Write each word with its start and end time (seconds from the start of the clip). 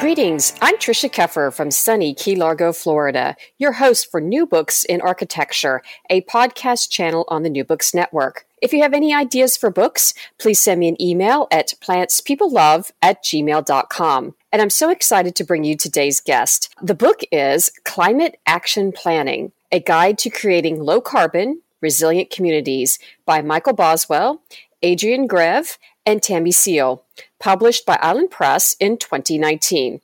Greetings. 0.00 0.54
I'm 0.62 0.76
Tricia 0.76 1.10
Keffer 1.10 1.52
from 1.52 1.72
sunny 1.72 2.14
Key 2.14 2.36
Largo, 2.36 2.72
Florida, 2.72 3.34
your 3.58 3.72
host 3.72 4.08
for 4.08 4.20
New 4.20 4.46
Books 4.46 4.84
in 4.84 5.00
Architecture, 5.00 5.82
a 6.08 6.20
podcast 6.20 6.88
channel 6.88 7.24
on 7.26 7.42
the 7.42 7.50
New 7.50 7.64
Books 7.64 7.92
Network. 7.92 8.46
If 8.62 8.72
you 8.72 8.80
have 8.82 8.94
any 8.94 9.12
ideas 9.12 9.56
for 9.56 9.70
books, 9.70 10.14
please 10.38 10.60
send 10.60 10.78
me 10.78 10.88
an 10.88 11.02
email 11.02 11.48
at 11.50 11.74
plantspeoplelove 11.80 12.92
at 13.02 13.24
gmail.com. 13.24 14.34
And 14.52 14.62
I'm 14.62 14.70
so 14.70 14.88
excited 14.88 15.34
to 15.34 15.44
bring 15.44 15.64
you 15.64 15.76
today's 15.76 16.20
guest. 16.20 16.72
The 16.80 16.94
book 16.94 17.22
is 17.32 17.72
Climate 17.84 18.38
Action 18.46 18.92
Planning, 18.92 19.50
a 19.72 19.80
guide 19.80 20.16
to 20.18 20.30
creating 20.30 20.80
low 20.80 21.00
carbon, 21.00 21.62
resilient 21.80 22.30
communities 22.30 23.00
by 23.26 23.42
Michael 23.42 23.72
Boswell, 23.72 24.42
Adrienne 24.84 25.26
Greve, 25.26 25.76
and 26.08 26.22
Tammy 26.22 26.52
Seale, 26.52 27.04
published 27.38 27.84
by 27.84 27.98
Island 28.00 28.30
Press 28.30 28.74
in 28.80 28.96
2019. 28.96 30.00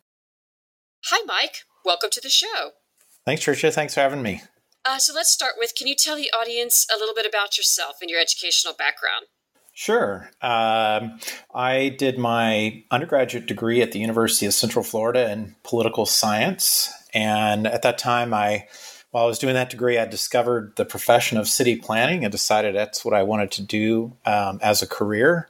Hi, 1.07 1.25
Mike. 1.25 1.65
Welcome 1.83 2.11
to 2.13 2.21
the 2.21 2.29
show. 2.29 2.73
Thanks, 3.25 3.43
Tricia. 3.43 3.73
Thanks 3.73 3.95
for 3.95 4.01
having 4.01 4.21
me. 4.21 4.43
Uh, 4.85 4.99
so 4.99 5.15
let's 5.15 5.33
start 5.33 5.55
with 5.57 5.73
can 5.75 5.87
you 5.87 5.95
tell 5.97 6.15
the 6.15 6.31
audience 6.39 6.87
a 6.95 6.99
little 6.99 7.15
bit 7.15 7.25
about 7.25 7.57
yourself 7.57 7.97
and 8.03 8.11
your 8.11 8.21
educational 8.21 8.75
background? 8.75 9.25
Sure. 9.73 10.31
Um, 10.43 11.19
I 11.55 11.97
did 11.99 12.19
my 12.19 12.85
undergraduate 12.91 13.47
degree 13.47 13.81
at 13.81 13.93
the 13.93 13.99
University 13.99 14.45
of 14.45 14.53
Central 14.53 14.85
Florida 14.85 15.33
in 15.33 15.57
political 15.63 16.05
science. 16.05 16.93
And 17.15 17.67
at 17.67 17.81
that 17.81 17.97
time, 17.97 18.35
I 18.35 18.69
while 19.11 19.25
I 19.25 19.29
was 19.29 19.39
doing 19.39 19.55
that 19.55 19.71
degree, 19.71 19.97
I 19.97 20.05
discovered 20.05 20.75
the 20.75 20.85
profession 20.85 21.39
of 21.39 21.49
city 21.49 21.77
planning 21.77 22.25
and 22.25 22.33
decided 22.33 22.75
that's 22.75 23.05
what 23.05 23.15
I 23.15 23.23
wanted 23.23 23.53
to 23.53 23.63
do 23.63 24.17
um, 24.27 24.59
as 24.61 24.83
a 24.83 24.89
career. 24.89 25.49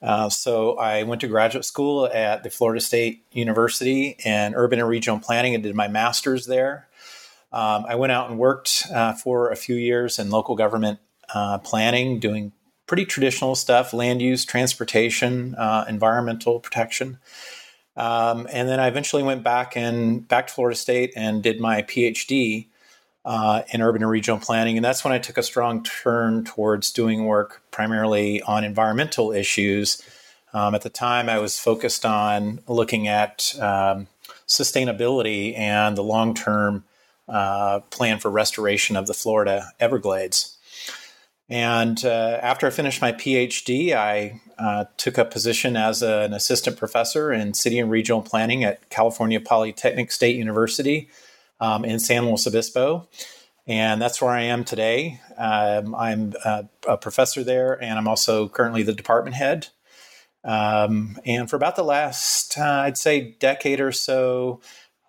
Uh, 0.00 0.28
so 0.28 0.78
I 0.78 1.02
went 1.02 1.20
to 1.22 1.28
graduate 1.28 1.64
school 1.64 2.06
at 2.06 2.42
the 2.42 2.50
Florida 2.50 2.80
State 2.80 3.24
University 3.32 4.16
in 4.24 4.54
urban 4.54 4.78
and 4.78 4.88
regional 4.88 5.18
planning 5.18 5.54
and 5.54 5.62
did 5.62 5.74
my 5.74 5.88
master's 5.88 6.46
there. 6.46 6.88
Um, 7.52 7.86
I 7.88 7.96
went 7.96 8.12
out 8.12 8.30
and 8.30 8.38
worked 8.38 8.86
uh, 8.92 9.14
for 9.14 9.50
a 9.50 9.56
few 9.56 9.76
years 9.76 10.18
in 10.18 10.30
local 10.30 10.54
government 10.54 10.98
uh, 11.34 11.58
planning, 11.58 12.20
doing 12.20 12.52
pretty 12.86 13.04
traditional 13.04 13.54
stuff 13.54 13.92
land 13.92 14.22
use, 14.22 14.44
transportation, 14.44 15.54
uh, 15.56 15.84
environmental 15.88 16.60
protection. 16.60 17.18
Um, 17.96 18.46
and 18.52 18.68
then 18.68 18.78
I 18.78 18.86
eventually 18.86 19.22
went 19.24 19.42
back 19.42 19.76
and 19.76 20.26
back 20.28 20.46
to 20.46 20.54
Florida 20.54 20.76
State 20.76 21.12
and 21.16 21.42
did 21.42 21.60
my 21.60 21.82
PhD 21.82 22.68
uh, 23.28 23.62
in 23.74 23.82
urban 23.82 24.02
and 24.02 24.10
regional 24.10 24.40
planning. 24.40 24.78
And 24.78 24.84
that's 24.84 25.04
when 25.04 25.12
I 25.12 25.18
took 25.18 25.36
a 25.36 25.42
strong 25.42 25.82
turn 25.82 26.44
towards 26.44 26.90
doing 26.90 27.26
work 27.26 27.60
primarily 27.70 28.40
on 28.40 28.64
environmental 28.64 29.32
issues. 29.32 30.02
Um, 30.54 30.74
at 30.74 30.80
the 30.80 30.88
time, 30.88 31.28
I 31.28 31.38
was 31.38 31.58
focused 31.60 32.06
on 32.06 32.60
looking 32.66 33.06
at 33.06 33.54
um, 33.60 34.06
sustainability 34.46 35.56
and 35.58 35.94
the 35.94 36.02
long 36.02 36.32
term 36.32 36.84
uh, 37.28 37.80
plan 37.90 38.18
for 38.18 38.30
restoration 38.30 38.96
of 38.96 39.06
the 39.06 39.12
Florida 39.12 39.72
Everglades. 39.78 40.56
And 41.50 42.02
uh, 42.06 42.38
after 42.42 42.66
I 42.66 42.70
finished 42.70 43.02
my 43.02 43.12
PhD, 43.12 43.92
I 43.92 44.40
uh, 44.58 44.86
took 44.96 45.18
a 45.18 45.26
position 45.26 45.76
as 45.76 46.02
a, 46.02 46.20
an 46.20 46.32
assistant 46.32 46.78
professor 46.78 47.30
in 47.30 47.52
city 47.52 47.78
and 47.78 47.90
regional 47.90 48.22
planning 48.22 48.64
at 48.64 48.88
California 48.88 49.38
Polytechnic 49.38 50.12
State 50.12 50.36
University 50.36 51.10
um, 51.60 51.84
in 51.84 51.98
San 51.98 52.26
Luis 52.26 52.46
Obispo. 52.46 53.08
And 53.66 54.00
that's 54.00 54.22
where 54.22 54.30
I 54.30 54.42
am 54.42 54.64
today. 54.64 55.20
Um, 55.36 55.94
I'm 55.94 56.32
a, 56.44 56.68
a, 56.88 56.96
professor 56.96 57.44
there, 57.44 57.74
and 57.82 57.98
I'm 57.98 58.08
also 58.08 58.48
currently 58.48 58.82
the 58.82 58.94
department 58.94 59.36
head. 59.36 59.68
Um, 60.42 61.18
and 61.26 61.50
for 61.50 61.56
about 61.56 61.76
the 61.76 61.84
last, 61.84 62.56
uh, 62.56 62.64
I'd 62.64 62.96
say, 62.96 63.36
decade 63.38 63.80
or 63.80 63.92
so, 63.92 64.62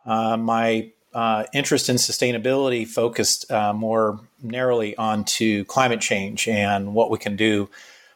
uh, 0.06 0.36
my 0.36 0.92
uh, 1.14 1.46
interest 1.54 1.88
in 1.88 1.96
sustainability 1.96 2.86
focused 2.86 3.50
uh, 3.52 3.74
more 3.74 4.20
narrowly 4.42 4.96
onto 4.98 5.64
climate 5.66 6.02
change 6.02 6.48
and 6.48 6.94
what 6.94 7.10
we 7.10 7.18
can 7.18 7.36
do 7.36 7.70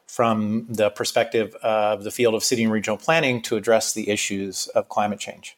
from 0.06 0.68
the 0.70 0.90
perspective 0.90 1.56
of 1.64 2.04
the 2.04 2.12
field 2.12 2.36
of 2.36 2.44
city 2.44 2.64
and 2.64 2.72
regional 2.72 2.98
planning 2.98 3.42
to 3.42 3.56
address 3.56 3.94
the 3.94 4.10
issues 4.10 4.68
of 4.68 4.90
climate 4.90 5.20
change. 5.20 5.58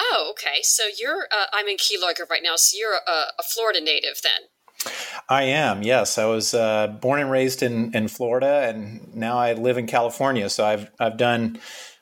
Oh, 0.00 0.28
okay. 0.30 0.60
So 0.62 0.84
you're, 0.98 1.26
uh, 1.32 1.46
I'm 1.52 1.66
in 1.66 1.76
Key 1.76 1.98
Largo 2.00 2.24
right 2.30 2.42
now, 2.42 2.56
so 2.56 2.76
you're 2.78 2.94
a, 2.94 3.32
a, 3.38 3.42
Florida 3.42 3.80
native 3.80 4.20
then? 4.22 4.92
I 5.28 5.42
am, 5.42 5.82
yes. 5.82 6.18
I 6.18 6.26
was 6.26 6.54
uh, 6.54 6.86
born 6.86 7.20
and 7.20 7.30
raised 7.30 7.62
in, 7.62 7.94
in 7.94 8.08
Florida, 8.08 8.68
and 8.68 9.14
now 9.14 9.38
I 9.38 9.54
live 9.54 9.76
in 9.76 9.86
California. 9.86 10.48
So 10.48 10.64
I've, 10.64 10.90
I've 11.00 11.16
done 11.16 11.58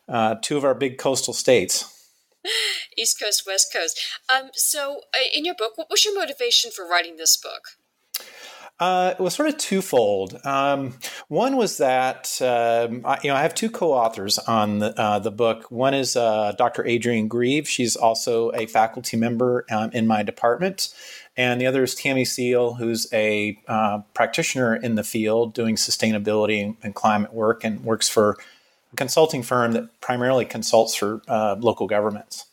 uh, 0.09 0.37
two 0.43 0.57
of 0.57 0.65
our 0.65 0.75
big 0.75 0.99
coastal 0.99 1.33
states. 1.33 1.93
East 2.99 3.21
Coast, 3.21 3.45
West 3.47 3.73
Coast. 3.73 3.99
Um, 4.33 4.51
so, 4.55 5.01
uh, 5.15 5.25
in 5.35 5.45
your 5.45 5.55
book, 5.55 5.73
what 5.77 5.89
was 5.91 6.05
your 6.05 6.15
motivation 6.15 6.71
for 6.71 6.87
writing 6.87 7.17
this 7.17 7.37
book? 7.37 7.63
Uh, 8.79 9.15
it 9.19 9.23
was 9.23 9.35
sort 9.35 9.49
of 9.49 9.57
twofold. 9.57 10.39
Um, 10.45 10.99
one 11.29 11.57
was 11.57 11.79
that 11.79 12.31
um, 12.43 13.07
I, 13.07 13.19
you 13.23 13.31
know 13.31 13.37
I 13.37 13.41
have 13.41 13.55
two 13.55 13.71
co-authors 13.71 14.39
on 14.39 14.81
the 14.81 14.99
uh, 15.01 15.19
the 15.19 15.31
book. 15.31 15.71
One 15.71 15.95
is 15.95 16.15
uh, 16.15 16.53
Dr. 16.59 16.87
Adrienne 16.87 17.27
Greve. 17.27 17.67
She's 17.67 17.97
also 17.97 18.51
a 18.53 18.67
faculty 18.67 19.17
member 19.17 19.65
um, 19.71 19.91
in 19.93 20.07
my 20.07 20.23
department, 20.23 20.93
and 21.39 21.59
the 21.59 21.67
other 21.67 21.85
is 21.85 21.95
Tammy 21.95 22.27
Seale, 22.27 22.75
who's 22.75 23.11
a 23.15 23.59
uh, 23.67 24.01
practitioner 24.13 24.77
in 24.77 24.95
the 24.95 25.05
field 25.05 25.55
doing 25.55 25.77
sustainability 25.77 26.77
and 26.83 26.95
climate 26.95 27.33
work, 27.33 27.65
and 27.65 27.83
works 27.83 28.11
for 28.11 28.37
a 28.93 28.97
consulting 28.97 29.43
firm 29.43 29.73
that 29.73 30.01
primarily 30.03 30.45
consults 30.45 30.95
for 30.95 31.23
uh, 31.29 31.57
local 31.59 31.87
governments. 31.87 32.45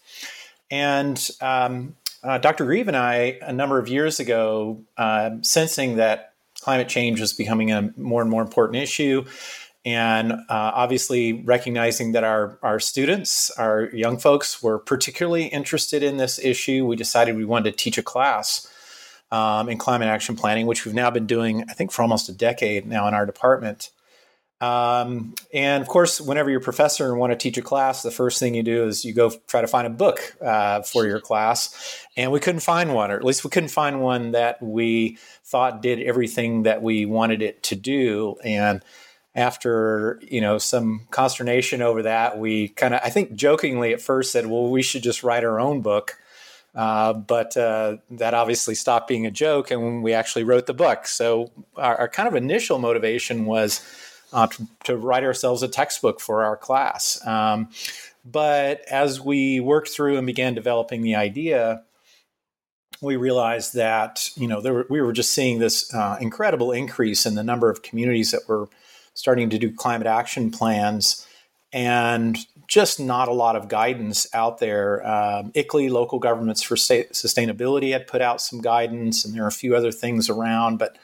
And 0.72 1.30
um, 1.42 1.96
uh, 2.24 2.38
Dr. 2.38 2.66
Greve 2.66 2.88
and 2.88 2.98
I, 2.98 3.38
a 3.42 3.54
number 3.54 3.80
of 3.80 3.88
years 3.88 4.20
ago, 4.20 4.84
uh, 4.98 5.32
sensing 5.42 5.98
that 5.98 6.34
climate 6.62 6.88
change 6.88 7.20
was 7.20 7.34
becoming 7.34 7.72
a 7.72 7.94
more 7.98 8.22
and 8.22 8.30
more 8.30 8.42
important 8.42 8.82
issue, 8.82 9.26
and 9.86 10.32
uh, 10.32 10.38
obviously 10.50 11.34
recognizing 11.34 12.14
that 12.14 12.24
our, 12.24 12.58
our 12.64 12.80
students, 12.80 13.52
our 13.52 13.90
young 13.94 14.18
folks, 14.18 14.64
were 14.64 14.80
particularly 14.80 15.46
interested 15.48 16.04
in 16.04 16.18
this 16.18 16.40
issue, 16.40 16.86
we 16.86 16.96
decided 16.96 17.36
we 17.36 17.44
wanted 17.44 17.72
to 17.72 17.78
teach 17.78 17.98
a 17.98 18.04
class 18.04 18.68
um, 19.32 19.68
in 19.68 19.78
climate 19.78 20.08
action 20.08 20.36
planning, 20.36 20.68
which 20.68 20.86
we've 20.86 20.96
now 20.96 21.12
been 21.12 21.26
doing, 21.26 21.66
I 21.70 21.74
think, 21.74 21.92
for 21.92 22.02
almost 22.02 22.30
a 22.30 22.34
decade 22.34 22.86
now 22.86 23.08
in 23.08 23.14
our 23.14 23.26
department. 23.26 23.90
Um, 24.64 25.34
and 25.54 25.82
of 25.82 25.90
course, 25.90 26.22
whenever 26.22 26.50
you're 26.50 26.62
a 26.62 26.64
professor 26.64 27.10
and 27.10 27.20
want 27.20 27.32
to 27.32 27.38
teach 27.38 27.58
a 27.58 27.62
class, 27.62 28.02
the 28.02 28.12
first 28.12 28.40
thing 28.40 28.56
you 28.56 28.64
do 28.64 28.86
is 28.86 29.04
you 29.04 29.14
go 29.14 29.30
try 29.48 29.60
to 29.60 29.68
find 29.68 29.86
a 29.86 29.90
book 29.90 30.38
uh, 30.42 30.84
for 30.84 31.06
your 31.06 31.20
class. 31.20 32.06
And 32.16 32.32
we 32.32 32.40
couldn't 32.40 32.62
find 32.62 32.94
one, 32.94 33.12
or 33.12 33.18
at 33.18 33.26
least 33.26 33.44
we 33.44 33.50
couldn't 33.50 33.70
find 33.70 34.02
one 34.02 34.32
that 34.32 34.62
we 34.62 35.18
thought 35.44 35.82
did 35.82 36.00
everything 36.02 36.64
that 36.64 36.82
we 36.82 37.06
wanted 37.06 37.42
it 37.42 37.62
to 37.64 37.76
do. 37.76 38.38
And 38.44 38.82
after 39.36 40.22
you 40.22 40.40
know 40.40 40.58
some 40.60 41.08
consternation 41.12 41.82
over 41.82 42.04
that, 42.04 42.38
we 42.38 42.70
kind 42.70 42.94
of, 42.94 43.02
I 43.04 43.10
think, 43.10 43.34
jokingly 43.34 43.92
at 43.92 44.02
first 44.02 44.32
said, 44.32 44.46
"Well, 44.46 44.70
we 44.70 44.82
should 44.82 45.04
just 45.04 45.24
write 45.24 45.44
our 45.44 45.60
own 45.60 45.82
book." 45.82 46.18
Uh, 46.74 47.14
but 47.14 47.58
uh, 47.58 47.98
that 48.12 48.34
obviously 48.34 48.76
stopped 48.76 49.08
being 49.08 49.26
a 49.26 49.32
joke, 49.32 49.72
and 49.72 50.04
we 50.04 50.14
actually 50.14 50.44
wrote 50.44 50.68
the 50.68 50.74
book. 50.74 51.06
So 51.06 51.52
our, 51.76 51.98
our 51.98 52.08
kind 52.08 52.28
of 52.28 52.36
initial 52.36 52.80
motivation 52.80 53.46
was 53.46 53.82
uh, 54.34 54.48
to, 54.48 54.68
to, 54.84 54.98
write 54.98 55.24
ourselves 55.24 55.64
a 55.64 55.68
textbook 55.68 56.20
for 56.20 56.44
our 56.44 56.58
class. 56.58 57.26
Um, 57.26 57.70
but 58.26 58.82
as 58.90 59.22
we 59.22 59.60
worked 59.60 59.90
through 59.90 60.18
and 60.18 60.26
began 60.26 60.54
developing 60.54 61.02
the 61.02 61.16
idea, 61.16 61.84
we 63.02 63.16
realized 63.16 63.74
that 63.76 64.30
you 64.36 64.48
know 64.48 64.62
were, 64.62 64.86
we 64.90 65.02
were 65.02 65.14
just 65.14 65.34
seeing 65.34 65.60
this 65.60 65.94
uh, 65.94 66.18
incredible 66.22 66.72
increase 66.72 67.26
in 67.26 67.36
the 67.36 67.44
number 67.44 67.70
of 67.70 67.84
communities 67.84 68.32
that 68.32 68.48
were 68.48 68.70
starting 69.14 69.50
to 69.50 69.60
do 69.60 69.72
climate 69.72 70.08
action 70.08 70.52
plans, 70.52 71.28
and 71.72 72.38
just 72.68 73.00
not 73.00 73.28
a 73.28 73.34
lot 73.34 73.56
of 73.56 73.68
guidance 73.68 74.26
out 74.34 74.60
there. 74.60 75.06
Um, 75.06 75.52
ICLEI, 75.52 75.92
Local 75.92 76.18
Governments 76.18 76.62
for 76.62 76.76
Sustainability, 76.76 77.92
had 77.92 78.08
put 78.08 78.22
out 78.22 78.42
some 78.42 78.62
guidance, 78.62 79.26
and 79.26 79.36
there 79.36 79.44
are 79.44 79.48
a 79.48 79.52
few 79.52 79.76
other 79.76 79.92
things 79.92 80.30
around, 80.30 80.78
but 80.78 80.98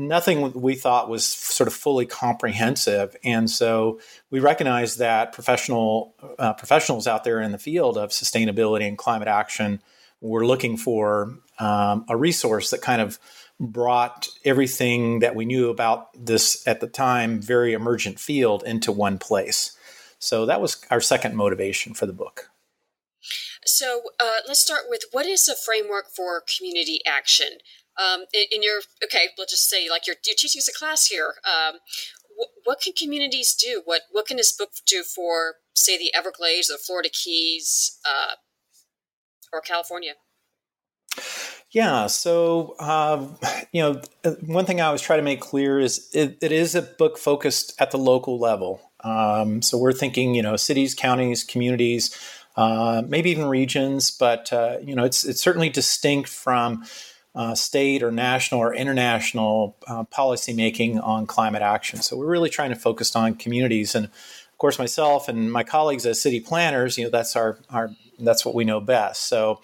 nothing 0.00 0.52
we 0.54 0.74
thought 0.74 1.08
was 1.08 1.24
sort 1.24 1.68
of 1.68 1.74
fully 1.74 2.06
comprehensive. 2.06 3.14
And 3.22 3.48
so 3.48 4.00
we 4.30 4.40
recognized 4.40 4.98
that 4.98 5.32
professional 5.32 6.14
uh, 6.38 6.54
professionals 6.54 7.06
out 7.06 7.22
there 7.22 7.40
in 7.40 7.52
the 7.52 7.58
field 7.58 7.98
of 7.98 8.10
sustainability 8.10 8.88
and 8.88 8.96
climate 8.96 9.28
action 9.28 9.82
were 10.20 10.46
looking 10.46 10.76
for 10.76 11.38
um, 11.58 12.04
a 12.08 12.16
resource 12.16 12.70
that 12.70 12.80
kind 12.80 13.00
of 13.00 13.18
brought 13.60 14.28
everything 14.44 15.18
that 15.18 15.34
we 15.34 15.44
knew 15.44 15.68
about 15.68 16.08
this 16.14 16.66
at 16.66 16.80
the 16.80 16.86
time 16.86 17.40
very 17.40 17.74
emergent 17.74 18.18
field 18.18 18.62
into 18.64 18.90
one 18.90 19.18
place. 19.18 19.76
So 20.18 20.46
that 20.46 20.60
was 20.60 20.82
our 20.90 21.00
second 21.00 21.36
motivation 21.36 21.94
for 21.94 22.06
the 22.06 22.12
book. 22.12 22.50
So 23.64 24.02
uh, 24.18 24.40
let's 24.48 24.60
start 24.60 24.84
with 24.88 25.02
what 25.12 25.26
is 25.26 25.46
a 25.46 25.54
framework 25.54 26.06
for 26.14 26.42
community 26.56 27.00
action? 27.06 27.58
Um, 28.00 28.24
in, 28.32 28.44
in, 28.52 28.62
your 28.62 28.80
okay, 29.04 29.28
let's 29.36 29.52
just 29.52 29.68
say 29.68 29.88
like 29.90 30.06
you're, 30.06 30.16
you're 30.26 30.36
teaching 30.36 30.60
us 30.60 30.68
a 30.68 30.72
class 30.72 31.06
here. 31.06 31.34
Um, 31.44 31.76
wh- 32.38 32.66
what 32.66 32.80
can 32.80 32.92
communities 32.92 33.54
do? 33.54 33.82
What 33.84 34.02
what 34.10 34.26
can 34.26 34.36
this 34.36 34.52
book 34.56 34.70
do 34.86 35.02
for, 35.02 35.56
say, 35.74 35.98
the 35.98 36.14
Everglades, 36.14 36.70
or 36.70 36.78
Florida 36.78 37.10
Keys, 37.12 37.98
uh, 38.06 38.36
or 39.52 39.60
California? 39.60 40.14
Yeah, 41.72 42.06
so 42.08 42.74
uh, 42.78 43.26
you 43.72 43.82
know, 43.82 44.00
one 44.46 44.66
thing 44.66 44.80
I 44.80 44.86
always 44.86 45.02
try 45.02 45.16
to 45.16 45.22
make 45.22 45.40
clear 45.40 45.78
is 45.78 46.08
it, 46.12 46.38
it 46.40 46.52
is 46.52 46.74
a 46.74 46.82
book 46.82 47.18
focused 47.18 47.80
at 47.80 47.90
the 47.90 47.98
local 47.98 48.38
level. 48.38 48.80
Um, 49.02 49.62
so 49.62 49.78
we're 49.78 49.92
thinking, 49.92 50.34
you 50.34 50.42
know, 50.42 50.56
cities, 50.56 50.94
counties, 50.94 51.44
communities, 51.44 52.14
uh, 52.56 53.02
maybe 53.06 53.30
even 53.30 53.46
regions, 53.46 54.10
but 54.10 54.52
uh, 54.52 54.78
you 54.82 54.94
know, 54.94 55.04
it's 55.04 55.24
it's 55.24 55.40
certainly 55.40 55.68
distinct 55.68 56.28
from 56.28 56.84
uh, 57.34 57.54
state 57.54 58.02
or 58.02 58.10
national 58.10 58.60
or 58.60 58.74
international 58.74 59.76
uh, 59.86 60.04
policy 60.04 60.52
making 60.52 60.98
on 60.98 61.26
climate 61.26 61.62
action. 61.62 62.02
So 62.02 62.16
we're 62.16 62.26
really 62.26 62.50
trying 62.50 62.70
to 62.70 62.76
focus 62.76 63.14
on 63.14 63.34
communities, 63.34 63.94
and 63.94 64.06
of 64.06 64.58
course, 64.58 64.78
myself 64.78 65.28
and 65.28 65.50
my 65.50 65.62
colleagues 65.62 66.04
as 66.06 66.20
city 66.20 66.40
planners, 66.40 66.98
you 66.98 67.04
know, 67.04 67.10
that's 67.10 67.36
our 67.36 67.58
our 67.70 67.90
that's 68.18 68.44
what 68.44 68.54
we 68.54 68.64
know 68.64 68.80
best. 68.80 69.28
So 69.28 69.60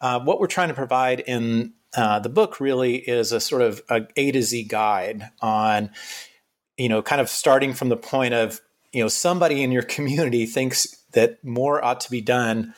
uh, 0.00 0.20
what 0.20 0.40
we're 0.40 0.46
trying 0.46 0.68
to 0.68 0.74
provide 0.74 1.20
in 1.20 1.72
uh, 1.96 2.18
the 2.18 2.28
book 2.28 2.60
really 2.60 2.96
is 2.96 3.32
a 3.32 3.40
sort 3.40 3.62
of 3.62 3.82
a 3.88 4.06
A 4.16 4.32
to 4.32 4.42
Z 4.42 4.64
guide 4.64 5.30
on, 5.40 5.90
you 6.76 6.88
know, 6.88 7.02
kind 7.02 7.20
of 7.20 7.28
starting 7.28 7.72
from 7.72 7.88
the 7.88 7.96
point 7.96 8.34
of, 8.34 8.60
you 8.92 9.02
know, 9.02 9.08
somebody 9.08 9.62
in 9.62 9.70
your 9.70 9.82
community 9.96 10.46
thinks 10.46 10.86
that 11.12 11.42
more 11.44 11.84
ought 11.84 12.00
to 12.00 12.10
be 12.10 12.20
done 12.20 12.74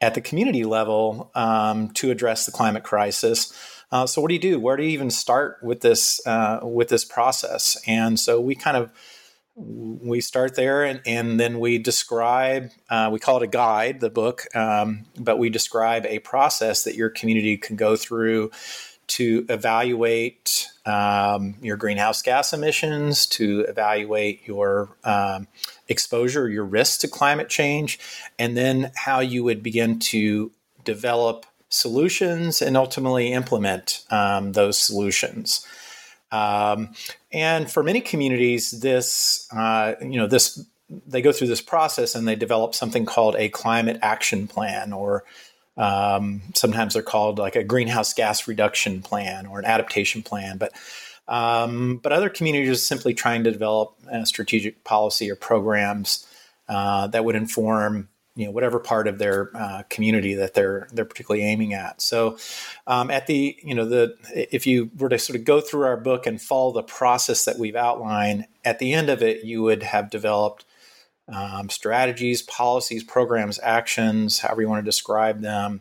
at 0.00 0.14
the 0.14 0.20
community 0.20 0.64
level 0.64 1.30
um, 1.34 1.90
to 1.90 2.10
address 2.10 2.46
the 2.46 2.52
climate 2.52 2.84
crisis. 2.84 3.52
Uh, 3.90 4.06
so, 4.06 4.20
what 4.20 4.28
do 4.28 4.34
you 4.34 4.40
do? 4.40 4.58
Where 4.58 4.76
do 4.76 4.82
you 4.82 4.90
even 4.90 5.10
start 5.10 5.58
with 5.62 5.80
this 5.80 6.24
uh, 6.26 6.60
with 6.62 6.88
this 6.88 7.04
process? 7.04 7.80
And 7.86 8.18
so, 8.18 8.40
we 8.40 8.54
kind 8.54 8.76
of 8.76 8.90
we 9.56 10.20
start 10.20 10.54
there 10.54 10.84
and, 10.84 11.00
and 11.06 11.40
then 11.40 11.58
we 11.58 11.78
describe 11.78 12.70
uh, 12.90 13.08
we 13.10 13.18
call 13.18 13.38
it 13.38 13.42
a 13.42 13.46
guide 13.46 14.00
the 14.00 14.10
book 14.10 14.44
um, 14.54 15.06
but 15.18 15.38
we 15.38 15.48
describe 15.48 16.04
a 16.04 16.18
process 16.18 16.84
that 16.84 16.94
your 16.94 17.08
community 17.08 17.56
can 17.56 17.74
go 17.74 17.96
through 17.96 18.50
to 19.06 19.46
evaluate 19.48 20.68
um, 20.84 21.54
your 21.62 21.78
greenhouse 21.78 22.20
gas 22.20 22.52
emissions 22.52 23.24
to 23.24 23.60
evaluate 23.60 24.46
your 24.46 24.94
um, 25.04 25.48
exposure 25.88 26.48
your 26.48 26.64
risk 26.64 27.00
to 27.00 27.08
climate 27.08 27.48
change 27.48 27.98
and 28.38 28.56
then 28.56 28.90
how 28.94 29.20
you 29.20 29.44
would 29.44 29.62
begin 29.62 29.98
to 29.98 30.50
develop 30.84 31.46
solutions 31.68 32.62
and 32.62 32.76
ultimately 32.76 33.32
implement 33.32 34.04
um, 34.10 34.52
those 34.52 34.78
solutions 34.78 35.66
um, 36.32 36.94
and 37.32 37.70
for 37.70 37.82
many 37.82 38.00
communities, 38.00 38.80
this 38.80 39.48
uh, 39.52 39.94
you 40.00 40.18
know 40.18 40.26
this 40.26 40.64
they 41.06 41.20
go 41.20 41.32
through 41.32 41.48
this 41.48 41.60
process 41.60 42.14
and 42.14 42.26
they 42.26 42.36
develop 42.36 42.74
something 42.74 43.06
called 43.06 43.36
a 43.36 43.48
climate 43.48 43.98
action 44.02 44.46
plan, 44.46 44.92
or 44.92 45.24
um, 45.76 46.42
sometimes 46.54 46.94
they're 46.94 47.02
called 47.02 47.38
like 47.38 47.56
a 47.56 47.64
greenhouse 47.64 48.12
gas 48.12 48.48
reduction 48.48 49.02
plan 49.02 49.46
or 49.46 49.58
an 49.58 49.64
adaptation 49.64 50.22
plan. 50.22 50.58
But 50.58 50.72
um, 51.28 51.98
but 52.02 52.12
other 52.12 52.28
communities 52.28 52.70
are 52.70 52.74
simply 52.74 53.14
trying 53.14 53.44
to 53.44 53.50
develop 53.50 53.96
a 54.10 54.26
strategic 54.26 54.84
policy 54.84 55.30
or 55.30 55.36
programs 55.36 56.26
uh, 56.68 57.06
that 57.08 57.24
would 57.24 57.36
inform 57.36 58.08
you 58.36 58.44
know 58.44 58.50
whatever 58.50 58.78
part 58.78 59.08
of 59.08 59.18
their 59.18 59.50
uh, 59.56 59.82
community 59.88 60.34
that 60.34 60.54
they're 60.54 60.88
they're 60.92 61.06
particularly 61.06 61.44
aiming 61.44 61.72
at. 61.72 62.00
So 62.02 62.38
um, 62.86 63.10
at 63.10 63.26
the 63.26 63.56
you 63.62 63.74
know 63.74 63.86
the 63.86 64.14
if 64.34 64.66
you 64.66 64.90
were 64.98 65.08
to 65.08 65.18
sort 65.18 65.38
of 65.38 65.44
go 65.44 65.60
through 65.60 65.84
our 65.84 65.96
book 65.96 66.26
and 66.26 66.40
follow 66.40 66.72
the 66.72 66.82
process 66.82 67.46
that 67.46 67.58
we've 67.58 67.74
outlined, 67.74 68.46
at 68.64 68.78
the 68.78 68.92
end 68.92 69.08
of 69.08 69.22
it, 69.22 69.44
you 69.44 69.62
would 69.62 69.82
have 69.82 70.10
developed 70.10 70.64
um, 71.28 71.68
strategies, 71.70 72.42
policies, 72.42 73.02
programs, 73.02 73.58
actions, 73.62 74.38
however 74.38 74.60
you 74.62 74.68
want 74.68 74.84
to 74.84 74.88
describe 74.88 75.40
them, 75.40 75.80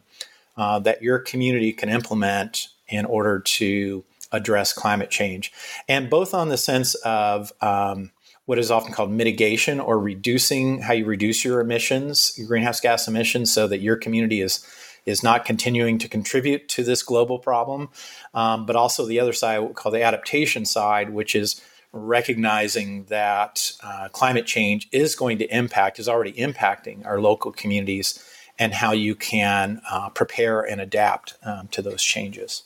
uh, 0.57 0.79
that 0.79 1.03
your 1.03 1.19
community 1.19 1.71
can 1.71 1.89
implement 1.89 2.69
in 2.87 3.05
order 3.05 3.39
to 3.39 4.03
address 4.35 4.73
climate 4.73 5.09
change, 5.09 5.51
and 5.87 6.09
both 6.09 6.33
on 6.33 6.49
the 6.49 6.57
sense 6.57 6.95
of 6.95 7.51
um, 7.61 8.11
what 8.45 8.59
is 8.59 8.69
often 8.69 8.93
called 8.93 9.11
mitigation 9.11 9.79
or 9.79 9.99
reducing 9.99 10.81
how 10.81 10.93
you 10.93 11.05
reduce 11.05 11.43
your 11.43 11.59
emissions, 11.59 12.33
your 12.37 12.47
greenhouse 12.47 12.79
gas 12.79 13.07
emissions, 13.07 13.51
so 13.51 13.67
that 13.67 13.79
your 13.79 13.95
community 13.95 14.41
is 14.41 14.65
is 15.05 15.21
not 15.21 15.45
continuing 15.45 15.99
to 15.99 16.07
contribute 16.07 16.67
to 16.67 16.83
this 16.83 17.03
global 17.03 17.37
problem. 17.37 17.89
Um, 18.33 18.65
but 18.65 18.75
also 18.75 19.05
the 19.05 19.19
other 19.19 19.33
side, 19.33 19.59
we 19.59 19.73
call 19.73 19.91
the 19.91 20.01
adaptation 20.01 20.65
side, 20.65 21.11
which 21.11 21.35
is 21.35 21.61
recognizing 21.91 23.05
that 23.05 23.71
uh, 23.81 24.09
climate 24.09 24.45
change 24.45 24.89
is 24.91 25.15
going 25.15 25.37
to 25.37 25.55
impact, 25.55 25.99
is 25.99 26.09
already 26.09 26.33
impacting 26.33 27.05
our 27.05 27.21
local 27.21 27.51
communities, 27.51 28.19
and 28.59 28.73
how 28.73 28.91
you 28.91 29.15
can 29.15 29.81
uh, 29.89 30.09
prepare 30.09 30.61
and 30.61 30.81
adapt 30.81 31.35
um, 31.43 31.67
to 31.69 31.81
those 31.81 32.03
changes. 32.03 32.63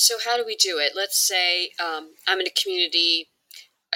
So, 0.00 0.16
how 0.24 0.38
do 0.38 0.46
we 0.46 0.56
do 0.56 0.78
it? 0.78 0.92
Let's 0.96 1.18
say 1.18 1.72
um, 1.78 2.14
I'm 2.26 2.40
in 2.40 2.46
a 2.46 2.62
community 2.62 3.28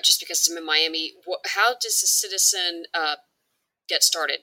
just 0.04 0.20
because 0.20 0.46
I'm 0.46 0.58
in 0.58 0.66
Miami. 0.66 1.12
How 1.46 1.76
does 1.80 2.02
a 2.02 2.06
citizen 2.06 2.84
uh, 2.92 3.16
get 3.88 4.02
started? 4.02 4.40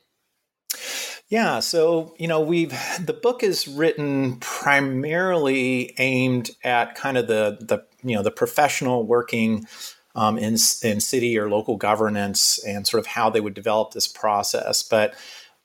Yeah, 1.29 1.59
so 1.59 2.15
you 2.17 2.27
know, 2.27 2.41
we've 2.41 2.71
the 2.99 3.13
book 3.13 3.43
is 3.43 3.67
written 3.67 4.37
primarily 4.37 5.93
aimed 5.99 6.49
at 6.63 6.95
kind 6.95 7.15
of 7.15 7.27
the 7.27 7.59
the 7.61 7.85
you 8.03 8.15
know 8.15 8.23
the 8.23 8.31
professional 8.31 9.05
working 9.05 9.67
um, 10.15 10.39
in 10.39 10.55
in 10.81 10.99
city 10.99 11.37
or 11.37 11.47
local 11.47 11.77
governance 11.77 12.57
and 12.65 12.87
sort 12.87 13.01
of 13.01 13.05
how 13.05 13.29
they 13.29 13.39
would 13.39 13.53
develop 13.53 13.91
this 13.91 14.07
process, 14.07 14.81
but. 14.81 15.13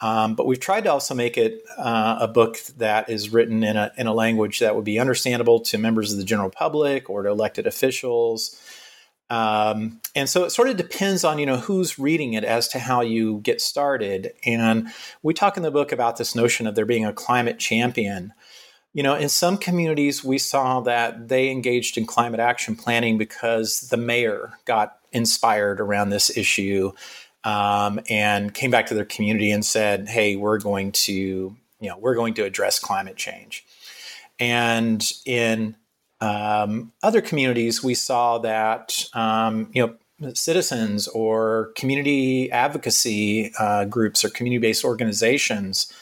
Um, 0.01 0.35
but 0.35 0.47
we've 0.47 0.61
tried 0.61 0.85
to 0.85 0.93
also 0.93 1.15
make 1.15 1.39
it 1.39 1.63
uh, 1.79 2.19
a 2.21 2.29
book 2.29 2.59
that 2.77 3.09
is 3.09 3.31
written 3.31 3.65
in 3.65 3.77
a 3.77 3.93
in 3.97 4.07
a 4.07 4.13
language 4.13 4.59
that 4.59 4.77
would 4.77 4.85
be 4.85 4.99
understandable 4.99 5.61
to 5.61 5.79
members 5.79 6.13
of 6.13 6.19
the 6.19 6.25
general 6.25 6.51
public 6.51 7.09
or 7.09 7.23
to 7.23 7.31
elected 7.31 7.67
officials, 7.67 8.61
um, 9.31 10.01
and 10.15 10.29
so 10.29 10.45
it 10.45 10.51
sort 10.51 10.69
of 10.69 10.77
depends 10.77 11.25
on 11.25 11.39
you 11.39 11.47
know 11.47 11.57
who's 11.57 11.99
reading 11.99 12.35
it 12.35 12.45
as 12.45 12.69
to 12.69 12.79
how 12.79 13.01
you 13.01 13.39
get 13.39 13.61
started. 13.63 14.33
And 14.45 14.89
we 15.23 15.33
talk 15.33 15.57
in 15.57 15.63
the 15.63 15.71
book 15.71 15.93
about 15.93 16.19
this 16.19 16.35
notion 16.35 16.67
of 16.67 16.75
there 16.75 16.87
being 16.87 17.07
a 17.07 17.13
climate 17.13 17.59
champion. 17.59 18.35
You 18.93 19.03
know, 19.03 19.15
in 19.15 19.29
some 19.29 19.59
communities, 19.59 20.25
we 20.25 20.39
saw 20.39 20.81
that 20.81 21.29
they 21.29 21.51
engaged 21.51 21.99
in 21.99 22.07
climate 22.07 22.41
action 22.41 22.77
planning 22.77 23.19
because 23.19 23.81
the 23.91 23.99
mayor 23.99 24.55
got 24.65 24.99
inspired 25.13 25.81
around 25.81 26.11
this 26.11 26.35
issue 26.37 26.93
um, 27.47 28.01
and 28.11 28.53
came 28.53 28.73
back 28.73 28.87
to 28.87 28.95
their 28.95 29.05
community 29.05 29.51
and 29.53 29.65
said, 29.65 30.09
"Hey, 30.09 30.37
we're 30.37 30.59
going 30.59 30.93
to, 30.93 31.13
you 31.13 31.89
know, 31.89 31.97
we're 31.97 32.17
going 32.17 32.35
to 32.35 32.45
address 32.45 32.79
climate 32.79 33.17
change." 33.17 33.65
And 34.39 35.03
in 35.25 35.77
um, 36.21 36.93
other 37.03 37.21
communities, 37.23 37.83
we 37.83 37.95
saw 37.95 38.39
that 38.39 39.07
um, 39.15 39.71
you 39.73 39.87
know 39.87 40.33
citizens 40.35 41.07
or 41.09 41.73
community 41.77 42.51
advocacy 42.51 43.53
uh, 43.59 43.85
groups 43.85 44.25
or 44.25 44.31
community-based 44.31 44.85
organizations 44.85 45.93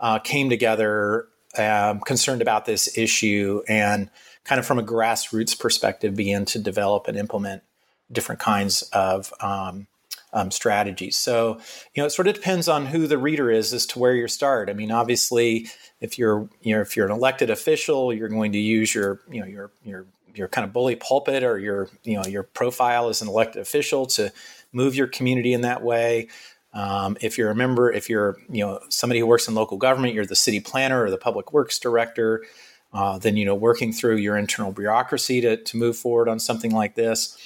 uh, 0.00 0.18
came 0.18 0.50
together 0.50 1.28
um, 1.56 2.00
concerned 2.00 2.42
about 2.42 2.64
this 2.66 2.96
issue 2.98 3.62
and 3.68 4.10
kind 4.44 4.58
of 4.58 4.66
from 4.66 4.78
a 4.78 4.82
grassroots 4.82 5.58
perspective 5.58 6.14
began 6.14 6.44
to 6.44 6.58
develop 6.58 7.06
and 7.06 7.16
implement 7.16 7.62
different 8.10 8.40
kinds 8.40 8.82
of 8.92 9.32
um, 9.40 9.86
um, 10.32 10.50
strategies. 10.50 11.16
So, 11.16 11.58
you 11.94 12.02
know, 12.02 12.06
it 12.06 12.10
sort 12.10 12.28
of 12.28 12.34
depends 12.34 12.68
on 12.68 12.86
who 12.86 13.06
the 13.06 13.18
reader 13.18 13.50
is 13.50 13.72
as 13.72 13.86
to 13.86 13.98
where 13.98 14.14
you 14.14 14.28
start. 14.28 14.70
I 14.70 14.72
mean, 14.72 14.92
obviously, 14.92 15.68
if 16.00 16.18
you're, 16.18 16.48
you 16.62 16.74
know, 16.74 16.80
if 16.80 16.96
you're 16.96 17.06
an 17.06 17.12
elected 17.12 17.50
official, 17.50 18.12
you're 18.12 18.28
going 18.28 18.52
to 18.52 18.58
use 18.58 18.94
your, 18.94 19.20
you 19.30 19.40
know, 19.40 19.46
your, 19.46 19.70
your, 19.84 20.06
your 20.34 20.48
kind 20.48 20.64
of 20.64 20.72
bully 20.72 20.96
pulpit 20.96 21.42
or 21.42 21.58
your, 21.58 21.88
you 22.04 22.16
know, 22.16 22.24
your 22.24 22.44
profile 22.44 23.08
as 23.08 23.22
an 23.22 23.28
elected 23.28 23.60
official 23.60 24.06
to 24.06 24.32
move 24.72 24.94
your 24.94 25.08
community 25.08 25.52
in 25.52 25.62
that 25.62 25.82
way. 25.82 26.28
Um, 26.72 27.16
if 27.20 27.36
you're 27.36 27.50
a 27.50 27.54
member, 27.54 27.90
if 27.90 28.08
you're, 28.08 28.36
you 28.48 28.64
know, 28.64 28.78
somebody 28.88 29.18
who 29.18 29.26
works 29.26 29.48
in 29.48 29.54
local 29.54 29.76
government, 29.76 30.14
you're 30.14 30.24
the 30.24 30.36
city 30.36 30.60
planner 30.60 31.02
or 31.02 31.10
the 31.10 31.18
public 31.18 31.52
works 31.52 31.78
director. 31.78 32.44
Uh, 32.92 33.18
then, 33.18 33.36
you 33.36 33.44
know, 33.44 33.54
working 33.54 33.92
through 33.92 34.16
your 34.16 34.36
internal 34.36 34.72
bureaucracy 34.72 35.40
to, 35.40 35.56
to 35.56 35.76
move 35.76 35.96
forward 35.96 36.28
on 36.28 36.40
something 36.40 36.72
like 36.72 36.96
this 36.96 37.36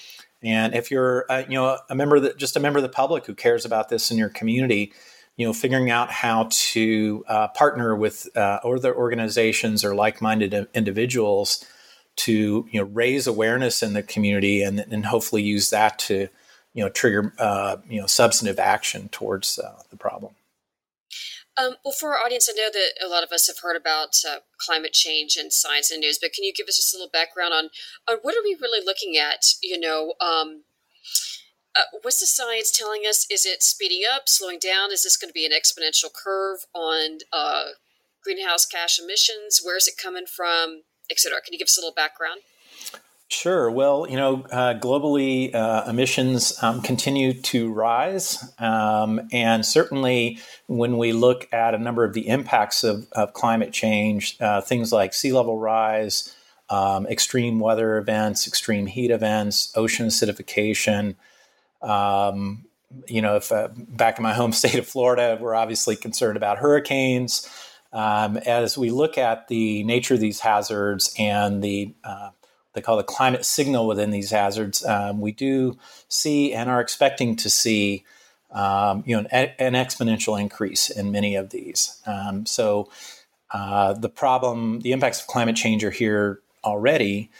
and 0.45 0.75
if 0.75 0.91
you're, 0.91 1.25
uh, 1.31 1.45
you 1.49 1.55
know, 1.55 1.79
a 1.89 1.95
member 1.95 2.21
that 2.21 2.37
just 2.37 2.57
a 2.57 2.61
member 2.61 2.79
of 2.79 2.83
the 2.83 2.89
public 2.89 3.27
who 3.27 3.35
cares 3.35 3.65
about 3.65 3.89
this 3.89 4.11
in 4.11 4.19
your 4.19 4.29
community, 4.29 4.93
you 5.37 5.47
know, 5.47 5.53
figuring 5.53 5.91
out 5.91 6.11
how 6.11 6.49
to 6.51 7.25
uh, 7.27 7.49
partner 7.49 7.97
with 7.97 8.29
uh, 8.37 8.61
other 8.63 8.95
organizations 8.95 9.85
or 9.85 9.95
like-minded 9.95 10.69
individuals 10.75 11.65
to, 12.17 12.69
you 12.71 12.81
know, 12.81 12.87
raise 12.87 13.27
awareness 13.27 13.83
in 13.83 13.95
the 13.95 14.03
community 14.03 14.63
and, 14.63 14.81
and 14.81 15.07
hopefully 15.07 15.43
use 15.43 15.71
that 15.71 15.99
to, 15.99 16.29
you 16.75 16.85
know, 16.85 16.89
trigger, 16.89 17.33
uh, 17.39 17.77
you 17.89 18.01
know, 18.01 18.07
substantive 18.07 18.59
action 18.59 19.09
towards 19.09 19.59
uh, 19.59 19.83
the 19.91 19.97
problem. 19.97 20.35
Um, 21.57 21.77
well, 21.85 21.93
for 21.93 22.17
our 22.17 22.25
audience, 22.25 22.49
I 22.51 22.53
know 22.53 22.69
that 22.73 23.05
a 23.05 23.09
lot 23.09 23.23
of 23.23 23.31
us 23.31 23.47
have 23.47 23.61
heard 23.63 23.77
about 23.77 24.17
uh, 24.29 24.39
climate 24.59 24.93
change 24.93 25.37
and 25.37 25.53
science 25.53 25.91
and 25.91 26.01
news, 26.01 26.19
but 26.21 26.33
can 26.33 26.43
you 26.43 26.53
give 26.53 26.67
us 26.67 26.77
just 26.77 26.93
a 26.93 26.97
little 26.97 27.11
background 27.13 27.55
on, 27.55 27.71
what 28.23 28.35
are 28.35 28.43
we 28.43 28.57
really 28.61 28.85
looking 28.85 29.17
at? 29.17 29.47
You 29.63 29.79
know, 29.79 30.15
um, 30.21 30.65
uh, 31.77 31.83
what's 32.03 32.19
the 32.19 32.27
science 32.27 32.73
telling 32.77 33.03
us? 33.03 33.27
Is 33.31 33.47
it 33.47 33.63
speeding 33.63 34.03
up, 34.13 34.29
slowing 34.29 34.59
down? 34.59 34.91
Is 34.91 35.05
this 35.05 35.17
going 35.17 35.29
to 35.29 35.33
be 35.33 35.47
an 35.47 35.53
exponential 35.53 36.13
curve 36.13 36.67
on 36.75 37.19
uh, 37.33 37.79
greenhouse 38.23 38.67
gas 38.67 38.99
emissions? 38.99 39.61
Where 39.63 39.77
is 39.77 39.87
it 39.87 39.95
coming 40.01 40.27
from, 40.27 40.83
et 41.09 41.21
cetera? 41.21 41.41
Can 41.41 41.53
you 41.53 41.59
give 41.59 41.67
us 41.67 41.79
a 41.79 41.81
little 41.81 41.95
background? 41.95 42.41
Sure. 43.29 43.71
Well, 43.71 44.07
you 44.09 44.17
know, 44.17 44.45
uh, 44.53 44.75
globally, 44.75 45.55
uh, 45.55 45.85
emissions 45.89 46.63
um, 46.63 46.83
continue 46.83 47.33
to 47.33 47.73
rise. 47.73 48.53
Um, 48.59 49.29
and 49.33 49.65
certainly, 49.65 50.39
when 50.67 50.99
we 50.99 51.13
look 51.13 51.49
at 51.53 51.75
a 51.75 51.79
number 51.79 52.05
of 52.05 52.13
the 52.13 52.29
impacts 52.29 52.85
of, 52.85 53.09
of 53.13 53.33
climate 53.33 53.73
change, 53.73 54.37
uh, 54.41 54.61
things 54.61 54.93
like 54.93 55.15
sea 55.15 55.33
level 55.33 55.59
rise, 55.59 56.37
um, 56.69 57.07
extreme 57.07 57.61
weather 57.61 57.97
events, 57.97 58.47
extreme 58.47 58.87
heat 58.87 59.11
events, 59.11 59.73
ocean 59.75 60.07
acidification, 60.07 61.17
um, 61.83 62.65
you 63.09 63.23
know, 63.23 63.37
if 63.37 63.51
uh, 63.51 63.69
back 63.75 64.19
in 64.19 64.23
my 64.23 64.35
home 64.35 64.53
state 64.53 64.77
of 64.77 64.87
Florida, 64.87 65.39
we're 65.41 65.55
obviously 65.55 65.97
concerned 65.97 66.37
about 66.37 66.59
hurricanes. 66.59 67.49
Um, 67.93 68.37
as 68.39 68.77
we 68.77 68.91
look 68.91 69.19
at 69.19 69.49
the 69.49 69.83
nature 69.85 70.15
of 70.15 70.21
these 70.21 70.41
hazards 70.41 71.15
and 71.19 71.63
the 71.63 71.95
uh, 72.03 72.31
they 72.75 72.81
call 72.81 72.97
the 72.97 73.05
climate 73.05 73.45
signal 73.45 73.87
within 73.87 74.11
these 74.11 74.31
hazards, 74.31 74.85
um, 74.85 75.21
we 75.21 75.33
do 75.33 75.79
see 76.09 76.53
and 76.53 76.69
are 76.69 76.81
expecting 76.81 77.37
to 77.37 77.49
see 77.49 78.05
um, 78.51 79.03
you 79.07 79.17
know 79.17 79.27
an, 79.31 79.51
an, 79.59 79.73
exponential 79.73 80.41
increase 80.41 80.91
in 80.91 81.11
many 81.11 81.35
of 81.35 81.51
these. 81.51 82.01
Um, 82.07 82.47
so 82.47 82.89
uh, 83.53 83.95
the 83.95 84.09
problem, 84.09 84.81
the 84.81 84.93
impacts 84.93 85.21
of 85.21 85.27
climate 85.27 85.57
change 85.57 85.83
are 85.83 85.91
here 85.91 86.41
already, 86.63 87.31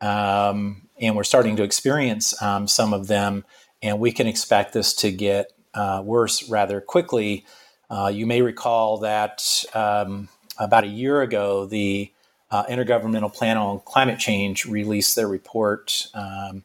um, 0.00 0.88
and 1.00 1.14
we're 1.16 1.24
starting 1.24 1.56
to 1.56 1.62
experience 1.62 2.40
um, 2.42 2.66
some 2.66 2.92
of 2.92 3.06
them, 3.06 3.44
and 3.82 4.00
we 4.00 4.10
can 4.10 4.26
expect 4.26 4.72
this 4.72 4.94
to 4.94 5.12
get 5.12 5.52
uh, 5.74 6.02
worse 6.04 6.48
rather 6.48 6.80
quickly. 6.80 7.44
Uh, 7.88 8.10
you 8.12 8.26
may 8.26 8.42
recall 8.42 8.98
that 8.98 9.64
um, 9.74 10.28
about 10.58 10.84
a 10.84 10.88
year 10.88 11.22
ago, 11.22 11.66
the 11.66 12.10
uh, 12.54 12.64
Intergovernmental 12.66 13.36
Panel 13.36 13.66
on 13.68 13.80
Climate 13.80 14.20
Change 14.20 14.64
released 14.66 15.16
their 15.16 15.26
report, 15.26 16.06
um, 16.14 16.62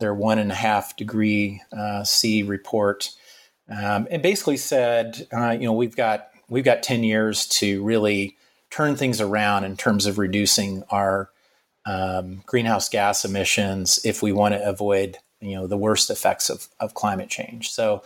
their 0.00 0.12
one 0.12 0.40
and 0.40 0.50
a 0.50 0.56
half 0.56 0.96
degree 0.96 1.62
uh, 1.72 2.02
C 2.02 2.42
report, 2.42 3.10
um, 3.68 4.08
and 4.10 4.24
basically 4.24 4.56
said, 4.56 5.28
uh, 5.32 5.50
you 5.50 5.66
know, 5.66 5.72
we've 5.72 5.94
got 5.94 6.30
we've 6.48 6.64
got 6.64 6.82
ten 6.82 7.04
years 7.04 7.46
to 7.46 7.80
really 7.84 8.36
turn 8.70 8.96
things 8.96 9.20
around 9.20 9.62
in 9.62 9.76
terms 9.76 10.04
of 10.06 10.18
reducing 10.18 10.82
our 10.90 11.30
um, 11.86 12.42
greenhouse 12.46 12.88
gas 12.88 13.24
emissions 13.24 14.00
if 14.04 14.22
we 14.22 14.32
want 14.32 14.54
to 14.54 14.68
avoid, 14.68 15.16
you 15.40 15.54
know, 15.54 15.68
the 15.68 15.76
worst 15.76 16.10
effects 16.10 16.50
of, 16.50 16.66
of 16.80 16.94
climate 16.94 17.28
change. 17.28 17.70
So 17.70 18.02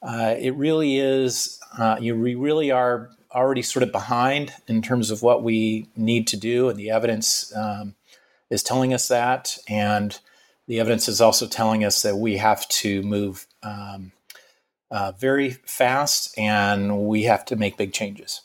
uh, 0.00 0.34
it 0.38 0.54
really 0.54 0.98
is. 0.98 1.60
Uh, 1.78 1.98
you 2.00 2.16
we 2.16 2.34
really 2.34 2.70
are 2.70 3.10
already 3.34 3.62
sort 3.62 3.82
of 3.82 3.92
behind 3.92 4.52
in 4.66 4.82
terms 4.82 5.10
of 5.10 5.22
what 5.22 5.42
we 5.42 5.88
need 5.96 6.26
to 6.28 6.36
do, 6.36 6.68
and 6.68 6.78
the 6.78 6.90
evidence 6.90 7.54
um, 7.56 7.94
is 8.50 8.62
telling 8.62 8.94
us 8.94 9.08
that. 9.08 9.58
And 9.68 10.18
the 10.66 10.80
evidence 10.80 11.08
is 11.08 11.20
also 11.20 11.46
telling 11.46 11.84
us 11.84 12.02
that 12.02 12.16
we 12.16 12.36
have 12.36 12.66
to 12.68 13.02
move 13.02 13.46
um, 13.62 14.12
uh, 14.90 15.12
very 15.12 15.50
fast 15.50 16.36
and 16.38 17.06
we 17.06 17.24
have 17.24 17.44
to 17.46 17.56
make 17.56 17.76
big 17.76 17.92
changes. 17.92 18.42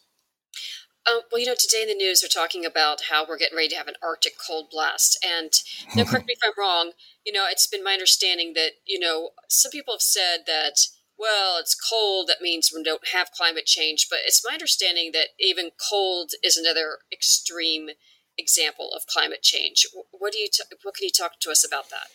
Um, 1.10 1.22
well, 1.32 1.40
you 1.40 1.48
know, 1.48 1.56
today 1.58 1.84
in 1.84 1.88
the 1.88 1.96
news 1.96 2.22
they're 2.22 2.30
talking 2.30 2.66
about 2.66 3.02
how 3.10 3.26
we're 3.28 3.38
getting 3.38 3.56
ready 3.56 3.70
to 3.70 3.76
have 3.78 3.88
an 3.88 3.96
Arctic 4.04 4.34
cold 4.46 4.70
blast, 4.70 5.18
and 5.26 5.52
know, 5.96 6.06
correct 6.06 6.28
me 6.28 6.34
if 6.34 6.40
I'm 6.44 6.54
wrong. 6.58 6.92
You 7.26 7.34
know, 7.34 7.46
it's 7.50 7.68
been 7.68 7.84
my 7.84 7.94
understanding 7.94 8.54
that 8.56 8.72
you 8.86 9.00
know 9.00 9.30
some 9.48 9.72
people 9.72 9.94
have 9.94 10.02
said 10.02 10.40
that 10.46 10.74
well, 11.20 11.58
it's 11.60 11.76
cold, 11.76 12.28
that 12.30 12.42
means 12.42 12.72
we 12.74 12.82
don't 12.82 13.10
have 13.14 13.32
climate 13.32 13.66
change. 13.66 14.08
But 14.10 14.20
it's 14.26 14.44
my 14.46 14.54
understanding 14.54 15.12
that 15.14 15.30
even 15.40 15.72
cold 15.90 16.32
is 16.44 16.58
another 16.58 17.00
extreme 17.12 17.90
example 18.38 18.90
of 18.96 19.06
climate 19.06 19.42
change. 19.42 19.86
What 20.12 20.32
do 20.32 20.40
you 20.40 20.48
t- 20.52 20.64
what 20.84 20.96
can 20.96 21.04
you 21.04 21.12
talk 21.12 21.40
to 21.42 21.52
us 21.52 21.66
about 21.66 21.90
that? 21.90 22.08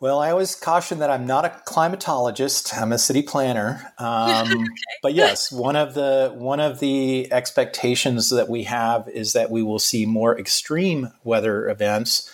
Well, 0.00 0.18
I 0.18 0.30
always 0.30 0.54
caution 0.54 0.98
that 0.98 1.10
I'm 1.10 1.26
not 1.26 1.46
a 1.46 1.48
climatologist. 1.66 2.76
I'm 2.78 2.92
a 2.92 2.98
city 2.98 3.22
planner. 3.22 3.92
Um, 3.98 4.48
okay. 4.52 4.64
But 5.02 5.14
yes, 5.14 5.50
one 5.50 5.76
of 5.76 5.94
the 5.94 6.34
one 6.36 6.60
of 6.60 6.78
the 6.80 7.32
expectations 7.32 8.28
that 8.30 8.48
we 8.48 8.64
have 8.64 9.08
is 9.08 9.32
that 9.32 9.50
we 9.50 9.62
will 9.62 9.78
see 9.78 10.04
more 10.04 10.38
extreme 10.38 11.10
weather 11.24 11.68
events, 11.70 12.30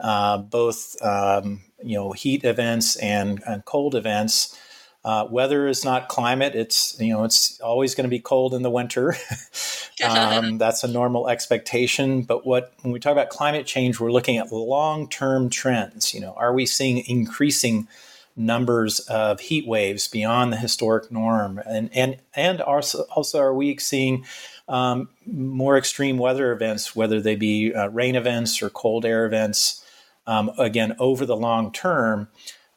uh, 0.00 0.38
both 0.38 0.96
um, 1.02 1.62
you 1.84 1.96
know 1.96 2.12
heat 2.12 2.44
events 2.44 2.96
and, 2.96 3.42
and 3.46 3.66
cold 3.66 3.94
events. 3.94 4.58
Uh, 5.06 5.24
weather 5.30 5.68
is 5.68 5.84
not 5.84 6.08
climate. 6.08 6.56
It's 6.56 6.98
you 6.98 7.12
know 7.12 7.22
it's 7.22 7.60
always 7.60 7.94
going 7.94 8.06
to 8.06 8.10
be 8.10 8.18
cold 8.18 8.52
in 8.54 8.62
the 8.62 8.70
winter. 8.70 9.14
um, 10.04 10.58
that's 10.58 10.82
a 10.82 10.88
normal 10.88 11.28
expectation. 11.28 12.22
But 12.22 12.44
what 12.44 12.72
when 12.82 12.92
we 12.92 12.98
talk 12.98 13.12
about 13.12 13.28
climate 13.28 13.66
change, 13.66 14.00
we're 14.00 14.10
looking 14.10 14.36
at 14.36 14.50
long 14.50 15.08
term 15.08 15.48
trends. 15.48 16.12
You 16.12 16.22
know, 16.22 16.34
are 16.36 16.52
we 16.52 16.66
seeing 16.66 17.04
increasing 17.06 17.86
numbers 18.34 18.98
of 18.98 19.38
heat 19.38 19.64
waves 19.64 20.08
beyond 20.08 20.52
the 20.52 20.56
historic 20.56 21.12
norm, 21.12 21.60
and 21.64 21.88
and 21.94 22.16
and 22.34 22.60
also, 22.60 23.02
also 23.14 23.38
are 23.38 23.54
we 23.54 23.76
seeing 23.76 24.24
um, 24.68 25.08
more 25.24 25.78
extreme 25.78 26.18
weather 26.18 26.50
events, 26.50 26.96
whether 26.96 27.20
they 27.20 27.36
be 27.36 27.72
uh, 27.72 27.86
rain 27.90 28.16
events 28.16 28.60
or 28.60 28.70
cold 28.70 29.06
air 29.06 29.24
events? 29.24 29.84
Um, 30.26 30.50
again, 30.58 30.96
over 30.98 31.24
the 31.24 31.36
long 31.36 31.70
term 31.70 32.26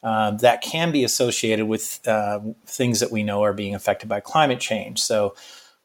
uh, 0.02 0.30
that 0.30 0.62
can 0.62 0.92
be 0.92 1.04
associated 1.04 1.66
with 1.66 2.00
uh, 2.08 2.40
things 2.64 3.00
that 3.00 3.10
we 3.10 3.22
know 3.22 3.42
are 3.42 3.52
being 3.52 3.74
affected 3.74 4.08
by 4.08 4.20
climate 4.20 4.60
change. 4.60 4.98
So, 4.98 5.34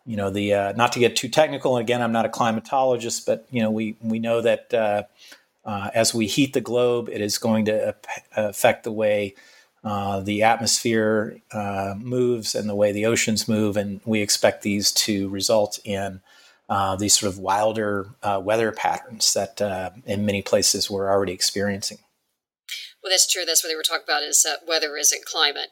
you 0.06 0.16
know, 0.16 0.30
the 0.30 0.54
uh, 0.54 0.72
not 0.74 0.94
to 0.94 1.00
get 1.00 1.16
too 1.16 1.28
technical. 1.28 1.78
Again, 1.78 2.02
I'm 2.02 2.14
not 2.14 2.26
a 2.26 2.30
climatologist, 2.30 3.26
but 3.26 3.46
you 3.52 3.62
know, 3.62 3.72
we 3.72 3.98
we 4.02 4.20
know 4.20 4.40
that 4.42 4.74
uh, 4.74 5.04
uh, 5.66 5.90
as 5.94 6.14
we 6.14 6.28
heat 6.28 6.54
the 6.54 6.62
globe, 6.62 7.10
it 7.10 7.22
is 7.22 7.38
going 7.38 7.66
to 7.66 7.96
affect 8.36 8.84
the 8.84 8.92
way 8.92 9.36
the 9.84 10.44
atmosphere 10.44 11.42
moves 11.98 12.56
and 12.56 12.70
the 12.70 12.76
way 12.76 12.92
the 12.92 13.06
oceans 13.06 13.48
move, 13.48 13.76
and 13.76 14.00
we 14.06 14.22
expect 14.22 14.62
these 14.62 14.92
to 14.92 15.28
result 15.30 15.80
in 15.84 16.22
these 17.00 17.16
sort 17.18 17.34
of 17.34 17.40
wilder 17.40 18.12
weather 18.42 18.72
patterns 18.72 19.34
that 19.34 19.60
in 20.06 20.26
many 20.26 20.42
places 20.42 20.90
we're 20.90 21.10
already 21.10 21.34
experiencing. 21.34 21.98
Well, 23.06 23.12
that's 23.12 23.32
true. 23.32 23.46
That's 23.46 23.64
what 23.64 23.70
they 23.70 23.76
were 23.76 23.84
talking 23.84 24.04
about 24.04 24.24
is 24.24 24.48
uh, 24.50 24.56
weather 24.68 24.98
isn't 24.98 25.26
climate. 25.26 25.68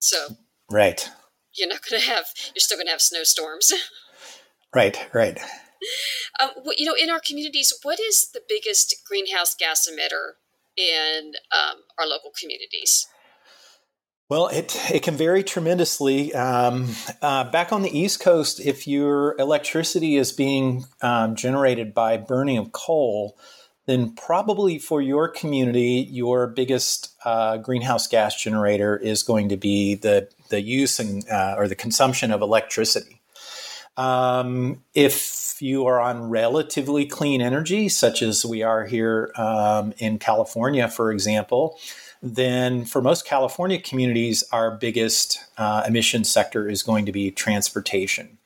So, 0.00 0.38
right. 0.68 1.08
You're 1.56 1.68
not 1.68 1.82
going 1.88 2.02
to 2.02 2.08
have. 2.08 2.24
You're 2.52 2.58
still 2.58 2.76
going 2.78 2.88
to 2.88 2.90
have 2.90 3.00
snowstorms. 3.00 3.72
right. 4.74 4.98
Right. 5.14 5.38
Um, 6.40 6.50
you 6.76 6.84
know, 6.84 6.96
in 7.00 7.10
our 7.10 7.20
communities, 7.24 7.72
what 7.84 8.00
is 8.00 8.28
the 8.34 8.40
biggest 8.48 8.96
greenhouse 9.06 9.54
gas 9.54 9.88
emitter 9.88 10.32
in 10.76 11.34
um, 11.52 11.82
our 11.96 12.08
local 12.08 12.32
communities? 12.38 13.06
Well, 14.28 14.48
it, 14.48 14.76
it 14.92 15.04
can 15.04 15.14
vary 15.14 15.44
tremendously. 15.44 16.34
Um, 16.34 16.88
uh, 17.22 17.44
back 17.52 17.72
on 17.72 17.82
the 17.82 17.96
East 17.96 18.18
Coast, 18.18 18.58
if 18.58 18.88
your 18.88 19.36
electricity 19.38 20.16
is 20.16 20.32
being 20.32 20.86
um, 21.02 21.36
generated 21.36 21.94
by 21.94 22.16
burning 22.16 22.58
of 22.58 22.72
coal, 22.72 23.38
then 23.90 24.12
probably 24.12 24.78
for 24.78 25.02
your 25.02 25.26
community, 25.26 26.06
your 26.10 26.46
biggest 26.46 27.12
uh, 27.24 27.56
greenhouse 27.56 28.06
gas 28.06 28.40
generator 28.40 28.96
is 28.96 29.24
going 29.24 29.48
to 29.48 29.56
be 29.56 29.96
the 29.96 30.28
the 30.48 30.60
use 30.60 31.00
and 31.00 31.28
uh, 31.28 31.56
or 31.58 31.66
the 31.66 31.74
consumption 31.74 32.30
of 32.30 32.40
electricity. 32.40 33.20
Um, 33.96 34.82
if 34.94 35.60
you 35.60 35.86
are 35.86 36.00
on 36.00 36.30
relatively 36.30 37.04
clean 37.04 37.42
energy, 37.42 37.88
such 37.88 38.22
as 38.22 38.46
we 38.46 38.62
are 38.62 38.86
here 38.86 39.32
um, 39.36 39.92
in 39.98 40.18
California, 40.18 40.88
for 40.88 41.10
example, 41.10 41.76
then 42.22 42.84
for 42.84 43.02
most 43.02 43.26
California 43.26 43.80
communities, 43.80 44.44
our 44.52 44.70
biggest 44.70 45.44
uh, 45.58 45.82
emission 45.86 46.22
sector 46.22 46.68
is 46.68 46.84
going 46.84 47.06
to 47.06 47.12
be 47.12 47.32
transportation, 47.32 48.38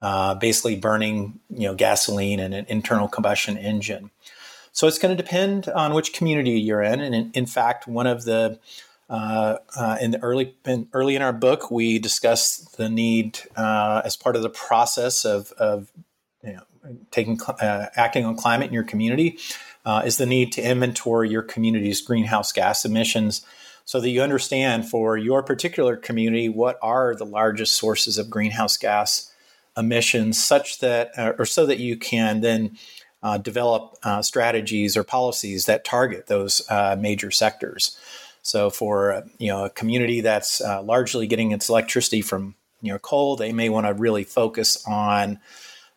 uh, 0.00 0.34
basically 0.36 0.76
burning 0.76 1.38
you 1.50 1.68
know 1.68 1.74
gasoline 1.74 2.40
and 2.40 2.54
an 2.54 2.64
internal 2.70 3.08
combustion 3.08 3.58
engine. 3.58 4.10
So 4.76 4.86
it's 4.86 4.98
going 4.98 5.16
to 5.16 5.22
depend 5.22 5.70
on 5.70 5.94
which 5.94 6.12
community 6.12 6.60
you're 6.60 6.82
in, 6.82 7.00
and 7.00 7.14
in, 7.14 7.30
in 7.32 7.46
fact, 7.46 7.88
one 7.88 8.06
of 8.06 8.24
the 8.24 8.58
uh, 9.08 9.56
uh, 9.74 9.96
in 10.02 10.10
the 10.10 10.22
early 10.22 10.54
in, 10.66 10.86
early 10.92 11.16
in 11.16 11.22
our 11.22 11.32
book, 11.32 11.70
we 11.70 11.98
discussed 11.98 12.76
the 12.76 12.90
need 12.90 13.40
uh, 13.56 14.02
as 14.04 14.18
part 14.18 14.36
of 14.36 14.42
the 14.42 14.50
process 14.50 15.24
of, 15.24 15.50
of 15.52 15.90
you 16.44 16.52
know, 16.52 16.96
taking 17.10 17.40
uh, 17.40 17.86
acting 17.96 18.26
on 18.26 18.36
climate 18.36 18.68
in 18.68 18.74
your 18.74 18.84
community 18.84 19.38
uh, 19.86 20.02
is 20.04 20.18
the 20.18 20.26
need 20.26 20.52
to 20.52 20.60
inventory 20.60 21.30
your 21.30 21.42
community's 21.42 22.02
greenhouse 22.02 22.52
gas 22.52 22.84
emissions 22.84 23.46
so 23.86 23.98
that 23.98 24.10
you 24.10 24.20
understand 24.20 24.86
for 24.86 25.16
your 25.16 25.42
particular 25.42 25.96
community 25.96 26.50
what 26.50 26.78
are 26.82 27.14
the 27.14 27.24
largest 27.24 27.76
sources 27.76 28.18
of 28.18 28.28
greenhouse 28.28 28.76
gas 28.76 29.32
emissions 29.74 30.42
such 30.42 30.80
that 30.80 31.12
uh, 31.16 31.32
or 31.38 31.46
so 31.46 31.64
that 31.64 31.78
you 31.78 31.96
can 31.96 32.42
then 32.42 32.76
uh, 33.26 33.38
develop 33.38 33.96
uh, 34.02 34.22
strategies 34.22 34.96
or 34.96 35.04
policies 35.04 35.66
that 35.66 35.84
target 35.84 36.26
those 36.26 36.62
uh, 36.70 36.96
major 36.98 37.30
sectors 37.30 37.98
so 38.42 38.70
for 38.70 39.12
uh, 39.12 39.22
you 39.38 39.48
know 39.48 39.64
a 39.64 39.70
community 39.70 40.20
that's 40.20 40.60
largely 40.82 41.26
getting 41.26 41.52
its 41.52 41.68
electricity 41.68 42.22
from 42.22 42.54
you 42.80 42.92
know 42.92 42.98
coal 42.98 43.36
they 43.36 43.52
may 43.52 43.68
want 43.68 43.86
to 43.86 43.94
really 43.94 44.24
focus 44.24 44.82
on 44.86 45.40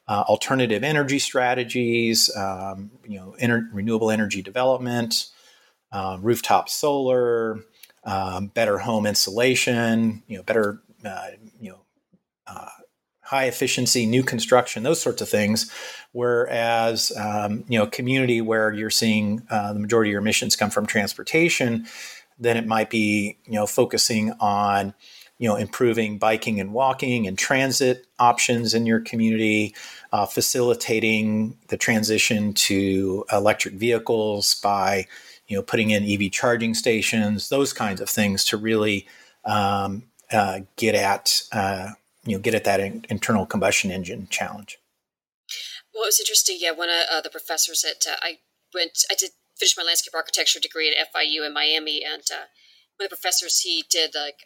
uh, 0.09 0.23
alternative 0.27 0.83
energy 0.83 1.19
strategies, 1.19 2.35
um, 2.35 2.89
you 3.07 3.19
know, 3.19 3.35
ener- 3.39 3.69
renewable 3.71 4.09
energy 4.09 4.41
development, 4.41 5.27
uh, 5.91 6.17
rooftop 6.19 6.67
solar, 6.67 7.59
um, 8.05 8.47
better 8.47 8.79
home 8.79 9.05
insulation, 9.05 10.23
you 10.27 10.35
know, 10.35 10.43
better, 10.43 10.81
uh, 11.05 11.27
you 11.61 11.69
know, 11.69 11.81
uh, 12.47 12.69
high 13.21 13.45
efficiency 13.45 14.07
new 14.07 14.23
construction, 14.23 14.81
those 14.81 14.99
sorts 14.99 15.21
of 15.21 15.29
things. 15.29 15.71
Whereas, 16.11 17.11
um, 17.15 17.63
you 17.67 17.77
know, 17.77 17.85
community 17.85 18.41
where 18.41 18.73
you're 18.73 18.89
seeing 18.89 19.43
uh, 19.49 19.73
the 19.73 19.79
majority 19.79 20.09
of 20.09 20.13
your 20.13 20.21
emissions 20.21 20.55
come 20.55 20.71
from 20.71 20.85
transportation, 20.85 21.85
then 22.39 22.57
it 22.57 22.65
might 22.65 22.89
be, 22.89 23.37
you 23.45 23.53
know, 23.53 23.67
focusing 23.67 24.31
on 24.39 24.93
you 25.39 25.47
know 25.47 25.55
improving 25.55 26.19
biking 26.19 26.59
and 26.59 26.73
walking 26.73 27.25
and 27.25 27.37
transit 27.37 28.05
options 28.19 28.73
in 28.73 28.85
your 28.85 28.99
community 28.99 29.73
uh, 30.11 30.25
facilitating 30.25 31.57
the 31.69 31.77
transition 31.77 32.53
to 32.53 33.25
electric 33.31 33.73
vehicles 33.73 34.55
by 34.55 35.07
you 35.47 35.55
know 35.55 35.63
putting 35.63 35.89
in 35.89 36.03
ev 36.03 36.31
charging 36.31 36.73
stations 36.73 37.49
those 37.49 37.73
kinds 37.73 37.99
of 38.01 38.09
things 38.09 38.43
to 38.43 38.57
really 38.57 39.07
um, 39.45 40.03
uh, 40.31 40.59
get 40.75 40.93
at 40.93 41.41
uh, 41.51 41.89
you 42.25 42.35
know 42.35 42.41
get 42.41 42.53
at 42.53 42.65
that 42.65 42.79
in, 42.79 43.05
internal 43.09 43.45
combustion 43.45 43.89
engine 43.89 44.27
challenge 44.29 44.78
well 45.99 46.07
it 46.07 46.15
was 46.15 46.19
interesting 46.19 46.57
yeah 46.59 46.71
one 46.71 46.89
of 46.89 47.03
uh, 47.11 47.21
the 47.21 47.29
professors 47.29 47.83
at 47.83 48.07
uh, 48.09 48.15
i 48.21 48.39
went 48.73 49.03
i 49.11 49.15
did 49.15 49.31
finish 49.57 49.75
my 49.75 49.83
landscape 49.83 50.15
architecture 50.15 50.59
degree 50.59 50.89
at 50.89 51.11
fiu 51.11 51.43
in 51.43 51.53
miami 51.53 52.01
and 52.03 52.23
uh, 52.31 52.47
one 52.95 53.05
of 53.05 53.09
the 53.09 53.15
professors 53.15 53.59
he 53.59 53.83
did 53.89 54.15
like 54.15 54.39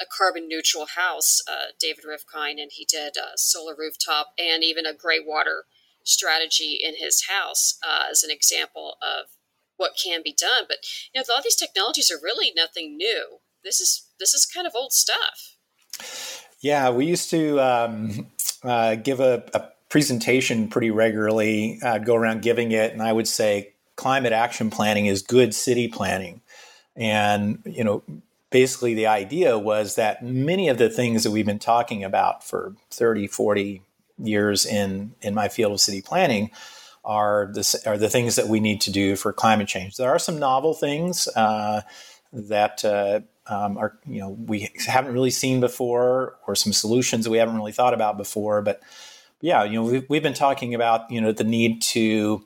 a 0.00 0.06
carbon 0.06 0.48
neutral 0.48 0.86
house, 0.96 1.40
uh, 1.48 1.72
David 1.78 2.04
Rifkind, 2.04 2.60
and 2.60 2.70
he 2.72 2.84
did 2.84 3.16
a 3.16 3.36
solar 3.36 3.74
rooftop 3.76 4.32
and 4.38 4.64
even 4.64 4.86
a 4.86 4.94
gray 4.94 5.20
water 5.24 5.64
strategy 6.04 6.78
in 6.82 6.96
his 6.96 7.26
house 7.28 7.78
uh, 7.86 8.04
as 8.10 8.22
an 8.22 8.30
example 8.30 8.96
of 9.02 9.26
what 9.76 9.92
can 10.02 10.22
be 10.24 10.34
done. 10.36 10.64
But 10.66 10.78
you 11.12 11.20
know, 11.20 11.24
a 11.28 11.30
lot 11.30 11.38
of 11.38 11.44
these 11.44 11.56
technologies 11.56 12.10
are 12.10 12.22
really 12.22 12.52
nothing 12.56 12.96
new. 12.96 13.38
This 13.62 13.80
is 13.80 14.06
this 14.18 14.34
is 14.34 14.46
kind 14.46 14.66
of 14.66 14.74
old 14.74 14.92
stuff. 14.92 15.56
Yeah, 16.60 16.90
we 16.90 17.06
used 17.06 17.30
to 17.30 17.60
um, 17.60 18.28
uh, 18.64 18.96
give 18.96 19.20
a, 19.20 19.44
a, 19.54 19.68
presentation 19.88 20.68
pretty 20.68 20.90
regularly. 20.90 21.78
I'd 21.82 22.04
go 22.04 22.14
around 22.14 22.42
giving 22.42 22.72
it, 22.72 22.92
and 22.92 23.02
I 23.02 23.12
would 23.12 23.28
say 23.28 23.74
climate 23.96 24.32
action 24.32 24.70
planning 24.70 25.06
is 25.06 25.22
good 25.22 25.54
city 25.54 25.88
planning. 25.88 26.40
And 26.96 27.62
you 27.64 27.84
know, 27.84 28.02
basically 28.50 28.94
the 28.94 29.06
idea 29.06 29.58
was 29.58 29.96
that 29.96 30.24
many 30.24 30.68
of 30.68 30.78
the 30.78 30.90
things 30.90 31.24
that 31.24 31.30
we've 31.30 31.46
been 31.46 31.58
talking 31.58 32.04
about 32.04 32.44
for 32.44 32.74
30, 32.90 33.26
40 33.26 33.82
years 34.18 34.66
in, 34.66 35.14
in 35.20 35.34
my 35.34 35.48
field 35.48 35.72
of 35.72 35.80
city 35.80 36.02
planning 36.02 36.50
are 37.04 37.50
the, 37.52 37.82
are 37.86 37.96
the 37.96 38.08
things 38.08 38.36
that 38.36 38.48
we 38.48 38.60
need 38.60 38.80
to 38.82 38.90
do 38.90 39.16
for 39.16 39.32
climate 39.32 39.68
change. 39.68 39.96
There 39.96 40.10
are 40.10 40.18
some 40.18 40.38
novel 40.38 40.74
things 40.74 41.28
uh, 41.28 41.82
that 42.32 42.84
uh, 42.84 43.20
um, 43.46 43.78
are, 43.78 43.98
you 44.06 44.20
know, 44.20 44.30
we 44.30 44.70
haven't 44.86 45.12
really 45.12 45.30
seen 45.30 45.60
before 45.60 46.36
or 46.46 46.54
some 46.54 46.72
solutions 46.72 47.24
that 47.24 47.30
we 47.30 47.38
haven't 47.38 47.56
really 47.56 47.72
thought 47.72 47.94
about 47.94 48.18
before. 48.18 48.60
But 48.60 48.82
yeah, 49.40 49.64
you 49.64 49.74
know, 49.74 49.82
we've, 49.84 50.06
we've 50.08 50.22
been 50.22 50.34
talking 50.34 50.74
about, 50.74 51.10
you 51.10 51.20
know, 51.20 51.32
the 51.32 51.44
need 51.44 51.82
to, 51.82 52.44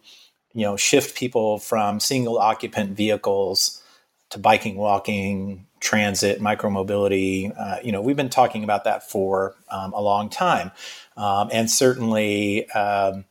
you 0.54 0.62
know, 0.66 0.76
shift 0.76 1.16
people 1.16 1.58
from 1.58 2.00
single 2.00 2.38
occupant 2.38 2.96
vehicles 2.96 3.82
to 4.30 4.38
biking, 4.38 4.76
walking, 4.76 5.66
transit, 5.80 6.40
micromobility. 6.40 7.52
Uh, 7.58 7.78
you 7.82 7.92
know, 7.92 8.00
we've 8.02 8.16
been 8.16 8.28
talking 8.28 8.64
about 8.64 8.84
that 8.84 9.08
for 9.08 9.54
um, 9.70 9.92
a 9.92 10.00
long 10.00 10.28
time, 10.28 10.70
um, 11.16 11.48
and 11.52 11.70
certainly, 11.70 12.68
um, 12.70 13.24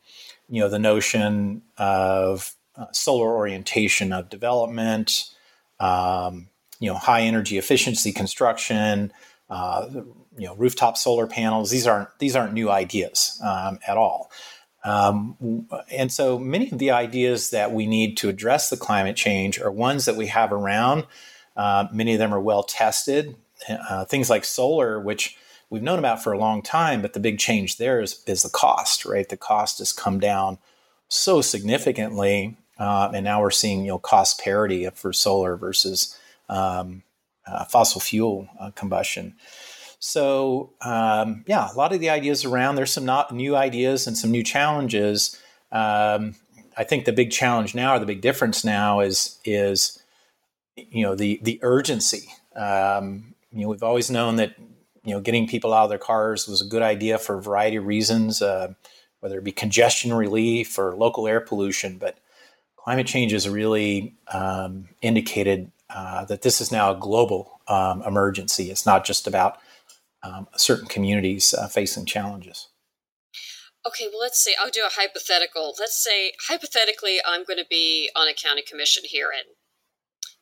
you 0.50 0.62
know, 0.62 0.70
the 0.70 0.80
notion 0.80 1.62
of 1.78 2.56
uh, 2.76 2.92
solar 2.92 3.36
orientation 3.36 4.12
of 4.12 4.30
development, 4.30 5.26
um, 5.80 6.48
you 6.80 6.90
know, 6.90 6.96
high 6.96 7.22
energy 7.22 7.58
efficiency 7.58 8.12
construction. 8.12 9.14
Uh, 9.50 9.88
you 10.38 10.48
know, 10.48 10.56
rooftop 10.56 10.98
solar 10.98 11.28
panels. 11.28 11.72
These 11.72 11.88
aren't 11.88 12.10
these 12.20 12.36
aren't 12.36 12.54
new 12.54 12.70
ideas 12.70 13.40
um, 13.44 13.80
at 13.88 13.98
all. 13.98 14.32
Um, 14.84 15.68
and 15.92 16.12
so 16.12 16.40
many 16.40 16.72
of 16.72 16.80
the 16.80 16.90
ideas 16.92 17.52
that 17.52 17.72
we 17.72 17.86
need 17.86 18.18
to 18.18 18.30
address 18.30 18.70
the 18.70 18.78
climate 18.78 19.16
change 19.16 19.60
are 19.60 19.72
ones 19.72 20.06
that 20.06 20.16
we 20.16 20.26
have 20.28 20.52
around 20.52 21.06
uh, 21.56 21.88
many 21.92 22.14
of 22.14 22.20
them 22.20 22.34
are 22.34 22.40
well 22.40 22.64
tested. 22.64 23.36
Uh, 23.70 24.06
things 24.06 24.30
like 24.30 24.44
solar, 24.44 25.00
which 25.00 25.38
we've 25.70 25.84
known 25.84 26.00
about 26.00 26.24
for 26.24 26.34
a 26.34 26.38
long 26.38 26.62
time, 26.62 27.02
but 27.02 27.14
the 27.14 27.20
big 27.20 27.38
change 27.38 27.78
there 27.78 28.02
is, 28.02 28.24
is 28.26 28.42
the 28.42 28.50
cost, 28.50 29.06
right? 29.06 29.30
The 29.30 29.38
cost 29.38 29.78
has 29.80 29.94
come 29.94 30.20
down 30.20 30.58
so 31.08 31.42
significantly, 31.42 32.58
uh, 32.80 33.12
and 33.14 33.24
now 33.24 33.42
we're 33.42 33.52
seeing 33.52 33.82
you 33.82 33.90
know 33.90 34.00
cost 34.00 34.40
parity 34.42 34.90
for 34.96 35.14
solar 35.14 35.56
versus 35.56 36.18
um, 36.50 37.04
uh, 37.46 37.66
fossil 37.66 38.02
fuel 38.02 38.48
uh, 38.60 38.72
combustion. 38.72 39.36
So 40.02 40.74
um, 40.82 41.46
yeah, 41.48 41.72
a 41.72 41.78
lot 41.78 41.94
of 41.94 42.00
the 42.00 42.10
ideas 42.10 42.44
around. 42.44 42.76
There's 42.76 42.92
some 42.92 43.06
not 43.06 43.32
new 43.32 43.56
ideas 43.56 44.08
and 44.08 44.18
some 44.18 44.32
new 44.32 44.44
challenges. 44.44 45.40
Um, 45.72 46.36
I 46.76 46.84
think 46.84 47.06
the 47.06 47.14
big 47.14 47.32
challenge 47.32 47.76
now, 47.76 47.96
or 47.96 48.00
the 48.00 48.08
big 48.08 48.20
difference 48.20 48.66
now, 48.66 49.00
is 49.00 49.40
is 49.46 50.02
you 50.76 51.04
know 51.04 51.16
the 51.16 51.40
the 51.44 51.60
urgency. 51.62 52.34
Um, 52.56 53.36
you 53.52 53.62
know, 53.62 53.70
we've 53.70 53.84
always 53.84 54.10
known 54.10 54.38
that 54.38 54.56
you 55.04 55.14
know 55.14 55.22
getting 55.22 55.48
people 55.48 55.72
out 55.72 55.84
of 55.84 55.90
their 55.90 56.00
cars 56.00 56.48
was 56.48 56.62
a 56.62 56.68
good 56.68 56.82
idea 56.82 57.20
for 57.20 57.38
a 57.38 57.42
variety 57.42 57.78
of 57.78 57.86
reasons, 57.86 58.42
uh, 58.42 58.74
whether 59.20 59.38
it 59.38 59.44
be 59.44 59.52
congestion 59.52 60.12
relief 60.12 60.80
or 60.80 60.96
local 60.96 61.28
air 61.28 61.42
pollution. 61.42 62.00
But 62.00 62.18
climate 62.76 63.06
change 63.06 63.34
has 63.34 63.48
really 63.48 64.16
um, 64.34 64.90
indicated 65.04 65.72
uh, 65.92 66.26
that 66.26 66.42
this 66.42 66.60
is 66.60 66.72
now 66.72 66.90
a 66.90 67.00
global 67.00 67.62
um, 67.68 68.02
emergency. 68.02 68.72
It's 68.72 68.88
not 68.88 69.06
just 69.06 69.28
about 69.28 69.60
um, 70.24 70.48
certain 70.56 70.88
communities 70.88 71.54
uh, 71.54 71.68
facing 71.68 72.06
challenges. 72.06 72.68
Okay, 73.86 74.08
well, 74.12 74.22
let's 74.22 74.44
say 74.44 74.52
I'll 74.60 74.70
do 74.70 74.86
a 74.86 74.94
hypothetical. 74.94 75.74
Let's 75.80 76.02
say 76.02 76.34
hypothetically, 76.48 77.20
I'm 77.26 77.44
going 77.44 77.58
to 77.58 77.66
be 77.70 78.10
on 78.16 78.28
a 78.28 78.34
county 78.34 78.62
commission 78.62 79.04
here 79.06 79.30
in 79.32 79.54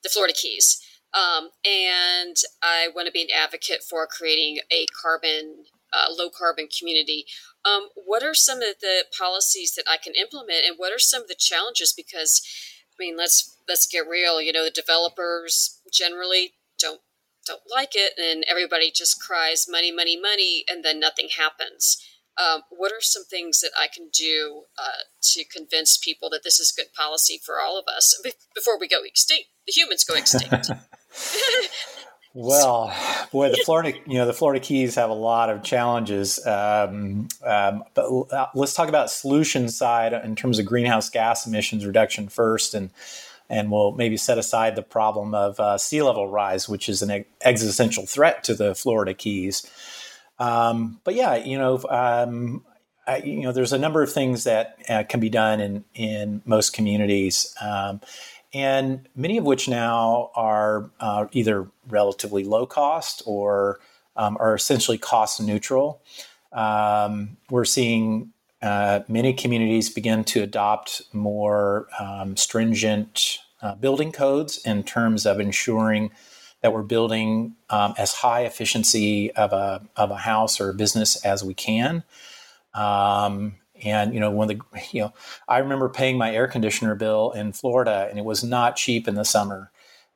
the 0.04 0.10
Florida 0.10 0.34
Keys. 0.34 0.82
Um, 1.13 1.50
and 1.65 2.36
I 2.62 2.89
want 2.94 3.08
to 3.08 3.12
be 3.12 3.22
an 3.22 3.30
advocate 3.36 3.82
for 3.89 4.06
creating 4.06 4.60
a 4.72 4.86
carbon, 5.02 5.63
uh, 5.94 6.08
low 6.15 6.30
carbon 6.30 6.68
community. 6.68 7.26
Um, 7.65 7.89
what 7.96 8.24
are 8.24 8.36
some 8.36 8.62
of 8.62 8.80
the 8.82 9.06
policies 9.18 9.74
that 9.76 9.86
I 9.89 9.98
can 9.98 10.13
implement, 10.13 10.65
and 10.65 10.76
what 10.78 10.94
are 10.94 11.00
some 11.00 11.24
of 11.24 11.28
the 11.28 11.36
challenges? 11.38 11.94
Because, 11.96 12.42
I 12.94 12.96
mean, 13.04 13.18
let's 13.18 13.58
let's 13.68 13.88
get 13.88 14.08
real. 14.08 14.42
You 14.42 14.54
know, 14.54 14.65
the 14.65 14.72
developers 14.72 15.80
generally 15.92 16.54
don't 16.78 17.02
don't 17.49 17.62
like 17.75 17.91
it, 17.93 18.13
and 18.17 18.43
everybody 18.47 18.91
just 18.91 19.21
cries 19.21 19.65
money, 19.69 19.91
money, 19.91 20.19
money, 20.19 20.63
and 20.69 20.83
then 20.83 20.99
nothing 20.99 21.29
happens. 21.38 21.97
Um, 22.38 22.62
what 22.69 22.91
are 22.91 23.01
some 23.01 23.25
things 23.25 23.59
that 23.59 23.71
I 23.77 23.88
can 23.93 24.09
do 24.13 24.63
uh, 24.77 25.03
to 25.33 25.43
convince 25.43 25.97
people 25.97 26.29
that 26.29 26.41
this 26.43 26.59
is 26.59 26.71
good 26.71 26.93
policy 26.95 27.39
for 27.43 27.55
all 27.59 27.77
of 27.77 27.85
us 27.93 28.21
before 28.55 28.79
we 28.79 28.88
go 28.88 29.03
extinct? 29.03 29.47
The 29.67 29.73
humans 29.73 30.05
go 30.05 30.15
extinct. 30.15 30.69
Well, 32.35 32.93
boy, 33.31 33.49
the 33.49 33.62
Florida, 33.65 33.97
you 34.05 34.19
know, 34.19 34.27
the 34.27 34.33
Florida 34.33 34.59
Keys 34.59 34.95
have 34.95 35.09
a 35.09 35.15
lot 35.15 35.49
of 35.49 35.63
challenges. 35.63 36.45
Um, 36.45 37.27
um, 37.43 37.83
but 37.95 38.05
uh, 38.31 38.47
let's 38.53 38.75
talk 38.75 38.88
about 38.88 39.09
solution 39.09 39.67
side 39.67 40.13
in 40.13 40.35
terms 40.35 40.59
of 40.59 40.65
greenhouse 40.65 41.09
gas 41.09 41.47
emissions 41.47 41.88
reduction 41.88 42.29
first, 42.29 42.75
and 42.75 42.91
and 43.49 43.71
we'll 43.71 43.91
maybe 43.91 44.17
set 44.17 44.38
aside 44.38 44.75
the 44.75 44.83
problem 44.83 45.33
of 45.33 45.59
uh, 45.59 45.77
sea 45.77 46.01
level 46.01 46.27
rise, 46.27 46.69
which 46.69 46.88
is 46.88 47.01
an 47.01 47.25
existential 47.43 48.05
threat 48.05 48.43
to 48.43 48.53
the 48.53 48.75
Florida 48.75 49.13
Keys. 49.13 49.65
Um, 50.38 51.01
but 51.03 51.15
yeah, 51.15 51.35
you 51.35 51.57
know, 51.57 51.83
um, 51.89 52.63
I, 53.07 53.17
you 53.17 53.41
know, 53.41 53.51
there's 53.51 53.73
a 53.73 53.79
number 53.79 54.03
of 54.03 54.12
things 54.12 54.43
that 54.43 54.77
uh, 54.88 55.03
can 55.03 55.19
be 55.19 55.29
done 55.29 55.59
in 55.59 55.83
in 55.95 56.41
most 56.45 56.73
communities. 56.73 57.53
Um, 57.59 58.01
and 58.53 59.07
many 59.15 59.38
of 59.38 59.43
which 59.43 59.67
now 59.67 60.31
are 60.35 60.89
uh, 60.99 61.27
either 61.31 61.67
relatively 61.88 62.43
low 62.43 62.65
cost 62.65 63.21
or 63.25 63.79
um, 64.15 64.38
are 64.39 64.55
essentially 64.55 64.97
cost 64.97 65.41
neutral. 65.41 66.01
Um, 66.51 67.38
we're 67.49 67.65
seeing 67.65 68.31
uh, 68.62 69.02
many 69.08 69.34
communities 69.34 69.89
begin 69.89 70.24
to 70.26 70.43
adopt 70.43 71.02
more 71.13 71.88
um, 72.00 72.36
stringent 72.36 73.39
uh, 73.62 73.76
building 73.76 74.12
codes 74.12 74.60
in 74.65 74.84
terms 74.84 75.26
of 75.26 75.39
ensuring 75.39 76.12
that 76.62 76.74
we're 76.74 76.84
building 76.84 77.56
um, 77.69 77.93
as 77.98 78.13
high 78.13 78.41
efficiency 78.41 79.32
of 79.32 79.54
a, 79.54 79.82
of 79.95 80.12
a 80.12 80.17
house 80.17 80.60
or 80.60 80.69
a 80.69 80.74
business 80.74 81.24
as 81.26 81.43
we 81.43 81.54
can. 81.54 82.04
Um, 82.74 83.56
and 83.84 84.13
you 84.13 84.19
know, 84.19 84.32
when 84.32 84.50
the 84.50 84.60
you 84.91 85.02
know, 85.02 85.13
I 85.48 85.60
remember 85.60 85.89
paying 85.89 86.17
my 86.17 86.34
air 86.34 86.48
conditioner 86.48 86.95
bill 86.95 87.32
in 87.32 87.54
Florida, 87.54 88.08
and 88.10 88.19
it 88.19 88.26
was 88.26 88.43
not 88.43 88.76
cheap 88.76 89.08
in 89.08 89.15
the 89.15 89.24
summer. 89.26 89.72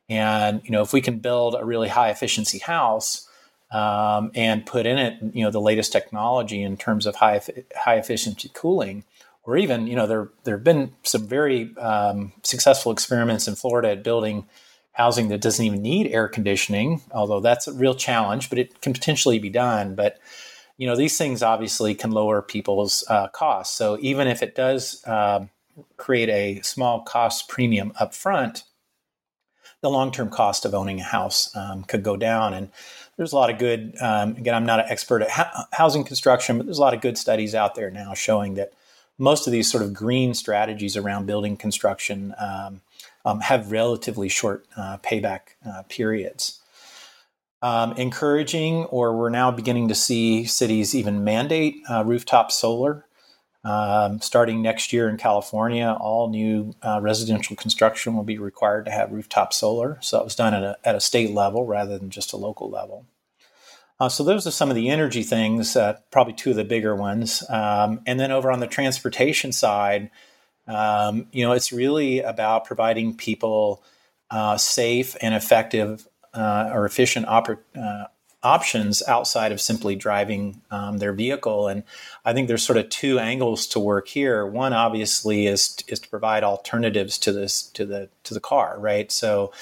And 0.09 0.61
you 0.65 0.71
know, 0.71 0.81
if 0.81 0.91
we 0.91 1.01
can 1.01 1.19
build 1.19 1.55
a 1.57 1.63
really 1.63 1.87
high 1.87 2.09
efficiency 2.09 2.59
house 2.59 3.27
um, 3.73 4.31
and 4.35 4.65
put 4.65 4.85
in 4.85 4.97
it, 4.99 5.17
you 5.33 5.43
know, 5.43 5.51
the 5.51 5.59
latest 5.59 5.91
technology 5.91 6.61
in 6.61 6.77
terms 6.77 7.05
of 7.05 7.15
high 7.15 7.41
high 7.75 7.95
efficiency 7.95 8.49
cooling, 8.53 9.03
or 9.43 9.57
even 9.57 9.87
you 9.87 9.95
know, 9.95 10.07
there 10.07 10.29
there 10.43 10.55
have 10.55 10.63
been 10.63 10.93
some 11.03 11.27
very 11.27 11.75
um, 11.77 12.31
successful 12.43 12.91
experiments 12.91 13.47
in 13.47 13.55
Florida 13.55 13.89
at 13.89 14.03
building 14.03 14.45
housing 14.91 15.29
that 15.29 15.41
doesn't 15.41 15.65
even 15.65 15.81
need 15.81 16.07
air 16.07 16.27
conditioning, 16.27 17.01
although 17.11 17.39
that's 17.39 17.67
a 17.67 17.73
real 17.73 17.95
challenge, 17.95 18.47
but 18.49 18.59
it 18.59 18.79
can 18.81 18.93
potentially 18.93 19.39
be 19.39 19.49
done. 19.49 19.95
But 19.95 20.19
you 20.77 20.87
know 20.87 20.95
these 20.95 21.17
things 21.17 21.41
obviously 21.41 21.95
can 21.95 22.11
lower 22.11 22.41
people's 22.43 23.03
uh, 23.09 23.27
costs. 23.29 23.75
So 23.75 23.97
even 24.01 24.27
if 24.27 24.43
it 24.43 24.55
does 24.55 25.03
um, 25.07 25.49
create 25.97 26.29
a 26.29 26.61
small 26.61 27.01
cost 27.01 27.49
premium 27.49 27.91
up 27.99 28.13
front, 28.13 28.63
the 29.81 29.89
long-term 29.89 30.29
cost 30.29 30.65
of 30.65 30.73
owning 30.73 31.01
a 31.01 31.03
house 31.03 31.53
um, 31.55 31.83
could 31.83 32.03
go 32.03 32.15
down. 32.15 32.53
And 32.53 32.71
there's 33.17 33.33
a 33.33 33.35
lot 33.35 33.49
of 33.49 33.57
good. 33.59 33.95
Um, 34.01 34.35
again, 34.35 34.55
I'm 34.55 34.65
not 34.65 34.79
an 34.79 34.85
expert 34.89 35.21
at 35.21 35.29
ha- 35.29 35.67
housing 35.71 36.03
construction, 36.03 36.57
but 36.57 36.65
there's 36.65 36.77
a 36.77 36.81
lot 36.81 36.93
of 36.93 37.01
good 37.01 37.17
studies 37.17 37.53
out 37.53 37.75
there 37.75 37.91
now 37.91 38.13
showing 38.13 38.55
that 38.55 38.73
most 39.17 39.47
of 39.47 39.53
these 39.53 39.71
sort 39.71 39.83
of 39.83 39.93
green 39.93 40.33
strategies 40.33 40.97
around 40.97 41.25
building 41.25 41.55
construction 41.55 42.33
um, 42.39 42.81
um, 43.25 43.39
have 43.41 43.71
relatively 43.71 44.29
short 44.29 44.65
uh, 44.75 44.97
payback 44.97 45.55
uh, 45.65 45.83
periods 45.87 46.59
um, 47.63 47.93
encouraging, 47.93 48.83
or 48.85 49.15
we're 49.15 49.29
now 49.29 49.49
beginning 49.49 49.87
to 49.87 49.95
see 49.95 50.43
cities 50.43 50.93
even 50.93 51.23
mandate 51.23 51.77
uh, 51.89 52.03
rooftop 52.03 52.51
solar. 52.51 53.05
Um, 53.65 54.19
starting 54.19 54.61
next 54.61 54.91
year 54.91 55.07
in 55.07 55.17
California, 55.17 55.95
all 55.99 56.29
new 56.29 56.75
uh, 56.81 56.99
residential 57.01 57.55
construction 57.55 58.15
will 58.15 58.23
be 58.23 58.37
required 58.37 58.85
to 58.85 58.91
have 58.91 59.11
rooftop 59.11 59.53
solar. 59.53 59.97
So 60.01 60.17
that 60.17 60.25
was 60.25 60.35
done 60.35 60.53
at 60.53 60.63
a, 60.63 60.77
at 60.83 60.95
a 60.95 60.99
state 60.99 61.31
level 61.31 61.65
rather 61.65 61.97
than 61.97 62.09
just 62.09 62.33
a 62.33 62.37
local 62.37 62.69
level. 62.69 63.05
Uh, 63.99 64.09
so 64.09 64.23
those 64.23 64.45
are 64.45 64.51
some 64.51 64.69
of 64.69 64.75
the 64.75 64.89
energy 64.89 65.23
things, 65.23 65.77
uh, 65.77 65.97
probably 66.11 66.33
two 66.33 66.49
of 66.49 66.55
the 66.57 66.65
bigger 66.65 66.95
ones. 66.95 67.43
Um, 67.49 68.01
and 68.05 68.19
then 68.19 68.31
over 68.31 68.51
on 68.51 68.59
the 68.59 68.67
transportation 68.67 69.53
side, 69.53 70.09
um, 70.67 71.27
you 71.31 71.45
know, 71.45 71.53
it's 71.53 71.71
really 71.71 72.19
about 72.19 72.65
providing 72.65 73.15
people 73.15 73.83
uh, 74.29 74.57
safe 74.57 75.15
and 75.21 75.33
effective 75.33 76.07
uh, 76.33 76.71
or 76.73 76.85
efficient 76.85 77.27
uh, 77.27 78.05
options 78.43 79.01
outside 79.07 79.51
of 79.51 79.61
simply 79.61 79.95
driving 79.95 80.61
um, 80.69 80.97
their 80.97 81.13
vehicle. 81.13 81.67
And 81.67 81.83
I 82.25 82.33
think 82.33 82.47
there's 82.47 82.65
sort 82.65 82.77
of 82.77 82.89
two 82.89 83.17
angles 83.17 83.65
to 83.67 83.79
work 83.79 84.09
here. 84.09 84.45
One 84.45 84.73
obviously 84.73 85.47
is 85.47 85.77
is 85.87 85.99
to 86.01 86.09
provide 86.09 86.43
alternatives 86.43 87.17
to 87.19 87.31
this 87.31 87.63
to 87.73 87.85
the 87.85 88.09
to 88.23 88.33
the 88.33 88.39
car, 88.39 88.75
right? 88.77 89.11
So 89.11 89.53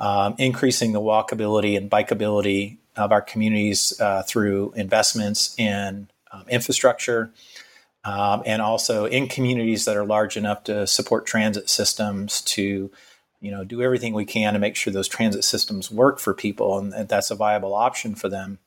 um, 0.00 0.34
increasing 0.38 0.92
the 0.92 1.00
walkability 1.00 1.76
and 1.76 1.90
bikeability 1.90 2.78
of 2.96 3.12
our 3.12 3.22
communities 3.22 3.98
uh, 4.00 4.22
through 4.24 4.72
investments 4.76 5.54
in 5.58 6.08
um, 6.32 6.44
infrastructure. 6.48 7.30
Um, 8.04 8.44
and 8.46 8.62
also 8.62 9.06
in 9.06 9.26
communities 9.26 9.84
that 9.86 9.96
are 9.96 10.06
large 10.06 10.36
enough 10.36 10.62
to 10.64 10.86
support 10.86 11.26
transit 11.26 11.68
systems 11.68 12.40
to 12.42 12.92
you 13.46 13.52
know 13.52 13.62
do 13.62 13.80
everything 13.80 14.12
we 14.12 14.24
can 14.24 14.54
to 14.54 14.58
make 14.58 14.74
sure 14.74 14.92
those 14.92 15.06
transit 15.06 15.44
systems 15.44 15.88
work 15.88 16.18
for 16.18 16.34
people 16.34 16.78
and 16.78 16.92
that 16.92 17.08
that's 17.08 17.30
a 17.30 17.36
viable 17.36 17.74
option 17.74 18.16
for 18.16 18.28
them. 18.28 18.58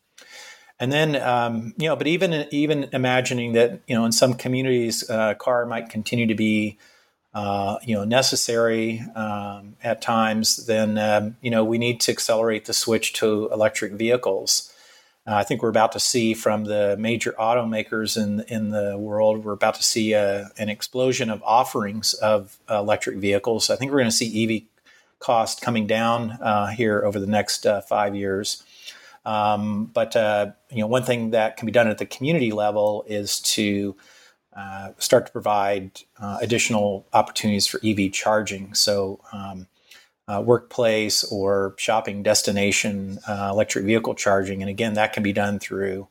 And 0.79 0.93
then 0.93 1.17
um, 1.17 1.73
you 1.77 1.89
know 1.89 1.97
but 1.97 2.07
even 2.07 2.47
even 2.51 2.89
imagining 2.93 3.51
that 3.53 3.81
you 3.87 3.95
know 3.95 4.05
in 4.05 4.13
some 4.13 4.35
communities 4.35 5.07
uh, 5.09 5.33
car 5.33 5.65
might 5.65 5.89
continue 5.89 6.27
to 6.27 6.35
be 6.35 6.77
uh, 7.33 7.77
you 7.83 7.93
know 7.93 8.05
necessary 8.05 9.01
um, 9.15 9.75
at 9.83 10.01
times 10.01 10.65
then 10.65 10.97
um, 10.97 11.35
you 11.41 11.51
know 11.51 11.65
we 11.65 11.77
need 11.77 11.99
to 12.01 12.11
accelerate 12.13 12.63
the 12.63 12.73
switch 12.73 13.11
to 13.13 13.49
electric 13.51 13.91
vehicles 13.91 14.68
uh, 15.29 15.35
I 15.35 15.43
think 15.43 15.61
we're 15.61 15.69
about 15.69 15.91
to 15.91 15.99
see 15.99 16.33
from 16.33 16.63
the 16.63 16.95
major 16.97 17.33
automakers 17.33 18.17
in 18.17 18.41
in 18.47 18.69
the 18.69 18.97
world. 18.97 19.43
We're 19.43 19.53
about 19.53 19.75
to 19.75 19.83
see 19.83 20.13
a, 20.13 20.49
an 20.57 20.69
explosion 20.69 21.29
of 21.29 21.43
offerings 21.43 22.13
of 22.15 22.57
electric 22.69 23.17
vehicles. 23.17 23.69
I 23.69 23.75
think 23.75 23.91
we're 23.91 23.99
going 23.99 24.09
to 24.09 24.15
see 24.15 24.57
EV 24.57 24.63
cost 25.19 25.61
coming 25.61 25.85
down 25.85 26.31
uh, 26.31 26.67
here 26.67 27.03
over 27.03 27.19
the 27.19 27.27
next 27.27 27.65
uh, 27.65 27.81
five 27.81 28.15
years. 28.15 28.63
Um, 29.25 29.85
but 29.93 30.15
uh, 30.15 30.51
you 30.71 30.79
know, 30.79 30.87
one 30.87 31.03
thing 31.03 31.31
that 31.31 31.57
can 31.57 31.65
be 31.65 31.71
done 31.71 31.87
at 31.87 31.97
the 31.97 32.05
community 32.05 32.51
level 32.51 33.05
is 33.07 33.39
to 33.41 33.95
uh, 34.55 34.89
start 34.97 35.27
to 35.27 35.31
provide 35.31 35.91
uh, 36.19 36.39
additional 36.41 37.05
opportunities 37.13 37.67
for 37.67 37.79
EV 37.85 38.11
charging. 38.11 38.73
So. 38.73 39.19
Um, 39.31 39.67
uh, 40.29 40.41
workplace 40.41 41.23
or 41.23 41.73
shopping 41.77 42.21
destination 42.21 43.19
uh, 43.27 43.49
electric 43.51 43.83
vehicle 43.83 44.13
charging. 44.13 44.61
And 44.61 44.69
again, 44.69 44.93
that 44.93 45.11
can 45.11 45.23
be 45.23 45.33
done 45.33 45.59
through 45.59 46.07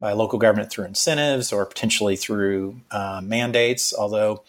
by 0.00 0.12
local 0.12 0.38
government 0.38 0.70
through 0.70 0.86
incentives 0.86 1.52
or 1.52 1.66
potentially 1.66 2.16
through 2.16 2.80
uh, 2.90 3.20
mandates. 3.22 3.92
Although 3.92 4.44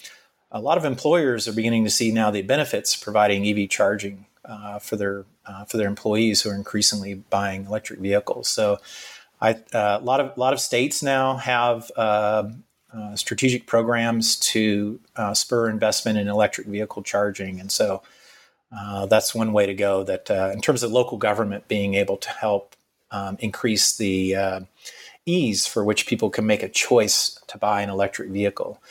a 0.52 0.62
lot 0.62 0.78
of 0.78 0.86
employers 0.86 1.48
are 1.48 1.54
beginning 1.54 1.84
to 1.84 1.90
see 1.90 2.12
now 2.12 2.32
the 2.32 2.42
benefits 2.42 2.96
providing 2.96 3.46
EV 3.46 3.70
charging 3.70 4.28
uh, 4.46 4.80
for 4.80 4.96
their 4.96 5.26
uh, 5.46 5.66
for 5.66 5.78
their 5.78 5.88
employees 5.88 6.42
who 6.42 6.50
are 6.50 6.56
increasingly 6.56 7.16
buying 7.16 7.66
electric 7.66 8.00
vehicles. 8.00 8.48
So, 8.48 8.80
I, 9.42 9.54
uh, 9.74 10.00
a 10.02 10.04
lot 10.04 10.20
of 10.20 10.38
a 10.38 10.40
lot 10.40 10.54
of 10.54 10.60
states 10.60 11.04
now 11.04 11.38
have. 11.38 11.92
strategic 13.16 13.68
programs 13.68 14.38
to 14.38 15.00
spur 15.34 15.70
investment 15.70 16.18
in 16.18 16.30
electric 16.30 16.66
vehicle 16.66 17.04
charging, 17.04 17.60
and 17.60 17.70
so 17.70 18.02
uh, 18.78 19.06
that's 19.06 19.34
one 19.34 19.54
way 19.54 19.66
to 19.66 19.74
go. 19.74 20.04
That 20.04 20.30
uh, 20.30 20.52
in 20.54 20.62
terms 20.62 20.84
of 20.84 20.92
local 20.92 21.18
government 21.18 21.68
being 21.68 21.96
able 21.96 22.18
to 22.18 22.30
help 22.30 22.76
um, 23.12 23.38
increase 23.40 23.96
the 23.96 24.36
uh, 24.36 24.60
ease 25.26 25.66
for 25.66 25.84
which 25.84 26.08
people 26.08 26.30
can 26.30 26.46
make 26.46 26.64
a 26.64 26.70
choice 26.70 27.40
to 27.48 27.58
buy 27.58 27.82
an 27.82 27.90
electric 27.90 28.30
vehicle. 28.30 28.82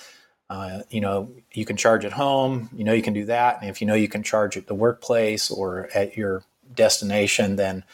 Uh, 0.50 0.80
you 0.90 1.00
know, 1.00 1.30
you 1.52 1.64
can 1.64 1.76
charge 1.76 2.04
at 2.04 2.12
home. 2.12 2.68
You 2.74 2.84
know, 2.84 2.92
you 2.92 3.02
can 3.02 3.14
do 3.14 3.24
that, 3.26 3.60
and 3.60 3.70
if 3.70 3.80
you 3.80 3.86
know 3.86 3.94
you 3.94 4.08
can 4.08 4.22
charge 4.22 4.56
at 4.56 4.66
the 4.66 4.74
workplace 4.74 5.50
or 5.50 5.88
at 5.94 6.16
your 6.16 6.44
destination, 6.74 7.56
then 7.56 7.84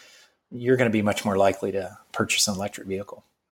you're 0.50 0.76
going 0.76 0.90
to 0.90 0.92
be 0.92 1.03
much 1.03 1.24
more 1.24 1.37
likely 1.37 1.72
to 1.72 1.96
purchase 2.12 2.48
an 2.48 2.55
electric 2.55 2.87
vehicle. 2.87 3.24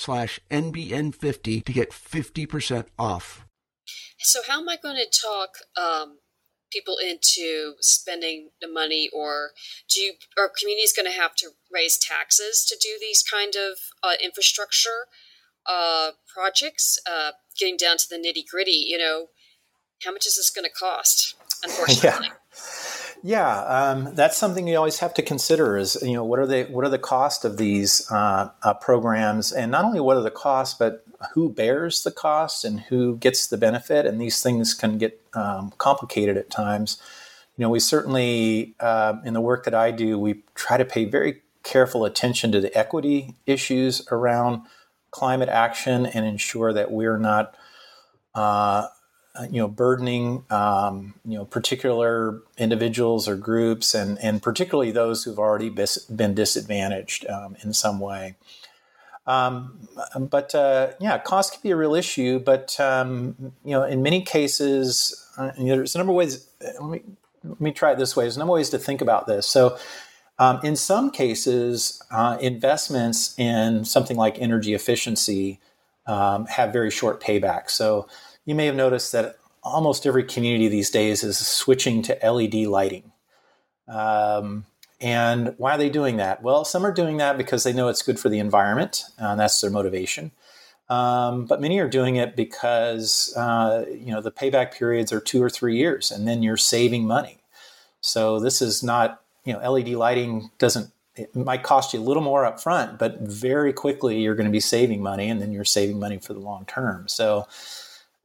slash 0.00 0.40
NBN50 0.50 1.64
to 1.64 1.72
get 1.72 1.90
50% 1.90 2.86
off. 2.98 3.46
So, 4.18 4.40
how 4.46 4.60
am 4.60 4.68
I 4.68 4.76
going 4.76 4.96
to 4.96 5.20
talk 5.20 5.50
um, 5.76 6.18
people 6.70 6.96
into 6.96 7.74
spending 7.80 8.50
the 8.60 8.68
money, 8.68 9.08
or 9.12 9.50
do 9.88 10.00
you, 10.00 10.12
are 10.38 10.50
communities 10.50 10.92
going 10.92 11.10
to 11.10 11.18
have 11.18 11.34
to 11.36 11.50
raise 11.72 11.98
taxes 11.98 12.64
to 12.66 12.76
do 12.80 12.96
these 13.00 13.22
kind 13.22 13.54
of 13.56 13.78
uh, 14.02 14.14
infrastructure 14.22 15.06
uh, 15.66 16.10
projects? 16.32 16.98
Uh, 17.10 17.32
getting 17.58 17.76
down 17.76 17.96
to 17.98 18.06
the 18.08 18.16
nitty 18.16 18.44
gritty, 18.50 18.84
you 18.86 18.98
know, 18.98 19.26
how 20.04 20.12
much 20.12 20.26
is 20.26 20.36
this 20.36 20.50
going 20.50 20.64
to 20.64 20.70
cost? 20.70 21.34
Unfortunately. 21.64 22.28
Yeah. 22.28 22.34
Yeah, 23.22 23.58
um, 23.64 24.14
that's 24.14 24.38
something 24.38 24.66
you 24.66 24.76
always 24.76 25.00
have 25.00 25.12
to 25.14 25.22
consider. 25.22 25.76
Is 25.76 25.98
you 26.02 26.14
know 26.14 26.24
what 26.24 26.38
are 26.38 26.46
the 26.46 26.64
what 26.64 26.84
are 26.84 26.90
the 26.90 26.98
cost 26.98 27.44
of 27.44 27.58
these 27.58 28.10
uh, 28.10 28.50
uh, 28.62 28.74
programs, 28.74 29.52
and 29.52 29.70
not 29.70 29.84
only 29.84 30.00
what 30.00 30.16
are 30.16 30.22
the 30.22 30.30
costs, 30.30 30.76
but 30.78 31.04
who 31.34 31.50
bears 31.50 32.02
the 32.02 32.10
cost 32.10 32.64
and 32.64 32.80
who 32.80 33.16
gets 33.18 33.46
the 33.46 33.58
benefit. 33.58 34.06
And 34.06 34.18
these 34.18 34.42
things 34.42 34.72
can 34.72 34.96
get 34.96 35.20
um, 35.34 35.72
complicated 35.76 36.38
at 36.38 36.48
times. 36.48 37.00
You 37.56 37.62
know, 37.62 37.70
we 37.70 37.80
certainly 37.80 38.74
uh, 38.80 39.16
in 39.22 39.34
the 39.34 39.40
work 39.40 39.64
that 39.64 39.74
I 39.74 39.90
do, 39.90 40.18
we 40.18 40.42
try 40.54 40.78
to 40.78 40.84
pay 40.84 41.04
very 41.04 41.42
careful 41.62 42.06
attention 42.06 42.52
to 42.52 42.60
the 42.60 42.76
equity 42.76 43.34
issues 43.44 44.06
around 44.10 44.62
climate 45.10 45.50
action 45.50 46.06
and 46.06 46.24
ensure 46.24 46.72
that 46.72 46.90
we're 46.90 47.18
not 47.18 47.54
uh, 48.34 48.86
you 49.50 49.60
know, 49.60 49.68
burdening, 49.68 50.44
um, 50.50 51.14
you 51.24 51.38
know, 51.38 51.44
particular 51.44 52.42
individuals 52.58 53.28
or 53.28 53.36
groups, 53.36 53.94
and 53.94 54.18
and 54.18 54.42
particularly 54.42 54.90
those 54.90 55.24
who've 55.24 55.38
already 55.38 55.70
bis- 55.70 56.04
been 56.04 56.34
disadvantaged 56.34 57.26
um, 57.28 57.56
in 57.62 57.72
some 57.72 58.00
way. 58.00 58.34
Um, 59.26 59.88
but 60.18 60.54
uh, 60.54 60.92
yeah, 60.98 61.18
cost 61.18 61.52
can 61.52 61.60
be 61.62 61.70
a 61.70 61.76
real 61.76 61.94
issue. 61.94 62.38
But 62.40 62.78
um, 62.80 63.52
you 63.64 63.72
know, 63.72 63.84
in 63.84 64.02
many 64.02 64.22
cases, 64.22 65.28
uh, 65.38 65.52
there's 65.56 65.94
a 65.94 65.98
number 65.98 66.12
of 66.12 66.16
ways. 66.16 66.48
Let 66.80 66.90
me 66.90 67.02
let 67.44 67.60
me 67.60 67.72
try 67.72 67.92
it 67.92 67.98
this 67.98 68.16
way. 68.16 68.24
There's 68.24 68.36
a 68.36 68.40
number 68.40 68.52
of 68.52 68.56
ways 68.56 68.70
to 68.70 68.78
think 68.78 69.00
about 69.00 69.26
this. 69.26 69.46
So. 69.46 69.78
Um, 70.38 70.58
in 70.64 70.74
some 70.74 71.10
cases, 71.10 72.02
uh, 72.10 72.38
investments 72.40 73.38
in 73.38 73.84
something 73.84 74.16
like 74.16 74.40
energy 74.40 74.72
efficiency 74.72 75.60
um, 76.06 76.46
have 76.46 76.72
very 76.72 76.90
short 76.90 77.22
payback. 77.22 77.68
So, 77.68 78.08
you 78.44 78.54
may 78.54 78.66
have 78.66 78.74
noticed 78.74 79.12
that 79.12 79.36
almost 79.62 80.06
every 80.06 80.24
community 80.24 80.68
these 80.68 80.90
days 80.90 81.22
is 81.22 81.38
switching 81.38 82.02
to 82.02 82.18
LED 82.22 82.66
lighting. 82.66 83.12
Um, 83.88 84.66
and 85.00 85.54
why 85.56 85.74
are 85.74 85.78
they 85.78 85.90
doing 85.90 86.16
that? 86.18 86.42
Well, 86.42 86.64
some 86.64 86.84
are 86.84 86.92
doing 86.92 87.16
that 87.18 87.38
because 87.38 87.64
they 87.64 87.72
know 87.72 87.88
it's 87.88 88.02
good 88.02 88.20
for 88.20 88.28
the 88.28 88.38
environment, 88.38 89.04
and 89.18 89.40
that's 89.40 89.60
their 89.60 89.70
motivation. 89.70 90.30
Um, 90.90 91.46
but 91.46 91.60
many 91.60 91.78
are 91.78 91.88
doing 91.88 92.16
it 92.16 92.36
because 92.36 93.32
uh, 93.36 93.84
you 93.88 94.12
know 94.12 94.20
the 94.20 94.32
payback 94.32 94.74
periods 94.74 95.12
are 95.12 95.20
two 95.20 95.42
or 95.42 95.48
three 95.48 95.76
years, 95.76 96.10
and 96.10 96.28
then 96.28 96.42
you're 96.42 96.56
saving 96.56 97.06
money. 97.06 97.38
So 98.00 98.40
this 98.40 98.60
is 98.60 98.82
not 98.82 99.22
you 99.44 99.52
know 99.52 99.70
LED 99.70 99.88
lighting 99.90 100.50
doesn't 100.58 100.90
it 101.16 101.34
might 101.34 101.62
cost 101.62 101.92
you 101.92 102.00
a 102.00 102.02
little 102.02 102.22
more 102.22 102.44
up 102.44 102.60
front, 102.60 102.98
but 102.98 103.20
very 103.20 103.72
quickly 103.72 104.20
you're 104.20 104.34
going 104.34 104.46
to 104.46 104.52
be 104.52 104.60
saving 104.60 105.02
money, 105.02 105.28
and 105.30 105.40
then 105.40 105.52
you're 105.52 105.64
saving 105.64 105.98
money 105.98 106.18
for 106.18 106.34
the 106.34 106.40
long 106.40 106.66
term. 106.66 107.08
So 107.08 107.46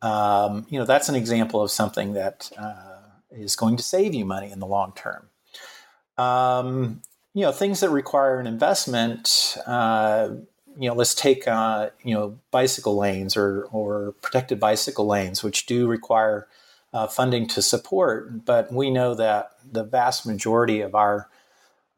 um, 0.05 0.67
you 0.69 0.77
know 0.77 0.85
that's 0.85 1.09
an 1.09 1.15
example 1.15 1.61
of 1.61 1.71
something 1.71 2.13
that 2.13 2.51
uh, 2.57 2.99
is 3.31 3.55
going 3.55 3.75
to 3.77 3.83
save 3.83 4.13
you 4.13 4.23
money 4.23 4.51
in 4.51 4.59
the 4.59 4.67
long 4.67 4.93
term. 4.95 5.29
Um, 6.17 7.01
you 7.33 7.41
know 7.41 7.51
things 7.51 7.79
that 7.79 7.89
require 7.89 8.39
an 8.39 8.45
investment. 8.45 9.57
Uh, 9.65 10.29
you 10.77 10.89
know, 10.89 10.95
let's 10.95 11.15
take 11.15 11.47
uh, 11.47 11.89
you 12.03 12.13
know 12.13 12.37
bicycle 12.51 12.95
lanes 12.95 13.35
or 13.35 13.63
or 13.71 14.13
protected 14.21 14.59
bicycle 14.59 15.07
lanes, 15.07 15.43
which 15.43 15.65
do 15.65 15.87
require 15.87 16.47
uh, 16.93 17.07
funding 17.07 17.47
to 17.47 17.61
support. 17.63 18.45
But 18.45 18.71
we 18.71 18.91
know 18.91 19.15
that 19.15 19.51
the 19.69 19.83
vast 19.83 20.27
majority 20.27 20.81
of 20.81 20.93
our 20.93 21.29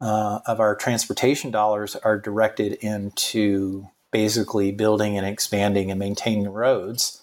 uh, 0.00 0.38
of 0.46 0.60
our 0.60 0.74
transportation 0.74 1.50
dollars 1.50 1.94
are 1.94 2.18
directed 2.18 2.72
into 2.74 3.88
basically 4.10 4.72
building 4.72 5.18
and 5.18 5.26
expanding 5.26 5.90
and 5.90 5.98
maintaining 5.98 6.48
roads 6.48 7.17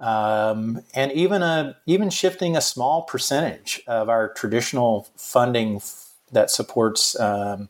um, 0.00 0.82
and 0.94 1.12
even 1.12 1.42
a 1.42 1.76
even 1.86 2.10
shifting 2.10 2.56
a 2.56 2.60
small 2.60 3.02
percentage 3.02 3.82
of 3.86 4.08
our 4.08 4.32
traditional 4.32 5.08
funding 5.16 5.76
f- 5.76 6.12
that 6.32 6.50
supports 6.50 7.18
um, 7.20 7.68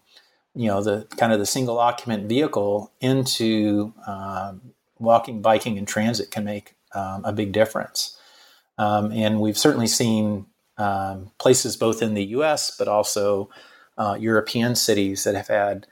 you 0.54 0.68
know 0.68 0.82
the 0.82 1.06
kind 1.16 1.32
of 1.32 1.40
the 1.40 1.46
single 1.46 1.78
occupant 1.78 2.28
vehicle 2.28 2.92
into 3.00 3.92
um, 4.06 4.60
walking, 4.98 5.42
biking, 5.42 5.76
and 5.76 5.88
transit 5.88 6.30
can 6.30 6.44
make 6.44 6.76
um, 6.94 7.24
a 7.24 7.32
big 7.32 7.52
difference. 7.52 8.16
Um, 8.78 9.12
and 9.12 9.40
we've 9.40 9.58
certainly 9.58 9.86
seen 9.88 10.46
um, 10.78 11.32
places 11.38 11.76
both 11.76 12.00
in 12.00 12.14
the 12.14 12.24
U.S. 12.26 12.74
but 12.76 12.88
also 12.88 13.50
uh, 13.98 14.16
European 14.18 14.76
cities 14.76 15.24
that 15.24 15.34
have 15.34 15.48
had 15.48 15.86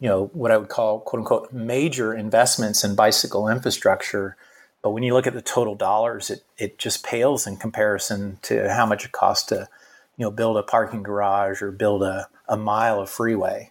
you 0.00 0.08
know 0.08 0.30
what 0.32 0.50
I 0.50 0.56
would 0.56 0.68
call 0.68 1.00
quote 1.00 1.20
unquote 1.20 1.52
major 1.52 2.12
investments 2.12 2.82
in 2.82 2.96
bicycle 2.96 3.48
infrastructure 3.48 4.36
but 4.82 4.90
when 4.90 5.02
you 5.02 5.14
look 5.14 5.26
at 5.26 5.34
the 5.34 5.42
total 5.42 5.74
dollars, 5.74 6.28
it, 6.28 6.44
it 6.58 6.78
just 6.78 7.04
pales 7.04 7.46
in 7.46 7.56
comparison 7.56 8.38
to 8.42 8.72
how 8.72 8.84
much 8.84 9.04
it 9.04 9.12
costs 9.12 9.46
to, 9.48 9.68
you 10.16 10.24
know, 10.24 10.30
build 10.30 10.56
a 10.56 10.62
parking 10.62 11.02
garage 11.02 11.62
or 11.62 11.70
build 11.70 12.02
a, 12.02 12.28
a 12.48 12.56
mile 12.56 13.00
of 13.00 13.08
freeway. 13.08 13.70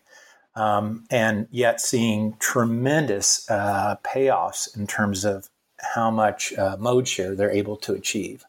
Um, 0.55 1.05
and 1.09 1.47
yet 1.51 1.79
seeing 1.79 2.35
tremendous 2.39 3.49
uh, 3.49 3.95
payoffs 4.03 4.75
in 4.77 4.87
terms 4.87 5.23
of 5.23 5.49
how 5.79 6.11
much 6.11 6.53
uh, 6.53 6.77
mode 6.79 7.07
share 7.07 7.35
they're 7.35 7.51
able 7.51 7.77
to 7.77 7.93
achieve. 7.93 8.45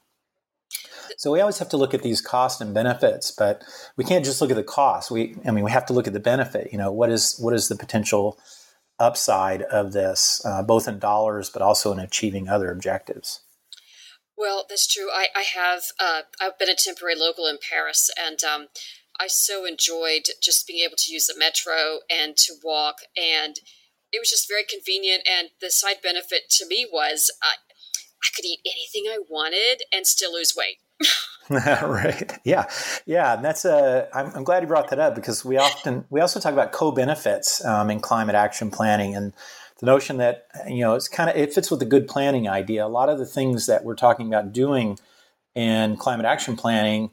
So 1.17 1.31
we 1.31 1.41
always 1.41 1.59
have 1.59 1.69
to 1.71 1.77
look 1.77 1.95
at 1.95 2.03
these 2.03 2.21
costs 2.21 2.61
and 2.61 2.75
benefits, 2.75 3.31
but 3.31 3.63
we 3.97 4.05
can't 4.05 4.25
just 4.25 4.41
look 4.41 4.51
at 4.51 4.57
the 4.57 4.65
cost. 4.65 5.11
We, 5.11 5.37
I 5.47 5.53
mean, 5.53 5.63
we 5.63 5.71
have 5.71 5.87
to 5.87 5.93
look 5.93 6.07
at 6.07 6.13
the 6.13 6.21
benefit. 6.21 6.73
You 6.73 6.79
know, 6.79 6.91
what 6.91 7.11
is 7.11 7.39
what 7.39 7.55
is 7.55 7.69
the 7.69 7.77
potential 7.77 8.39
upside 8.99 9.63
of 9.63 9.93
this, 9.93 10.41
uh, 10.45 10.63
both 10.63 10.87
in 10.87 10.99
dollars 10.99 11.51
but 11.51 11.63
also 11.63 11.93
in 11.93 11.99
achieving 11.99 12.49
other 12.49 12.71
objectives. 12.71 13.41
Well, 14.37 14.65
that's 14.69 14.87
true. 14.87 15.09
I, 15.13 15.27
I 15.37 15.43
have 15.43 15.85
uh, 16.01 16.23
I've 16.41 16.59
been 16.59 16.71
a 16.71 16.75
temporary 16.75 17.15
local 17.17 17.47
in 17.47 17.59
Paris, 17.59 18.11
and 18.19 18.43
um, 18.43 18.69
I 19.21 19.27
so 19.29 19.65
enjoyed 19.65 20.23
just 20.43 20.67
being 20.67 20.85
able 20.85 20.97
to 20.99 21.13
use 21.13 21.27
the 21.27 21.39
metro 21.39 22.01
and 22.11 22.37
to 22.39 22.55
walk, 22.63 22.97
and 23.17 23.57
it 24.11 24.21
was 24.21 24.31
just 24.31 24.49
very 24.49 24.65
convenient. 24.65 25.23
And 25.31 25.51
the 25.61 25.71
side 25.71 25.97
benefit 26.03 26.51
to 26.51 26.67
me 26.67 26.87
was 26.91 27.31
I, 27.43 27.55
I 28.23 28.29
could 28.35 28.45
eat 28.45 28.61
anything 28.67 29.05
I 29.09 29.19
wanted 29.29 29.83
and 29.93 30.07
still 30.07 30.33
lose 30.33 30.55
weight. 30.57 30.79
right. 31.51 32.39
Yeah. 32.45 32.67
Yeah. 33.07 33.35
And 33.35 33.45
that's 33.45 33.65
a, 33.65 34.09
I'm, 34.13 34.33
I'm 34.35 34.45
glad 34.45 34.63
you 34.63 34.69
brought 34.69 34.91
that 34.91 34.99
up 34.99 35.15
because 35.15 35.45
we 35.45 35.57
often, 35.57 36.05
we 36.11 36.21
also 36.21 36.41
talk 36.41 36.53
about 36.53 36.73
co-benefits 36.73 37.65
um, 37.65 37.91
in 37.91 38.01
climate 38.01 38.35
action 38.35 38.71
planning 38.71 39.15
and 39.15 39.33
the 39.81 39.87
notion 39.87 40.19
that, 40.19 40.47
you 40.69 40.81
know, 40.81 40.95
it's 40.95 41.09
kind 41.09 41.29
of, 41.29 41.37
it 41.37 41.53
fits 41.53 41.71
with 41.71 41.81
the 41.81 41.87
good 41.87 42.07
planning 42.07 42.49
idea. 42.49 42.87
A 42.87 42.89
lot 42.89 43.09
of 43.09 43.19
the 43.19 43.27
things 43.27 43.67
that 43.67 43.85
we're 43.85 43.97
talking 43.97 44.29
about 44.29 44.53
doing 44.53 44.99
in 45.55 45.97
climate 45.97 46.27
action 46.27 46.57
planning 46.57 47.11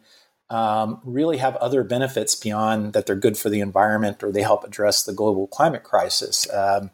um, 0.49 1.01
really 1.03 1.37
have 1.37 1.55
other 1.57 1.83
benefits 1.83 2.35
beyond 2.35 2.93
that 2.93 3.05
they're 3.05 3.15
good 3.15 3.37
for 3.37 3.49
the 3.49 3.59
environment 3.59 4.23
or 4.23 4.31
they 4.31 4.41
help 4.41 4.63
address 4.63 5.03
the 5.03 5.13
global 5.13 5.47
climate 5.47 5.83
crisis. 5.83 6.51
Um, 6.51 6.91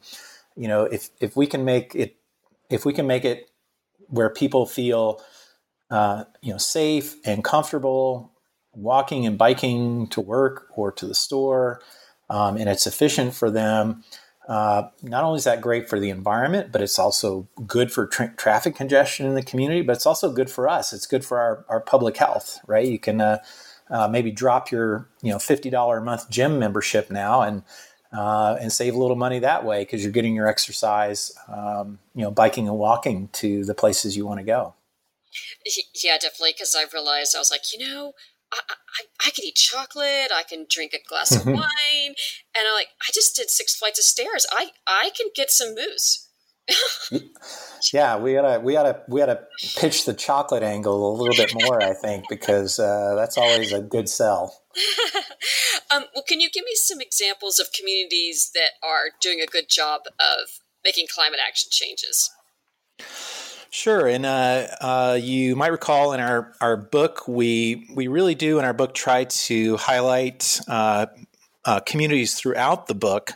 you 0.55 0.67
know, 0.67 0.83
if, 0.83 1.09
if 1.19 1.35
we 1.35 1.47
can 1.47 1.65
make 1.65 1.93
it, 1.95 2.17
if 2.69 2.85
we 2.85 2.93
can 2.93 3.07
make 3.07 3.25
it 3.25 3.49
where 4.07 4.29
people 4.29 4.65
feel 4.65 5.21
uh, 5.95 6.25
you 6.41 6.51
know, 6.51 6.57
safe 6.57 7.15
and 7.25 7.43
comfortable 7.43 8.31
walking 8.73 9.25
and 9.25 9.37
biking 9.37 10.07
to 10.07 10.19
work 10.19 10.67
or 10.75 10.91
to 10.91 11.05
the 11.05 11.15
store, 11.15 11.81
um, 12.29 12.57
and 12.57 12.67
it's 12.67 12.85
efficient 12.85 13.33
for 13.33 13.49
them. 13.49 14.03
Uh, 14.47 14.89
not 15.01 15.23
only 15.23 15.37
is 15.37 15.45
that 15.45 15.61
great 15.61 15.89
for 15.89 15.99
the 15.99 16.09
environment, 16.09 16.71
but 16.71 16.81
it's 16.81 16.99
also 16.99 17.47
good 17.65 17.91
for 17.91 18.07
tra- 18.07 18.33
traffic 18.35 18.75
congestion 18.75 19.25
in 19.25 19.35
the 19.35 19.41
community. 19.41 19.81
But 19.81 19.95
it's 19.95 20.05
also 20.05 20.31
good 20.31 20.49
for 20.49 20.67
us. 20.67 20.91
It's 20.91 21.07
good 21.07 21.23
for 21.23 21.39
our, 21.39 21.65
our 21.69 21.79
public 21.79 22.17
health, 22.17 22.59
right? 22.67 22.85
You 22.85 22.99
can 22.99 23.21
uh, 23.21 23.37
uh, 23.89 24.07
maybe 24.09 24.31
drop 24.31 24.71
your 24.71 25.07
you 25.21 25.31
know 25.31 25.39
fifty 25.39 25.69
dollar 25.69 25.99
a 25.99 26.03
month 26.03 26.29
gym 26.29 26.59
membership 26.59 27.09
now 27.09 27.41
and 27.41 27.63
uh, 28.11 28.57
and 28.59 28.71
save 28.71 28.95
a 28.95 28.97
little 28.97 29.15
money 29.15 29.39
that 29.39 29.65
way 29.65 29.83
because 29.83 30.03
you're 30.03 30.11
getting 30.11 30.35
your 30.35 30.47
exercise, 30.47 31.31
um, 31.47 31.99
you 32.13 32.21
know, 32.21 32.31
biking 32.31 32.67
and 32.67 32.77
walking 32.77 33.29
to 33.29 33.63
the 33.63 33.73
places 33.73 34.15
you 34.17 34.25
want 34.25 34.39
to 34.39 34.45
go. 34.45 34.73
Yeah, 36.03 36.17
definitely. 36.17 36.53
Because 36.53 36.75
I 36.75 36.85
realized 36.91 37.35
I 37.35 37.39
was 37.39 37.51
like, 37.51 37.73
you 37.73 37.79
know, 37.79 38.13
I, 38.53 38.59
I, 38.69 39.27
I 39.27 39.29
could 39.31 39.43
eat 39.43 39.55
chocolate, 39.55 40.31
I 40.33 40.43
can 40.47 40.65
drink 40.69 40.93
a 40.93 41.07
glass 41.07 41.35
of 41.35 41.41
mm-hmm. 41.41 41.53
wine, 41.53 42.15
and 42.55 42.67
I'm 42.67 42.73
like, 42.73 42.89
I 43.01 43.11
just 43.13 43.35
did 43.35 43.49
six 43.49 43.75
flights 43.75 43.99
of 43.99 44.05
stairs. 44.05 44.45
I 44.51 44.69
I 44.87 45.11
can 45.15 45.27
get 45.35 45.51
some 45.51 45.75
mousse. 45.75 46.29
yeah, 47.93 48.17
we 48.17 48.33
gotta 48.33 48.59
we 48.59 48.73
gotta 48.73 49.01
we 49.07 49.19
gotta 49.19 49.41
pitch 49.77 50.05
the 50.05 50.13
chocolate 50.13 50.63
angle 50.63 51.11
a 51.11 51.13
little 51.15 51.35
bit 51.35 51.53
more, 51.53 51.81
I 51.81 51.93
think, 51.93 52.25
because 52.29 52.79
uh, 52.79 53.15
that's 53.15 53.37
always 53.37 53.71
a 53.71 53.81
good 53.81 54.09
sell. 54.09 54.61
um, 55.91 56.05
well, 56.13 56.23
can 56.27 56.39
you 56.39 56.49
give 56.49 56.63
me 56.65 56.75
some 56.75 57.01
examples 57.01 57.59
of 57.59 57.67
communities 57.77 58.51
that 58.55 58.71
are 58.83 59.11
doing 59.21 59.41
a 59.41 59.45
good 59.45 59.69
job 59.69 60.01
of 60.19 60.61
making 60.83 61.05
climate 61.13 61.39
action 61.45 61.69
changes? 61.71 62.31
Sure, 63.75 64.07
and 64.07 64.25
uh, 64.25 64.67
uh, 64.79 65.19
you 65.21 65.57
might 65.57 65.67
recall 65.67 66.13
in 66.13 66.21
our, 66.21 66.53
our 66.61 66.77
book, 66.77 67.27
we 67.27 67.85
we 67.93 68.07
really 68.07 68.33
do 68.33 68.57
in 68.57 68.63
our 68.63 68.73
book 68.73 68.93
try 68.93 69.25
to 69.25 69.75
highlight 69.75 70.61
uh, 70.69 71.07
uh 71.65 71.81
communities 71.81 72.35
throughout 72.35 72.87
the 72.87 72.95
book 72.95 73.33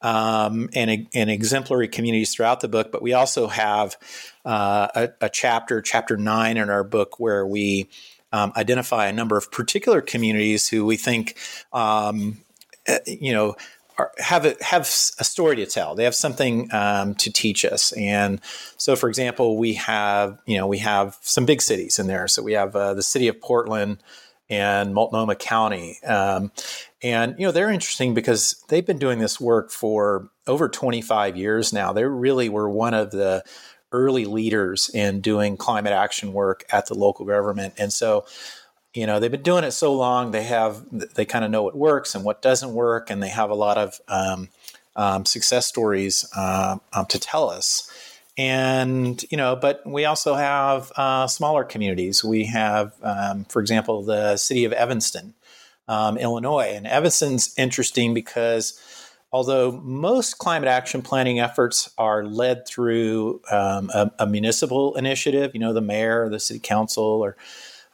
um, 0.00 0.70
and, 0.72 1.08
and 1.12 1.30
exemplary 1.30 1.88
communities 1.88 2.32
throughout 2.32 2.60
the 2.60 2.68
book. 2.68 2.92
But 2.92 3.02
we 3.02 3.12
also 3.12 3.48
have 3.48 3.96
uh, 4.44 4.86
a, 4.94 5.08
a, 5.22 5.28
chapter, 5.28 5.82
chapter 5.82 6.16
nine 6.16 6.58
in 6.58 6.70
our 6.70 6.84
book, 6.84 7.18
where 7.18 7.44
we 7.44 7.88
um, 8.32 8.52
identify 8.56 9.08
a 9.08 9.12
number 9.12 9.36
of 9.36 9.50
particular 9.50 10.00
communities 10.00 10.68
who 10.68 10.86
we 10.86 10.96
think, 10.96 11.36
um, 11.72 12.38
eh, 12.86 13.00
you 13.04 13.32
know, 13.32 13.56
are, 13.98 14.12
have 14.18 14.44
a, 14.44 14.56
have 14.60 14.82
a 14.82 15.24
story 15.24 15.56
to 15.56 15.66
tell. 15.66 15.94
They 15.94 16.04
have 16.04 16.14
something 16.14 16.72
um, 16.72 17.14
to 17.16 17.30
teach 17.30 17.64
us. 17.64 17.92
And 17.92 18.40
so, 18.76 18.96
for 18.96 19.08
example, 19.08 19.56
we 19.56 19.74
have 19.74 20.38
you 20.46 20.58
know 20.58 20.66
we 20.66 20.78
have 20.78 21.18
some 21.20 21.46
big 21.46 21.62
cities 21.62 21.98
in 21.98 22.06
there. 22.06 22.28
So 22.28 22.42
we 22.42 22.52
have 22.52 22.74
uh, 22.74 22.94
the 22.94 23.02
city 23.02 23.28
of 23.28 23.40
Portland 23.40 23.98
and 24.52 24.94
Multnomah 24.94 25.36
County. 25.36 25.98
Um, 26.02 26.52
and, 27.02 27.34
you 27.38 27.46
know, 27.46 27.52
they're 27.52 27.70
interesting 27.70 28.12
because 28.12 28.62
they've 28.68 28.84
been 28.84 28.98
doing 28.98 29.18
this 29.18 29.40
work 29.40 29.70
for 29.70 30.28
over 30.46 30.68
25 30.68 31.36
years 31.36 31.72
now. 31.72 31.92
They 31.92 32.04
really 32.04 32.50
were 32.50 32.68
one 32.68 32.92
of 32.92 33.10
the 33.10 33.42
early 33.92 34.26
leaders 34.26 34.90
in 34.92 35.20
doing 35.20 35.56
climate 35.56 35.92
action 35.92 36.32
work 36.32 36.64
at 36.70 36.86
the 36.86 36.94
local 36.94 37.24
government. 37.24 37.74
And 37.78 37.92
so, 37.92 38.26
you 38.94 39.06
know, 39.06 39.18
they've 39.18 39.30
been 39.30 39.42
doing 39.42 39.64
it 39.64 39.72
so 39.72 39.94
long, 39.94 40.32
they 40.32 40.42
have, 40.42 40.84
they 41.14 41.24
kind 41.24 41.44
of 41.44 41.50
know 41.50 41.62
what 41.62 41.76
works 41.76 42.14
and 42.14 42.24
what 42.24 42.42
doesn't 42.42 42.74
work. 42.74 43.10
And 43.10 43.22
they 43.22 43.28
have 43.28 43.50
a 43.50 43.54
lot 43.54 43.78
of 43.78 44.00
um, 44.08 44.48
um, 44.96 45.24
success 45.24 45.66
stories 45.66 46.28
uh, 46.36 46.76
um, 46.92 47.06
to 47.06 47.18
tell 47.18 47.48
us. 47.48 47.90
And, 48.38 49.22
you 49.30 49.36
know, 49.36 49.56
but 49.56 49.82
we 49.86 50.04
also 50.04 50.34
have 50.34 50.90
uh, 50.96 51.26
smaller 51.26 51.64
communities. 51.64 52.24
We 52.24 52.44
have, 52.46 52.92
um, 53.02 53.44
for 53.44 53.60
example, 53.60 54.02
the 54.02 54.36
city 54.36 54.64
of 54.64 54.72
Evanston 54.72 55.34
um, 55.88 56.16
Illinois. 56.16 56.72
And 56.74 56.86
Evanston's 56.86 57.54
interesting 57.56 58.14
because 58.14 58.80
although 59.32 59.72
most 59.72 60.38
climate 60.38 60.68
action 60.68 61.02
planning 61.02 61.40
efforts 61.40 61.90
are 61.98 62.24
led 62.24 62.66
through 62.66 63.40
a, 63.50 64.10
a, 64.18 64.26
municipal 64.26 64.94
initiative, 64.96 65.52
you 65.54 65.60
know, 65.60 65.72
the 65.72 65.80
mayor, 65.80 66.28
the 66.28 66.40
city 66.40 66.60
council, 66.60 67.04
or 67.04 67.36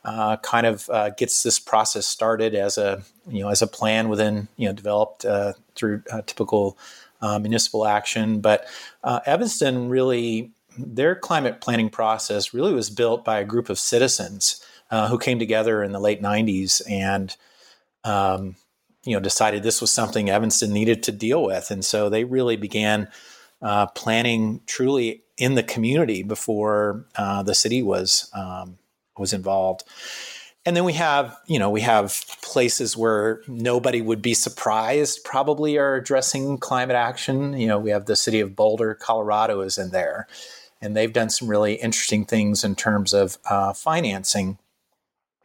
uh, 0.09 0.37
kind 0.39 0.67
of 0.67 0.89
uh, 0.89 1.11
gets 1.11 1.43
this 1.43 1.59
process 1.59 2.07
started 2.07 2.55
as 2.55 2.79
a 2.79 3.03
you 3.29 3.41
know 3.41 3.49
as 3.51 3.61
a 3.61 3.67
plan 3.67 4.09
within 4.09 4.49
you 4.57 4.67
know 4.67 4.73
developed 4.73 5.27
uh, 5.27 5.53
through 5.75 6.03
typical 6.25 6.79
uh, 7.21 7.39
municipal 7.39 7.87
action. 7.87 8.41
But 8.41 8.65
uh, 9.05 9.21
Evanston 9.27 9.91
really 9.91 10.53
their 10.79 11.15
climate 11.15 11.61
planning 11.61 11.91
process 11.91 12.55
really 12.55 12.73
was 12.73 12.89
built 12.89 13.23
by 13.25 13.41
a 13.41 13.45
group 13.45 13.69
of 13.69 13.79
citizens 13.79 14.65
uh, 14.91 15.09
who 15.09 15.19
came 15.19 15.39
together 15.39 15.83
in 15.83 15.93
the 15.93 16.01
late 16.01 16.23
'90s 16.23 16.81
and 16.89 17.37
um, 18.05 18.57
you 19.05 19.15
know, 19.15 19.21
decided 19.21 19.63
this 19.63 19.83
was 19.83 19.91
something 19.91 20.31
Evanston 20.31 20.73
needed 20.73 21.03
to 21.03 21.13
deal 21.13 21.43
with, 21.43 21.71
and 21.71 21.85
so 21.85 22.09
they 22.09 22.25
really 22.25 22.57
began 22.57 23.09
uh, 23.61 23.87
planning 23.89 24.63
truly 24.67 25.23
in 25.37 25.55
the 25.55 25.63
community 25.63 26.23
before 26.23 27.05
uh, 27.17 27.43
the 27.43 27.55
city 27.55 27.83
was 27.83 28.31
um, 28.33 28.79
was 29.19 29.33
involved. 29.33 29.85
And 30.67 30.77
then 30.77 30.85
we 30.85 30.95
have, 30.95 31.37
you 31.47 31.59
know, 31.59 31.71
we 31.71 31.81
have 31.81 32.25
places 32.43 32.97
where 32.97 33.43
nobody 33.49 34.03
would 34.03 34.21
be 34.21 34.35
surprised 34.35 35.25
probably 35.25 35.79
are 35.79 35.95
addressing 35.95 36.59
climate 36.59 36.97
action. 36.97 37.55
You 37.55 37.69
know, 37.69 37.79
we 37.79 37.91
have 37.91 38.07
the 38.07 38.17
city 38.17 38.41
of 38.41 38.55
Boulder, 38.55 38.95
Colorado 38.95 39.61
is 39.61 39.79
in 39.79 39.91
there. 39.91 40.27
And 40.81 40.97
they've 40.97 41.13
done 41.13 41.31
some 41.31 41.49
really 41.49 41.75
interesting 41.75 42.25
things 42.25 42.65
in 42.65 42.75
terms 42.75 43.13
of 43.13 43.39
uh, 43.49 43.73
financing 43.73 44.59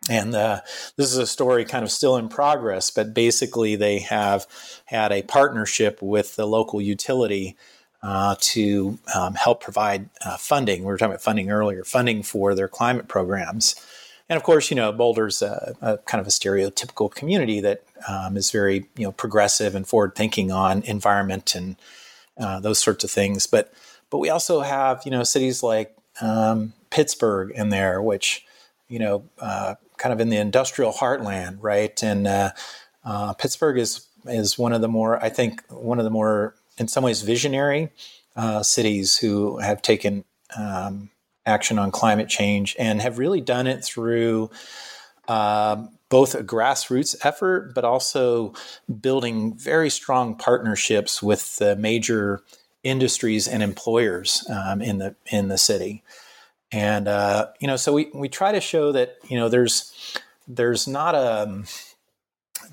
and 0.10 0.36
uh, 0.36 0.62
this 0.98 1.12
is 1.12 1.18
a 1.18 1.28
story 1.28 1.66
kind 1.66 1.84
of 1.84 1.92
still 1.92 2.18
in 2.18 2.28
progress, 2.28 2.92
but 2.92 3.14
basically 3.14 3.76
they 3.76 4.00
have 4.00 4.46
had 4.86 5.12
a 5.12 5.24
partnership 5.24 6.02
with 6.02 6.36
the 6.36 6.46
local 6.46 6.82
utility 6.82 7.56
uh, 8.04 8.36
to 8.40 9.00
um, 9.16 9.34
help 9.34 9.64
provide 9.64 10.10
uh, 10.26 10.38
funding. 10.38 10.82
We 10.82 10.88
were 10.88 10.98
talking 10.98 11.14
about 11.14 11.22
funding 11.22 11.50
earlier, 11.50 11.84
funding 11.84 12.22
for 12.22 12.54
their 12.54 12.68
climate 12.68 13.08
programs. 13.08 13.76
And 14.30 14.38
of 14.38 14.44
course, 14.44 14.70
you 14.70 14.76
know, 14.76 14.92
Boulder's 14.92 15.42
a, 15.42 15.76
a 15.82 15.98
kind 16.00 16.20
of 16.20 16.28
a 16.28 16.30
stereotypical 16.30 17.14
community 17.14 17.62
that 17.62 17.84
um, 18.08 18.36
is 18.36 18.52
very, 18.52 18.86
you 18.98 19.06
know, 19.06 19.12
progressive 19.12 19.74
and 19.74 19.88
forward 19.88 20.16
thinking 20.16 20.52
on 20.52 20.84
environment 20.84 21.56
and 21.56 21.78
uh, 22.38 22.60
those 22.60 22.80
sorts 22.80 23.04
of 23.04 23.12
things. 23.12 23.48
But 23.48 23.74
but 24.10 24.18
we 24.20 24.30
also 24.30 24.62
have, 24.62 25.02
you 25.06 25.12
know, 25.12 25.24
cities 25.24 25.64
like 25.64 25.96
um, 26.22 26.74
Pittsburgh 26.90 27.52
in 27.56 27.70
there, 27.70 28.02
which 28.02 28.46
you 28.90 29.00
know, 29.00 29.24
uh, 29.40 29.76
kind 29.98 30.14
of 30.14 30.20
in 30.20 30.30
the 30.30 30.38
industrial 30.38 30.92
heartland, 30.92 31.58
right? 31.62 32.04
And 32.04 32.28
uh, 32.28 32.52
Pittsburgh 33.40 33.80
is 33.80 34.08
is 34.26 34.58
one 34.58 34.74
of 34.74 34.82
the 34.82 34.88
more, 34.88 35.24
I 35.24 35.30
think, 35.30 35.64
one 35.70 36.00
of 36.00 36.06
the 36.06 36.12
more, 36.12 36.56
in 36.78 36.88
some 36.88 37.04
ways, 37.04 37.22
visionary 37.22 37.90
uh, 38.36 38.64
cities 38.64 39.18
who 39.18 39.58
have 39.60 39.82
taken 39.82 40.24
um, 40.58 41.10
action 41.46 41.78
on 41.78 41.92
climate 41.92 42.30
change 42.30 42.76
and 42.80 43.02
have 43.02 43.20
really 43.20 43.42
done 43.42 43.68
it 43.68 43.84
through. 43.84 44.50
Um, 45.28 45.90
both 46.10 46.36
a 46.36 46.44
grassroots 46.44 47.16
effort, 47.26 47.74
but 47.74 47.84
also 47.84 48.54
building 49.02 49.58
very 49.58 49.90
strong 49.90 50.36
partnerships 50.36 51.24
with 51.24 51.56
the 51.56 51.76
major 51.76 52.44
industries 52.84 53.48
and 53.48 53.64
employers 53.64 54.46
um, 54.48 54.80
in 54.80 55.00
the 55.00 55.16
in 55.32 55.48
the 55.48 55.58
city. 55.58 56.04
And 56.72 57.08
uh, 57.08 57.48
you 57.60 57.68
know, 57.68 57.78
so 57.78 57.94
we 57.94 58.12
we 58.14 58.30
try 58.30 58.52
to 58.52 58.62
show 58.62 58.92
that 58.92 59.16
you 59.28 59.38
know 59.38 59.50
there's 59.50 59.92
there's 60.48 60.88
not 60.88 61.16
a 61.16 61.64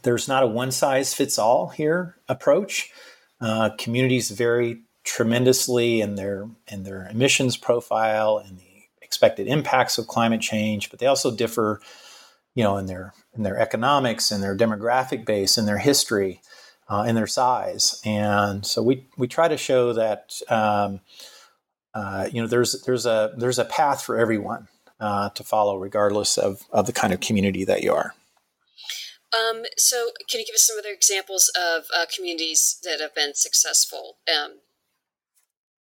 there's 0.03 0.29
not 0.29 0.43
a 0.43 0.47
one 0.47 0.71
size 0.71 1.15
fits 1.15 1.39
all 1.39 1.69
here 1.69 2.17
approach. 2.29 2.91
Uh, 3.41 3.71
communities 3.79 4.31
vary 4.31 4.83
tremendously 5.05 6.01
in 6.01 6.15
their 6.15 6.49
in 6.69 6.83
their 6.83 7.09
emissions 7.11 7.57
profile 7.57 8.39
and 8.39 8.59
the 8.59 8.71
expected 9.01 9.47
impacts 9.49 9.99
of 9.99 10.07
climate 10.07 10.41
change, 10.41 10.91
but 10.91 10.99
they 10.99 11.07
also 11.07 11.35
differ, 11.35 11.81
you 12.55 12.63
know, 12.63 12.77
in 12.77 12.87
their 12.87 13.13
in 13.35 13.43
their 13.43 13.59
economics, 13.59 14.31
in 14.31 14.41
their 14.41 14.57
demographic 14.57 15.25
base, 15.25 15.57
in 15.57 15.67
their 15.67 15.79
history, 15.79 16.41
uh, 16.89 17.05
in 17.09 17.15
their 17.15 17.27
size. 17.27 18.01
And 18.05 18.65
so 18.67 18.83
we 18.83 19.07
we 19.17 19.27
try 19.27 19.49
to 19.49 19.57
show 19.57 19.93
that 19.95 20.41
um, 20.49 21.01
uh, 21.95 22.29
you 22.31 22.41
know 22.41 22.47
there's 22.47 22.83
there's 22.83 23.07
a 23.07 23.33
there's 23.37 23.59
a 23.59 23.65
path 23.65 24.03
for 24.03 24.19
everyone 24.19 24.69
uh, 25.01 25.31
to 25.31 25.43
follow, 25.43 25.77
regardless 25.77 26.39
of 26.39 26.67
of 26.71 26.87
the 26.87 26.93
kind 26.93 27.13
of 27.13 27.21
community 27.21 27.65
that 27.65 27.83
you 27.83 27.93
are. 27.93 28.15
Um, 29.37 29.63
so, 29.77 30.11
can 30.29 30.41
you 30.41 30.47
give 30.47 30.55
us 30.55 30.67
some 30.67 30.79
other 30.79 30.93
examples 30.93 31.51
of 31.55 31.85
uh, 31.95 32.07
communities 32.15 32.79
that 32.83 33.01
have 33.01 33.15
been 33.15 33.35
successful 33.35 34.17
um, 34.29 34.59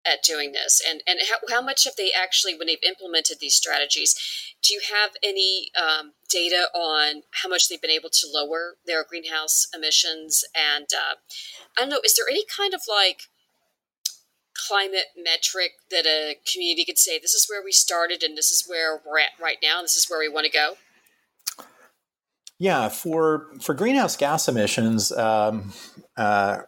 at 0.05 0.23
doing 0.25 0.53
this, 0.53 0.83
and 0.87 1.03
and 1.07 1.21
how, 1.29 1.55
how 1.55 1.63
much 1.63 1.85
have 1.85 1.95
they 1.97 2.11
actually, 2.13 2.57
when 2.57 2.67
they've 2.67 2.83
implemented 2.83 3.39
these 3.41 3.55
strategies, 3.55 4.17
do 4.63 4.75
you 4.75 4.81
have 4.93 5.13
any 5.23 5.71
um, 5.81 6.13
data 6.29 6.69
on 6.75 7.23
how 7.43 7.49
much 7.49 7.69
they've 7.69 7.81
been 7.81 7.91
able 7.91 8.11
to 8.11 8.27
lower 8.33 8.77
their 8.85 9.05
greenhouse 9.05 9.69
emissions? 9.73 10.45
And 10.55 10.87
uh, 10.93 11.17
I 11.79 11.83
don't 11.83 11.91
know, 11.91 12.01
is 12.05 12.17
there 12.17 12.29
any 12.29 12.45
kind 12.45 12.75
of 12.75 12.83
like 12.89 13.23
climate 14.57 15.07
metric 15.17 15.73
that 15.91 16.07
a 16.07 16.37
community 16.51 16.85
could 16.85 16.99
say 16.99 17.19
this 17.19 17.35
is 17.35 17.47
where 17.49 17.63
we 17.63 17.73
started 17.73 18.23
and 18.23 18.37
this 18.37 18.51
is 18.51 18.65
where 18.67 19.01
we're 19.07 19.19
at 19.19 19.31
right 19.41 19.59
now 19.63 19.79
and 19.79 19.85
this 19.85 19.97
is 19.97 20.09
where 20.09 20.19
we 20.19 20.29
want 20.29 20.47
to 20.47 20.51
go 20.51 20.77
yeah 22.59 22.89
for 22.89 23.49
for 23.61 23.75
greenhouse 23.75 24.17
gas 24.17 24.49
emissions 24.49 25.13
um, 25.13 25.73
uh, 26.17 26.59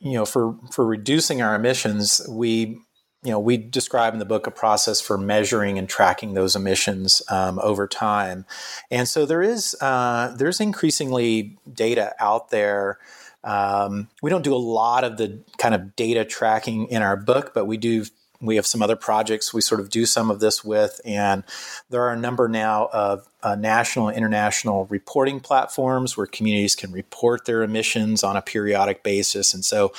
you 0.00 0.12
know 0.14 0.24
for 0.24 0.56
for 0.72 0.86
reducing 0.86 1.42
our 1.42 1.54
emissions 1.54 2.26
we 2.28 2.78
you 3.24 3.30
know 3.32 3.40
we 3.40 3.56
describe 3.56 4.12
in 4.12 4.18
the 4.18 4.24
book 4.24 4.46
a 4.46 4.50
process 4.50 5.00
for 5.00 5.18
measuring 5.18 5.78
and 5.78 5.88
tracking 5.88 6.34
those 6.34 6.56
emissions 6.56 7.22
um, 7.30 7.58
over 7.60 7.86
time 7.86 8.46
and 8.90 9.08
so 9.08 9.26
there 9.26 9.42
is 9.42 9.76
uh, 9.80 10.34
there's 10.36 10.60
increasingly 10.60 11.58
data 11.72 12.14
out 12.20 12.50
there 12.50 12.98
Um, 13.44 14.08
we 14.22 14.30
don't 14.30 14.44
do 14.44 14.54
a 14.54 14.58
lot 14.58 15.04
of 15.04 15.16
the 15.16 15.42
kind 15.58 15.74
of 15.74 15.94
data 15.96 16.24
tracking 16.24 16.88
in 16.88 17.02
our 17.02 17.16
book, 17.16 17.52
but 17.54 17.66
we 17.66 17.76
do. 17.76 18.04
We 18.40 18.56
have 18.56 18.66
some 18.66 18.82
other 18.82 18.96
projects 18.96 19.52
we 19.52 19.60
sort 19.60 19.80
of 19.80 19.90
do 19.90 20.06
some 20.06 20.30
of 20.30 20.38
this 20.40 20.64
with, 20.64 21.00
and 21.04 21.42
there 21.90 22.02
are 22.02 22.12
a 22.12 22.18
number 22.18 22.48
now 22.48 22.88
of 22.92 23.28
uh, 23.42 23.54
national 23.54 24.08
and 24.08 24.16
international 24.16 24.86
reporting 24.86 25.40
platforms 25.40 26.16
where 26.16 26.26
communities 26.26 26.74
can 26.74 26.92
report 26.92 27.44
their 27.44 27.62
emissions 27.62 28.22
on 28.22 28.36
a 28.36 28.42
periodic 28.42 29.02
basis. 29.02 29.54
And 29.54 29.64
so 29.64 29.92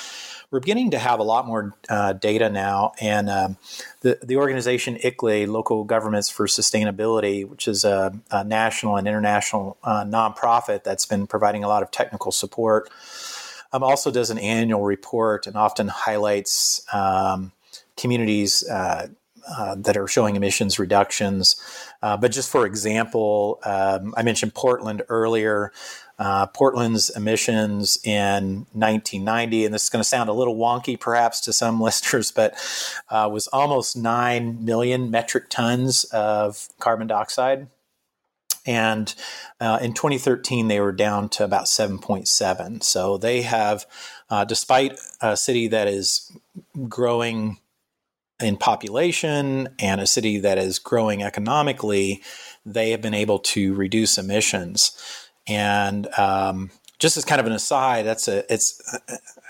we're 0.50 0.60
beginning 0.60 0.90
to 0.90 0.98
have 0.98 1.20
a 1.20 1.22
lot 1.22 1.46
more 1.46 1.74
uh, 1.88 2.12
data 2.14 2.50
now. 2.50 2.92
And 3.00 3.30
um, 3.30 3.56
the, 4.00 4.18
the 4.22 4.36
organization 4.36 4.96
ICLEI, 4.96 5.46
Local 5.46 5.84
Governments 5.84 6.28
for 6.28 6.46
Sustainability, 6.46 7.48
which 7.48 7.68
is 7.68 7.84
a, 7.84 8.12
a 8.30 8.44
national 8.44 8.96
and 8.96 9.06
international 9.06 9.76
uh, 9.84 10.04
nonprofit 10.04 10.82
that's 10.82 11.06
been 11.06 11.26
providing 11.26 11.62
a 11.62 11.68
lot 11.68 11.82
of 11.82 11.90
technical 11.90 12.32
support, 12.32 12.90
um, 13.72 13.82
also 13.82 14.10
does 14.10 14.30
an 14.30 14.38
annual 14.38 14.82
report 14.82 15.46
and 15.46 15.56
often 15.56 15.88
highlights 15.88 16.84
um, 16.92 17.52
communities. 18.00 18.68
Uh, 18.68 19.08
uh, 19.48 19.74
that 19.74 19.96
are 19.96 20.06
showing 20.06 20.36
emissions 20.36 20.78
reductions. 20.78 21.56
Uh, 22.02 22.16
but 22.16 22.30
just 22.30 22.50
for 22.50 22.66
example, 22.66 23.58
um, 23.64 24.14
I 24.16 24.22
mentioned 24.22 24.54
Portland 24.54 25.02
earlier. 25.08 25.72
Uh, 26.18 26.46
Portland's 26.46 27.08
emissions 27.10 27.98
in 28.04 28.66
1990, 28.72 29.64
and 29.64 29.74
this 29.74 29.84
is 29.84 29.88
going 29.88 30.02
to 30.02 30.08
sound 30.08 30.28
a 30.28 30.34
little 30.34 30.54
wonky 30.54 31.00
perhaps 31.00 31.40
to 31.40 31.52
some 31.52 31.80
listeners, 31.80 32.30
but 32.30 32.54
uh, 33.08 33.28
was 33.32 33.46
almost 33.48 33.96
9 33.96 34.62
million 34.62 35.10
metric 35.10 35.48
tons 35.48 36.04
of 36.12 36.68
carbon 36.78 37.06
dioxide. 37.06 37.68
And 38.66 39.14
uh, 39.58 39.78
in 39.80 39.94
2013, 39.94 40.68
they 40.68 40.80
were 40.80 40.92
down 40.92 41.30
to 41.30 41.44
about 41.44 41.64
7.7. 41.64 42.82
So 42.82 43.16
they 43.16 43.40
have, 43.40 43.86
uh, 44.28 44.44
despite 44.44 45.00
a 45.22 45.38
city 45.38 45.68
that 45.68 45.88
is 45.88 46.30
growing 46.86 47.58
in 48.40 48.56
population 48.56 49.68
and 49.78 50.00
a 50.00 50.06
city 50.06 50.38
that 50.38 50.58
is 50.58 50.78
growing 50.78 51.22
economically, 51.22 52.22
they 52.64 52.90
have 52.90 53.00
been 53.00 53.14
able 53.14 53.38
to 53.38 53.74
reduce 53.74 54.18
emissions. 54.18 54.92
And 55.46 56.06
um, 56.18 56.70
just 56.98 57.16
as 57.16 57.24
kind 57.24 57.40
of 57.40 57.46
an 57.46 57.52
aside, 57.52 58.06
that's 58.06 58.28
a 58.28 58.50
it's 58.52 58.80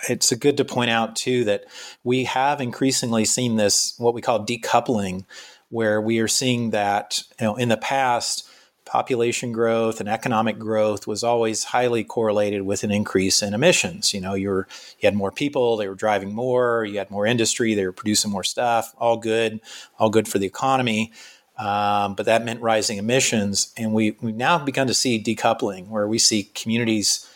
it's 0.09 0.33
a 0.33 0.37
good 0.37 0.57
to 0.57 0.65
point 0.65 0.91
out 0.91 1.17
too 1.17 1.45
that 1.45 1.65
we 2.05 2.25
have 2.25 2.61
increasingly 2.61 3.25
seen 3.25 3.57
this 3.57 3.95
what 3.99 4.15
we 4.15 4.23
call 4.23 4.47
decoupling, 4.47 5.25
where 5.69 6.01
we 6.01 6.21
are 6.21 6.29
seeing 6.29 6.71
that 6.71 7.23
you 7.39 7.47
know 7.47 7.57
in 7.57 7.69
the 7.69 7.77
past 7.77 8.49
population 8.91 9.53
growth 9.53 10.01
and 10.01 10.09
economic 10.09 10.59
growth 10.59 11.07
was 11.07 11.23
always 11.23 11.63
highly 11.63 12.03
correlated 12.03 12.63
with 12.63 12.83
an 12.83 12.91
increase 12.91 13.41
in 13.41 13.55
emissions. 13.55 14.13
You 14.13 14.21
know, 14.21 14.35
you 14.35 14.51
you 14.99 15.07
had 15.07 15.15
more 15.15 15.31
people, 15.31 15.77
they 15.77 15.89
were 15.89 15.95
driving 15.95 16.35
more, 16.35 16.85
you 16.85 16.99
had 16.99 17.11
more 17.11 17.25
industry, 17.25 17.75
they 17.75 17.87
were 17.87 17.93
producing 17.93 18.33
more 18.33 18.43
stuff, 18.43 18.93
all 18.99 19.17
good, 19.17 19.61
all 19.99 20.11
good 20.11 20.27
for 20.27 20.41
the 20.41 20.47
economy. 20.47 21.13
Um, 21.57 22.15
but 22.15 22.27
that 22.27 22.45
meant 22.45 22.63
rising 22.63 22.99
emissions. 22.99 23.73
And 23.77 23.93
we, 23.93 24.17
we've 24.23 24.35
now 24.35 24.59
begun 24.59 24.89
to 24.89 24.95
see 24.95 25.23
decoupling, 25.23 25.89
where 25.89 26.09
we 26.09 26.19
see 26.19 26.51
communities 26.55 27.29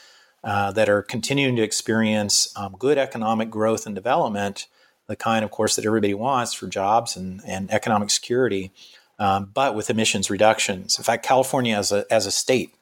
uh, 0.42 0.72
that 0.72 0.88
are 0.88 1.02
continuing 1.02 1.56
to 1.56 1.62
experience 1.62 2.52
um, 2.56 2.74
good 2.78 2.98
economic 2.98 3.48
growth 3.50 3.86
and 3.86 3.94
development, 3.94 4.66
the 5.06 5.14
kind, 5.14 5.44
of 5.44 5.50
course, 5.50 5.76
that 5.76 5.84
everybody 5.84 6.14
wants 6.14 6.52
for 6.54 6.66
jobs 6.66 7.16
and, 7.16 7.42
and 7.46 7.70
economic 7.70 8.10
security, 8.10 8.72
um, 9.18 9.50
but 9.54 9.74
with 9.74 9.90
emissions 9.90 10.30
reductions. 10.30 10.98
In 10.98 11.04
fact, 11.04 11.24
California 11.24 11.76
as 11.76 11.92
a, 11.92 12.04
as 12.10 12.26
a 12.26 12.30
state, 12.30 12.74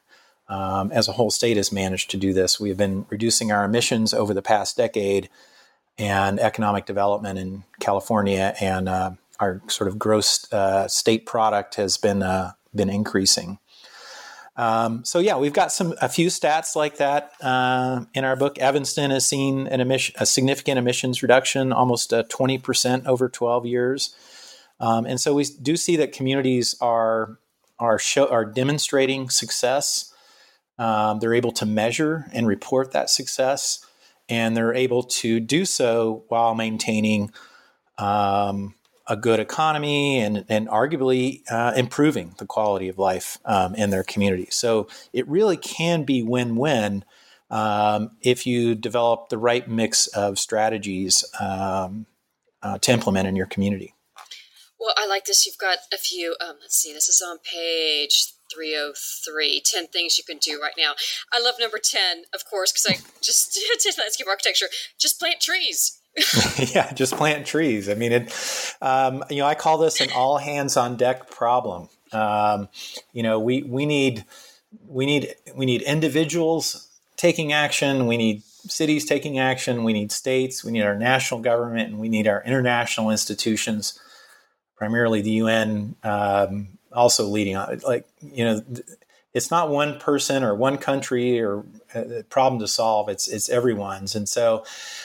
um, 0.48 0.92
as 0.92 1.08
a 1.08 1.12
whole 1.12 1.30
state, 1.30 1.56
has 1.56 1.72
managed 1.72 2.10
to 2.10 2.16
do 2.16 2.32
this. 2.32 2.60
We 2.60 2.68
have 2.68 2.78
been 2.78 3.06
reducing 3.10 3.52
our 3.52 3.64
emissions 3.64 4.12
over 4.14 4.34
the 4.34 4.42
past 4.42 4.76
decade, 4.76 5.28
and 5.98 6.40
economic 6.40 6.86
development 6.86 7.38
in 7.38 7.64
California 7.78 8.54
and 8.60 8.88
uh, 8.88 9.10
our 9.38 9.60
sort 9.66 9.88
of 9.88 9.98
gross 9.98 10.50
uh, 10.52 10.88
state 10.88 11.26
product 11.26 11.74
has 11.74 11.98
been 11.98 12.22
uh, 12.22 12.52
been 12.74 12.88
increasing. 12.88 13.58
Um, 14.56 15.04
so 15.04 15.18
yeah, 15.18 15.36
we've 15.36 15.52
got 15.52 15.70
some 15.72 15.94
a 16.00 16.08
few 16.08 16.28
stats 16.28 16.76
like 16.76 16.96
that 16.96 17.32
uh, 17.42 18.04
in 18.14 18.24
our 18.24 18.36
book. 18.36 18.58
Evanston 18.58 19.10
has 19.10 19.26
seen 19.26 19.66
an 19.66 19.80
emission, 19.80 20.14
a 20.18 20.26
significant 20.26 20.78
emissions 20.78 21.22
reduction, 21.22 21.72
almost 21.72 22.12
twenty 22.28 22.58
percent 22.58 23.06
over 23.06 23.28
twelve 23.28 23.66
years, 23.66 24.14
um, 24.82 25.06
and 25.06 25.20
so 25.20 25.32
we 25.32 25.44
do 25.44 25.76
see 25.76 25.96
that 25.96 26.12
communities 26.12 26.74
are 26.80 27.38
are 27.78 27.98
show, 27.98 28.28
are 28.28 28.44
demonstrating 28.44 29.30
success. 29.30 30.12
Um, 30.78 31.20
they're 31.20 31.34
able 31.34 31.52
to 31.52 31.66
measure 31.66 32.26
and 32.32 32.46
report 32.46 32.92
that 32.92 33.08
success, 33.08 33.86
and 34.28 34.56
they're 34.56 34.74
able 34.74 35.04
to 35.04 35.40
do 35.40 35.64
so 35.64 36.24
while 36.28 36.54
maintaining 36.54 37.32
um, 37.98 38.74
a 39.06 39.16
good 39.16 39.38
economy 39.38 40.18
and, 40.18 40.44
and 40.48 40.68
arguably 40.68 41.42
uh, 41.50 41.72
improving 41.76 42.34
the 42.38 42.46
quality 42.46 42.88
of 42.88 42.98
life 42.98 43.38
um, 43.44 43.74
in 43.74 43.90
their 43.90 44.04
community. 44.04 44.48
So 44.50 44.88
it 45.12 45.28
really 45.28 45.56
can 45.56 46.04
be 46.04 46.22
win 46.22 46.56
win 46.56 47.04
um, 47.50 48.12
if 48.20 48.46
you 48.46 48.74
develop 48.74 49.28
the 49.28 49.38
right 49.38 49.68
mix 49.68 50.06
of 50.08 50.38
strategies 50.38 51.24
um, 51.38 52.06
uh, 52.62 52.78
to 52.78 52.92
implement 52.92 53.28
in 53.28 53.36
your 53.36 53.46
community. 53.46 53.94
Well, 54.82 54.94
I 54.96 55.06
like 55.06 55.26
this. 55.26 55.46
You've 55.46 55.58
got 55.58 55.78
a 55.94 55.96
few, 55.96 56.34
um, 56.40 56.56
let's 56.60 56.76
see, 56.76 56.92
this 56.92 57.08
is 57.08 57.22
on 57.22 57.38
page 57.38 58.32
303 58.52 59.62
10 59.64 59.86
things 59.86 60.18
you 60.18 60.24
can 60.24 60.38
do 60.38 60.60
right 60.60 60.74
now. 60.76 60.94
I 61.32 61.40
love 61.40 61.54
number 61.60 61.78
10, 61.78 62.24
of 62.34 62.44
course, 62.44 62.72
because 62.72 62.86
I 62.86 63.02
just 63.22 63.54
did 63.82 63.94
landscape 63.96 64.26
architecture. 64.26 64.66
Just 64.98 65.20
plant 65.20 65.40
trees 65.40 66.00
yeah, 66.74 66.92
just 66.92 67.14
plant 67.14 67.46
trees. 67.46 67.88
I 67.88 67.94
mean, 67.94 68.12
it. 68.12 68.76
Um, 68.82 69.24
you 69.30 69.38
know, 69.38 69.46
I 69.46 69.54
call 69.54 69.78
this 69.78 70.00
an 70.00 70.10
all 70.14 70.38
hands 70.38 70.76
on 70.76 70.96
deck 70.96 71.30
problem. 71.30 71.88
Um, 72.12 72.68
you 73.12 73.22
know, 73.22 73.40
we 73.40 73.62
we 73.62 73.86
need 73.86 74.24
we 74.86 75.06
need 75.06 75.34
we 75.54 75.64
need 75.64 75.82
individuals 75.82 76.88
taking 77.16 77.52
action. 77.52 78.06
We 78.06 78.16
need 78.16 78.42
cities 78.66 79.06
taking 79.06 79.38
action. 79.38 79.84
We 79.84 79.94
need 79.94 80.12
states. 80.12 80.62
We 80.62 80.72
need 80.72 80.82
our 80.82 80.96
national 80.96 81.40
government, 81.40 81.90
and 81.90 81.98
we 81.98 82.10
need 82.10 82.28
our 82.28 82.42
international 82.44 83.10
institutions, 83.10 83.98
primarily 84.82 85.20
the 85.20 85.30
UN, 85.30 85.94
um, 86.02 86.66
also 86.92 87.28
leading 87.28 87.54
on. 87.54 87.78
Like 87.86 88.04
you 88.20 88.44
know, 88.44 88.64
it's 89.32 89.48
not 89.48 89.70
one 89.70 90.00
person 90.00 90.42
or 90.42 90.56
one 90.56 90.76
country 90.76 91.40
or 91.40 91.64
a 91.94 92.18
uh, 92.18 92.22
problem 92.24 92.58
to 92.58 92.66
solve. 92.66 93.08
It's 93.08 93.28
it's 93.28 93.48
everyone's, 93.48 94.16
and 94.16 94.28
so 94.28 94.64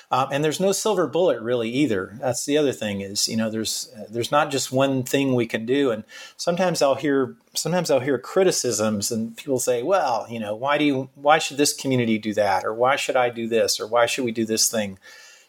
um, 0.09 0.30
and 0.32 0.43
there's 0.43 0.59
no 0.59 0.71
silver 0.71 1.05
bullet 1.05 1.39
really 1.43 1.69
either. 1.69 2.17
That's 2.19 2.43
the 2.43 2.57
other 2.57 2.71
thing 2.71 3.01
is 3.01 3.28
you 3.28 3.38
know 3.38 3.51
there's 3.51 3.93
uh, 3.95 4.05
there's 4.09 4.32
not 4.32 4.49
just 4.49 4.71
one 4.71 5.03
thing 5.03 5.36
we 5.36 5.45
can 5.45 5.67
do. 5.67 5.91
And 5.91 6.03
sometimes 6.38 6.82
I'll 6.82 6.95
hear 6.95 7.36
sometimes 7.53 7.91
I'll 7.91 7.99
hear 7.99 8.17
criticisms 8.17 9.11
and 9.11 9.38
people 9.38 9.59
say, 9.59 9.84
well, 9.84 10.25
you 10.28 10.39
know, 10.39 10.55
why 10.55 10.80
do 10.80 10.86
you 10.86 11.09
why 11.13 11.38
should 11.38 11.57
this 11.57 11.71
community 11.71 12.17
do 12.17 12.34
that 12.34 12.65
or 12.65 12.73
why 12.73 12.95
should 12.95 13.15
I 13.15 13.30
do 13.30 13.47
this 13.47 13.80
or 13.80 13.86
why 13.86 14.07
should 14.07 14.25
we 14.25 14.32
do 14.32 14.43
this 14.43 14.71
thing? 14.71 14.97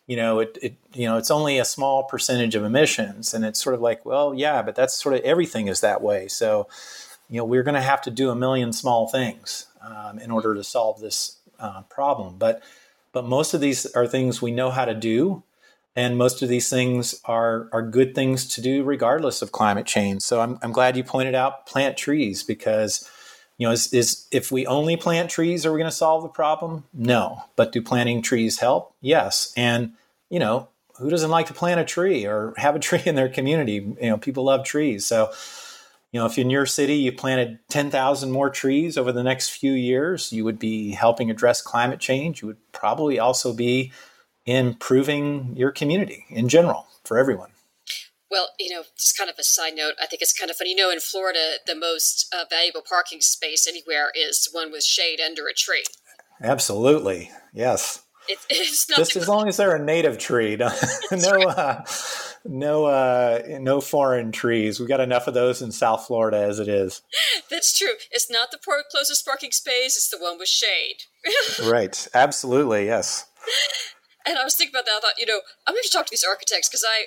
You 0.09 0.17
know, 0.17 0.41
it, 0.41 0.59
it 0.61 0.75
you 0.95 1.07
know 1.07 1.17
it's 1.17 1.31
only 1.31 1.59
a 1.59 1.65
small 1.65 2.03
percentage 2.03 2.57
of 2.57 2.65
emissions, 2.65 3.33
and 3.33 3.45
it's 3.45 3.63
sort 3.63 3.75
of 3.75 3.81
like, 3.81 4.05
well, 4.05 4.35
yeah, 4.35 4.63
but 4.63 4.75
that's 4.75 5.01
sort 5.01 5.15
of 5.15 5.21
everything 5.21 5.69
is 5.69 5.81
that 5.83 6.03
way. 6.03 6.27
So 6.27 6.67
you 7.29 7.39
know, 7.39 7.45
we're 7.45 7.63
going 7.63 7.75
to 7.75 7.81
have 7.81 8.01
to 8.03 8.11
do 8.11 8.31
a 8.31 8.35
million 8.35 8.73
small 8.73 9.07
things 9.07 9.67
um, 9.83 10.19
in 10.19 10.31
order 10.31 10.55
to 10.55 10.65
solve 10.65 11.01
this 11.01 11.37
uh, 11.61 11.83
problem. 11.83 12.37
But 12.39 12.63
but 13.13 13.27
most 13.27 13.55
of 13.55 13.61
these 13.61 13.87
are 13.95 14.07
things 14.07 14.43
we 14.43 14.51
know 14.51 14.71
how 14.71 14.85
to 14.85 14.95
do, 14.95 15.43
and 15.97 16.17
most 16.17 16.43
of 16.43 16.49
these 16.49 16.71
things 16.71 17.21
are 17.25 17.69
are 17.73 17.83
good 17.83 18.15
things 18.15 18.47
to 18.55 18.61
do 18.61 18.83
regardless 18.83 19.43
of 19.43 19.53
climate 19.53 19.87
change. 19.87 20.23
So 20.23 20.41
I'm 20.41 20.59
I'm 20.63 20.73
glad 20.73 20.97
you 20.97 21.05
pointed 21.05 21.35
out 21.35 21.67
plant 21.67 21.97
trees 21.97 22.43
because 22.43 23.09
you 23.59 23.67
know 23.67 23.73
is, 23.73 23.93
is 23.93 24.27
if 24.31 24.51
we 24.51 24.67
only 24.67 24.97
plant 24.97 25.31
trees 25.31 25.67
are 25.67 25.73
we 25.73 25.79
going 25.79 25.91
to 25.91 25.97
solve 25.97 26.23
the 26.23 26.29
problem? 26.29 26.85
No. 26.95 27.45
But 27.57 27.73
do 27.73 27.83
planting 27.83 28.23
trees 28.23 28.59
help? 28.59 28.95
Yes. 29.01 29.53
And 29.57 29.93
you 30.31 30.39
know 30.39 30.69
who 30.97 31.11
doesn't 31.11 31.31
like 31.31 31.47
to 31.47 31.55
plant 31.55 31.81
a 31.81 31.85
tree 31.85 32.27
or 32.27 32.55
have 32.57 32.75
a 32.75 32.79
tree 32.89 33.03
in 33.05 33.15
their 33.15 33.29
community? 33.29 33.75
You 33.75 34.11
know 34.11 34.19
people 34.19 34.45
love 34.45 34.65
trees. 34.65 35.07
So 35.07 35.33
you 36.13 36.19
know, 36.19 36.27
if 36.27 36.39
in 36.39 36.49
your 36.49 36.65
city 36.65 36.95
you 36.95 37.13
planted 37.13 37.59
10,000 37.69 38.31
more 38.31 38.49
trees 38.49 38.97
over 38.97 39.13
the 39.13 39.23
next 39.23 39.51
few 39.51 39.73
years, 39.73 40.33
you 40.33 40.45
would 40.45 40.59
be 40.59 40.93
helping 40.93 41.31
address 41.31 41.61
climate 41.61 42.01
change. 42.01 42.41
You 42.41 42.49
would 42.49 42.73
probably 42.73 43.19
also 43.19 43.53
be 43.53 43.93
improving 44.47 45.55
your 45.55 45.71
community 45.71 46.25
in 46.31 46.49
general 46.49 46.87
for 47.05 47.19
everyone. 47.19 47.51
Well, 48.31 48.49
you 48.59 48.75
know, 48.75 48.83
just 48.97 49.17
kind 49.17 49.31
of 49.31 49.37
a 49.39 49.45
side 49.45 49.75
note, 49.75 49.95
I 50.03 50.07
think 50.07 50.23
it's 50.23 50.39
kind 50.39 50.51
of 50.51 50.57
funny. 50.57 50.71
You 50.71 50.77
know, 50.77 50.91
in 50.91 51.01
Florida, 51.01 51.57
the 51.67 51.75
most 51.75 52.35
uh, 52.35 52.45
valuable 52.49 52.83
parking 52.87 53.21
space 53.21 53.67
anywhere 53.67 54.11
is 54.15 54.49
one 54.53 54.71
with 54.71 54.85
shade 54.85 55.21
under 55.21 55.47
a 55.47 55.55
tree. 55.55 55.85
Absolutely. 56.43 57.31
Yes. 57.53 58.03
It, 58.29 58.39
it's 58.51 58.87
just 58.87 59.17
as 59.17 59.29
long 59.29 59.49
as 59.49 59.57
they're 59.57 59.75
a 59.75 59.83
native 59.83 60.19
tree. 60.19 60.57
no, 61.13 61.39
uh, 61.41 61.85
no, 62.45 62.87
uh, 62.87 63.43
no 63.61 63.81
foreign 63.81 64.33
trees. 64.33 64.79
We've 64.79 64.89
got 64.89 65.01
enough 65.01 65.27
of 65.27 65.35
those 65.35 65.63
in 65.63 65.73
South 65.73 66.07
Florida 66.07 66.39
as 66.39 66.59
it 66.59 66.69
is. 66.69 67.03
That's 67.51 67.77
true. 67.77 67.95
It's 68.11 68.31
not 68.31 68.51
the 68.51 68.59
closest 68.91 69.25
parking 69.25 69.53
space; 69.53 69.97
it's 69.97 70.09
the 70.09 70.19
one 70.19 70.39
with 70.39 70.49
shade. 70.49 71.05
right. 71.65 72.09
Absolutely. 72.15 72.87
Yes. 72.87 73.27
And 74.27 74.39
I 74.39 74.45
was 74.45 74.55
thinking 74.55 74.75
about 74.75 74.85
that. 74.85 74.99
I 74.99 75.01
thought, 75.01 75.19
you 75.19 75.27
know, 75.27 75.41
I'm 75.67 75.75
going 75.75 75.83
to 75.83 75.91
talk 75.91 76.07
to 76.07 76.11
these 76.11 76.25
architects 76.25 76.69
because 76.69 76.85
I 76.87 77.07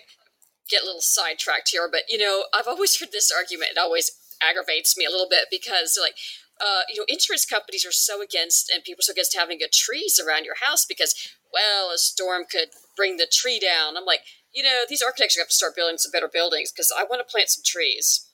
get 0.70 0.82
a 0.82 0.86
little 0.86 1.02
sidetracked 1.02 1.70
here, 1.70 1.88
but 1.92 2.02
you 2.10 2.18
know, 2.18 2.46
I've 2.54 2.68
always 2.68 3.00
heard 3.00 3.12
this 3.12 3.32
argument. 3.32 3.72
It 3.72 3.78
always 3.78 4.12
aggravates 4.42 4.98
me 4.98 5.06
a 5.06 5.12
little 5.12 5.30
bit 5.30 5.46
because, 5.52 5.98
like, 6.02 6.16
uh, 6.64 6.82
you 6.90 7.00
know, 7.00 7.06
insurance 7.08 7.46
companies 7.46 7.86
are 7.86 7.92
so 7.92 8.22
against, 8.22 8.72
and 8.74 8.84
people 8.84 9.02
are 9.02 9.10
so 9.10 9.14
against 9.14 9.36
having 9.36 9.60
trees 9.74 10.20
around 10.20 10.46
your 10.46 10.56
house 10.62 10.86
because, 10.86 11.16
well, 11.54 11.90
a 11.90 11.98
storm 11.98 12.44
could 12.50 12.70
bring 12.96 13.18
the 13.18 13.28
tree 13.32 13.60
down. 13.60 13.98
I'm 13.98 14.06
like, 14.06 14.22
you 14.54 14.64
know, 14.64 14.84
these 14.88 15.02
architects 15.02 15.36
are 15.38 15.42
going 15.42 15.48
to 15.48 15.54
start 15.54 15.76
building 15.76 15.98
some 15.98 16.12
better 16.12 16.30
buildings 16.32 16.72
because 16.72 16.94
I 16.96 17.04
want 17.04 17.26
to 17.26 17.32
plant 17.32 17.50
some 17.50 17.64
trees. 17.66 18.28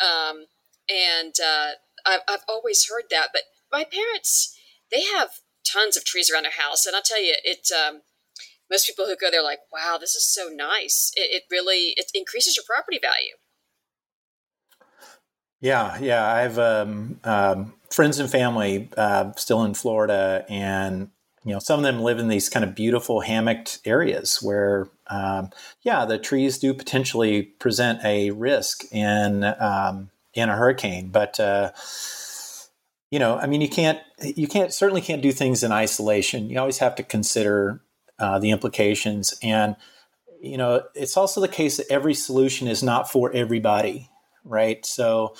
Um, 0.00 0.46
and 0.88 1.34
uh, 1.44 1.70
I've, 2.06 2.20
I've 2.28 2.44
always 2.48 2.88
heard 2.88 3.04
that, 3.10 3.28
but 3.32 3.42
my 3.70 3.84
parents, 3.84 4.56
they 4.90 5.02
have 5.02 5.30
tons 5.66 5.96
of 5.96 6.04
trees 6.04 6.30
around 6.30 6.44
their 6.44 6.52
house, 6.52 6.86
and 6.86 6.96
I'll 6.96 7.02
tell 7.02 7.22
you, 7.22 7.34
it. 7.44 7.68
Um, 7.72 8.02
most 8.70 8.86
people 8.86 9.06
who 9.06 9.16
go 9.16 9.30
there, 9.30 9.42
like, 9.42 9.60
wow, 9.72 9.96
this 9.98 10.14
is 10.14 10.26
so 10.26 10.48
nice. 10.48 11.10
It, 11.16 11.28
it 11.32 11.42
really 11.50 11.94
it 11.96 12.10
increases 12.14 12.56
your 12.56 12.64
property 12.66 12.98
value. 13.00 13.36
Yeah, 15.60 15.98
yeah. 15.98 16.26
I 16.26 16.40
have 16.40 16.58
um, 16.58 17.20
um, 17.24 17.74
friends 17.90 18.18
and 18.18 18.30
family 18.30 18.88
uh, 18.96 19.32
still 19.32 19.64
in 19.64 19.74
Florida, 19.74 20.44
and 20.48 21.10
you 21.44 21.52
know, 21.52 21.58
some 21.58 21.80
of 21.80 21.84
them 21.84 22.00
live 22.00 22.18
in 22.18 22.28
these 22.28 22.48
kind 22.48 22.64
of 22.64 22.74
beautiful 22.74 23.20
hammocked 23.20 23.80
areas 23.84 24.40
where, 24.42 24.88
um, 25.08 25.50
yeah, 25.82 26.04
the 26.04 26.18
trees 26.18 26.58
do 26.58 26.74
potentially 26.74 27.42
present 27.42 28.04
a 28.04 28.30
risk 28.30 28.84
in 28.92 29.44
um, 29.44 30.10
in 30.34 30.48
a 30.48 30.56
hurricane. 30.56 31.08
But 31.08 31.40
uh, 31.40 31.72
you 33.10 33.18
know, 33.18 33.36
I 33.36 33.46
mean, 33.46 33.60
you 33.60 33.68
can't 33.68 33.98
you 34.20 34.46
can't 34.46 34.72
certainly 34.72 35.00
can't 35.00 35.22
do 35.22 35.32
things 35.32 35.64
in 35.64 35.72
isolation. 35.72 36.50
You 36.50 36.60
always 36.60 36.78
have 36.78 36.94
to 36.96 37.02
consider 37.02 37.80
uh, 38.20 38.38
the 38.38 38.50
implications, 38.50 39.34
and 39.42 39.74
you 40.40 40.56
know, 40.56 40.84
it's 40.94 41.16
also 41.16 41.40
the 41.40 41.48
case 41.48 41.78
that 41.78 41.90
every 41.90 42.14
solution 42.14 42.68
is 42.68 42.80
not 42.80 43.10
for 43.10 43.32
everybody 43.32 44.08
right? 44.48 44.84
So, 44.84 45.34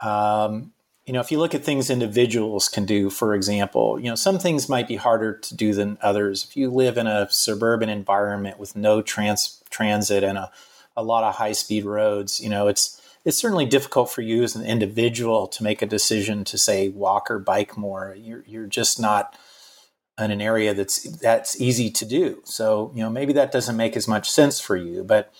um, 0.00 0.72
you 1.06 1.12
know, 1.12 1.20
if 1.20 1.30
you 1.30 1.38
look 1.38 1.54
at 1.54 1.62
things 1.64 1.88
individuals 1.88 2.68
can 2.68 2.84
do, 2.84 3.10
for 3.10 3.34
example, 3.34 3.98
you 4.00 4.08
know, 4.08 4.16
some 4.16 4.40
things 4.40 4.68
might 4.68 4.88
be 4.88 4.96
harder 4.96 5.38
to 5.38 5.54
do 5.54 5.72
than 5.72 5.98
others. 6.02 6.44
If 6.44 6.56
you 6.56 6.68
live 6.68 6.98
in 6.98 7.06
a 7.06 7.30
suburban 7.30 7.88
environment 7.88 8.58
with 8.58 8.74
no 8.74 9.02
trans- 9.02 9.62
transit 9.70 10.24
and 10.24 10.36
a, 10.36 10.50
a 10.96 11.04
lot 11.04 11.22
of 11.22 11.36
high 11.36 11.52
speed 11.52 11.84
roads, 11.84 12.40
you 12.40 12.48
know, 12.48 12.66
it's 12.66 13.00
it's 13.24 13.38
certainly 13.38 13.66
difficult 13.66 14.10
for 14.10 14.22
you 14.22 14.44
as 14.44 14.54
an 14.54 14.64
individual 14.64 15.48
to 15.48 15.64
make 15.64 15.82
a 15.82 15.86
decision 15.86 16.44
to 16.44 16.56
say 16.56 16.88
walk 16.88 17.30
or 17.30 17.38
bike 17.38 17.76
more. 17.76 18.16
You're 18.18 18.44
you're 18.46 18.66
just 18.66 19.00
not 19.00 19.36
in 20.18 20.30
an 20.30 20.40
area 20.40 20.74
that's 20.74 21.04
that's 21.18 21.60
easy 21.60 21.90
to 21.90 22.04
do. 22.04 22.40
So, 22.44 22.90
you 22.94 23.02
know, 23.02 23.10
maybe 23.10 23.32
that 23.34 23.52
doesn't 23.52 23.76
make 23.76 23.96
as 23.96 24.08
much 24.08 24.30
sense 24.30 24.60
for 24.60 24.76
you, 24.76 25.04
but 25.04 25.32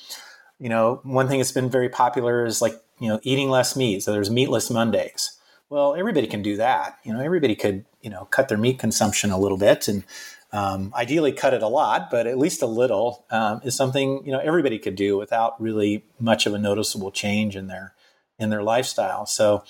you 0.58 0.68
know, 0.68 1.00
one 1.02 1.28
thing 1.28 1.38
that's 1.38 1.52
been 1.52 1.70
very 1.70 1.88
popular 1.88 2.44
is 2.44 2.62
like 2.62 2.80
you 2.98 3.08
know, 3.08 3.20
eating 3.22 3.50
less 3.50 3.76
meat. 3.76 4.02
So 4.02 4.12
there's 4.12 4.30
meatless 4.30 4.70
Mondays. 4.70 5.38
Well, 5.68 5.94
everybody 5.94 6.26
can 6.26 6.42
do 6.42 6.56
that. 6.56 6.98
You 7.04 7.12
know, 7.12 7.20
everybody 7.20 7.56
could, 7.56 7.84
you 8.00 8.10
know, 8.10 8.26
cut 8.26 8.48
their 8.48 8.58
meat 8.58 8.78
consumption 8.78 9.30
a 9.30 9.38
little 9.38 9.58
bit 9.58 9.88
and 9.88 10.04
um, 10.52 10.92
ideally 10.94 11.32
cut 11.32 11.54
it 11.54 11.62
a 11.62 11.68
lot, 11.68 12.08
but 12.10 12.26
at 12.26 12.38
least 12.38 12.62
a 12.62 12.66
little 12.66 13.24
um, 13.30 13.60
is 13.64 13.74
something, 13.74 14.22
you 14.24 14.32
know, 14.32 14.38
everybody 14.38 14.78
could 14.78 14.94
do 14.94 15.18
without 15.18 15.60
really 15.60 16.04
much 16.20 16.46
of 16.46 16.54
a 16.54 16.58
noticeable 16.58 17.10
change 17.10 17.56
in 17.56 17.66
their, 17.66 17.94
in 18.38 18.50
their 18.50 18.62
lifestyle. 18.62 19.26
So 19.26 19.64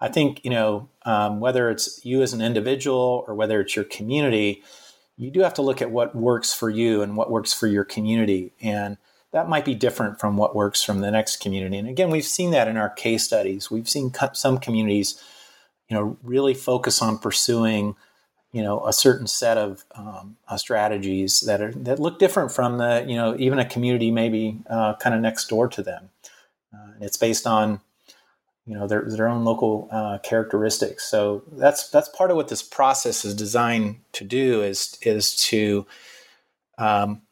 I 0.00 0.08
think, 0.08 0.40
you 0.44 0.50
know, 0.50 0.88
um, 1.04 1.40
whether 1.40 1.68
it's 1.68 2.04
you 2.04 2.22
as 2.22 2.32
an 2.32 2.40
individual 2.40 3.24
or 3.26 3.34
whether 3.34 3.60
it's 3.60 3.74
your 3.74 3.84
community, 3.84 4.62
you 5.16 5.30
do 5.30 5.40
have 5.40 5.54
to 5.54 5.62
look 5.62 5.82
at 5.82 5.90
what 5.90 6.14
works 6.14 6.54
for 6.54 6.70
you 6.70 7.02
and 7.02 7.16
what 7.16 7.30
works 7.30 7.52
for 7.52 7.66
your 7.66 7.84
community. 7.84 8.52
And 8.62 8.96
that 9.32 9.48
might 9.48 9.64
be 9.64 9.74
different 9.74 10.18
from 10.18 10.36
what 10.36 10.56
works 10.56 10.82
from 10.82 11.00
the 11.00 11.10
next 11.10 11.40
community. 11.40 11.78
And 11.78 11.88
again, 11.88 12.10
we've 12.10 12.24
seen 12.24 12.50
that 12.50 12.68
in 12.68 12.76
our 12.76 12.90
case 12.90 13.24
studies. 13.24 13.70
We've 13.70 13.88
seen 13.88 14.12
some 14.32 14.58
communities, 14.58 15.22
you 15.88 15.96
know, 15.96 16.16
really 16.22 16.54
focus 16.54 17.00
on 17.00 17.18
pursuing, 17.18 17.94
you 18.52 18.62
know, 18.62 18.84
a 18.86 18.92
certain 18.92 19.28
set 19.28 19.56
of 19.56 19.84
um, 19.94 20.36
uh, 20.48 20.56
strategies 20.56 21.40
that 21.40 21.60
are 21.60 21.72
that 21.72 22.00
look 22.00 22.18
different 22.18 22.50
from 22.50 22.78
the, 22.78 23.04
you 23.06 23.14
know, 23.14 23.36
even 23.38 23.60
a 23.60 23.64
community 23.64 24.10
maybe 24.10 24.58
uh, 24.68 24.94
kind 24.96 25.14
of 25.14 25.20
next 25.20 25.48
door 25.48 25.68
to 25.68 25.82
them. 25.82 26.10
Uh, 26.74 26.92
it's 27.00 27.16
based 27.16 27.46
on, 27.46 27.80
you 28.66 28.74
know, 28.74 28.88
their 28.88 29.04
their 29.08 29.28
own 29.28 29.44
local 29.44 29.88
uh, 29.92 30.18
characteristics. 30.18 31.08
So 31.08 31.44
that's 31.52 31.88
that's 31.90 32.08
part 32.08 32.32
of 32.32 32.36
what 32.36 32.48
this 32.48 32.62
process 32.62 33.24
is 33.24 33.34
designed 33.34 34.00
to 34.12 34.24
do 34.24 34.62
is 34.62 34.98
is 35.02 35.36
to 35.46 35.86
um, 36.78 37.22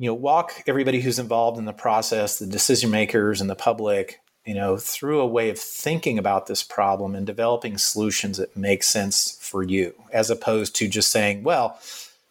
you 0.00 0.06
know 0.06 0.14
walk 0.14 0.62
everybody 0.66 1.02
who's 1.02 1.18
involved 1.18 1.58
in 1.58 1.66
the 1.66 1.72
process 1.74 2.38
the 2.38 2.46
decision 2.46 2.90
makers 2.90 3.40
and 3.40 3.50
the 3.50 3.54
public 3.54 4.20
you 4.46 4.54
know 4.54 4.78
through 4.78 5.20
a 5.20 5.26
way 5.26 5.50
of 5.50 5.58
thinking 5.58 6.18
about 6.18 6.46
this 6.46 6.62
problem 6.62 7.14
and 7.14 7.26
developing 7.26 7.76
solutions 7.76 8.38
that 8.38 8.56
make 8.56 8.82
sense 8.82 9.38
for 9.42 9.62
you 9.62 9.94
as 10.12 10.30
opposed 10.30 10.74
to 10.74 10.88
just 10.88 11.12
saying 11.12 11.42
well 11.42 11.78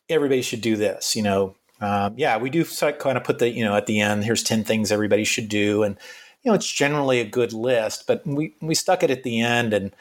everybody 0.10 0.42
should 0.42 0.62
do 0.62 0.76
this 0.76 1.16
you 1.16 1.22
know? 1.22 1.56
Um, 1.80 2.16
yeah 2.18 2.38
we 2.38 2.50
do 2.50 2.66
kind 2.66 3.18
of 3.18 3.24
put 3.24 3.38
the 3.38 3.50
you 3.50 3.64
know 3.64 3.76
at 3.76 3.86
the 3.86 4.02
end 4.02 4.26
here's 4.26 4.44
10 4.44 4.64
things 4.64 4.92
everybody 4.92 5.24
should 5.24 5.48
do 5.48 5.84
and 5.84 5.96
you 6.42 6.52
know 6.52 6.56
it's 6.56 6.70
generally 6.70 7.22
a 7.22 7.26
good 7.26 7.54
list 7.54 8.06
but 8.08 8.26
we 8.26 8.56
we 8.62 8.74
stuck 8.74 9.04
it 9.04 9.12
at 9.12 9.24
the 9.24 9.40
end 9.40 9.74
and 9.74 9.96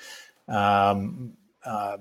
um, 0.49 1.35
uh, 1.65 1.99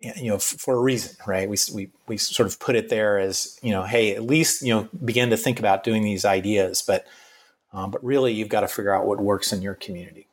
you 0.00 0.30
know, 0.30 0.38
for 0.38 0.74
a 0.74 0.80
reason, 0.80 1.16
right? 1.26 1.48
We, 1.48 1.56
we, 1.72 1.90
we 2.06 2.16
sort 2.16 2.46
of 2.46 2.60
put 2.60 2.76
it 2.76 2.88
there 2.88 3.18
as, 3.18 3.58
you 3.62 3.72
know, 3.72 3.82
hey, 3.82 4.14
at 4.14 4.22
least, 4.22 4.62
you 4.62 4.74
know, 4.74 4.88
begin 5.04 5.30
to 5.30 5.36
think 5.36 5.58
about 5.58 5.84
doing 5.84 6.02
these 6.02 6.24
ideas, 6.24 6.82
but, 6.86 7.06
um, 7.72 7.90
but 7.90 8.04
really 8.04 8.32
you've 8.32 8.48
got 8.48 8.60
to 8.60 8.68
figure 8.68 8.94
out 8.94 9.06
what 9.06 9.20
works 9.20 9.52
in 9.52 9.62
your 9.62 9.74
community. 9.74 10.28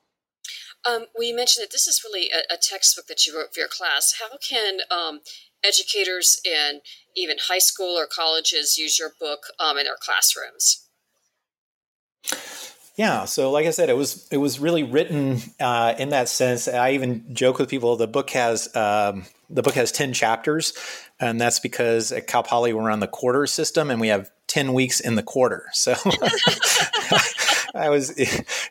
Um, 0.85 1.05
we 1.17 1.31
mentioned 1.31 1.63
that 1.63 1.71
this 1.71 1.87
is 1.87 2.03
really 2.03 2.29
a, 2.29 2.53
a, 2.53 2.57
textbook 2.57 3.07
that 3.07 3.25
you 3.25 3.33
wrote 3.33 3.53
for 3.53 3.61
your 3.61 3.69
class. 3.69 4.15
How 4.19 4.37
can 4.37 4.79
um, 4.91 5.21
educators 5.63 6.41
in 6.43 6.81
even 7.15 7.37
high 7.47 7.59
school 7.59 7.97
or 7.97 8.05
colleges 8.05 8.77
use 8.77 8.99
your 8.99 9.11
book 9.17 9.43
um, 9.61 9.77
in 9.77 9.85
their 9.85 9.95
classrooms? 9.97 10.89
Yeah, 12.95 13.25
so 13.25 13.49
like 13.49 13.65
I 13.65 13.71
said, 13.71 13.89
it 13.89 13.97
was 13.97 14.27
it 14.29 14.37
was 14.37 14.59
really 14.59 14.83
written 14.83 15.39
uh, 15.59 15.95
in 15.97 16.09
that 16.09 16.29
sense. 16.29 16.67
I 16.67 16.91
even 16.91 17.33
joke 17.33 17.57
with 17.57 17.69
people. 17.69 17.95
The 17.95 18.07
book 18.07 18.29
has 18.31 18.73
um, 18.75 19.25
the 19.53 19.61
book 19.61 19.75
has 19.75 19.91
ten 19.91 20.13
chapters, 20.13 20.73
and 21.19 21.39
that's 21.39 21.59
because 21.59 22.11
at 22.11 22.27
Cal 22.27 22.43
Poly 22.43 22.73
we're 22.73 22.89
on 22.89 22.99
the 22.99 23.07
quarter 23.07 23.45
system, 23.47 23.89
and 23.89 24.01
we 24.01 24.09
have 24.09 24.29
ten 24.47 24.73
weeks 24.73 24.99
in 24.99 25.15
the 25.15 25.23
quarter. 25.23 25.65
So 25.73 25.91
I 27.75 27.89
was 27.89 28.13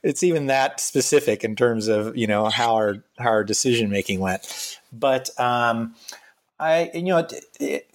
it's 0.02 0.22
even 0.22 0.46
that 0.46 0.80
specific 0.80 1.44
in 1.44 1.56
terms 1.56 1.88
of 1.88 2.16
you 2.16 2.26
know 2.26 2.48
how 2.48 2.74
our 2.74 3.04
how 3.18 3.30
our 3.30 3.44
decision 3.44 3.90
making 3.90 4.20
went. 4.20 4.78
But 4.92 5.30
um, 5.40 5.94
I 6.58 6.90
you 6.94 7.02
know 7.04 7.18
it, 7.18 7.34
it, 7.58 7.90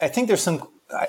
I 0.00 0.08
think 0.08 0.28
there's 0.28 0.42
some. 0.42 0.66
I, 0.92 1.06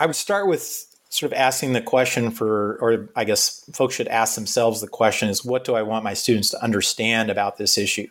I 0.00 0.06
would 0.06 0.16
start 0.16 0.48
with 0.48 0.91
sort 1.12 1.30
of 1.30 1.38
asking 1.38 1.74
the 1.74 1.82
question 1.82 2.30
for, 2.30 2.78
or 2.80 3.10
I 3.14 3.24
guess 3.24 3.68
folks 3.74 3.94
should 3.94 4.08
ask 4.08 4.34
themselves 4.34 4.80
the 4.80 4.88
question 4.88 5.28
is, 5.28 5.44
what 5.44 5.62
do 5.62 5.74
I 5.74 5.82
want 5.82 6.04
my 6.04 6.14
students 6.14 6.48
to 6.50 6.64
understand 6.64 7.28
about 7.28 7.58
this 7.58 7.76
issue? 7.76 8.08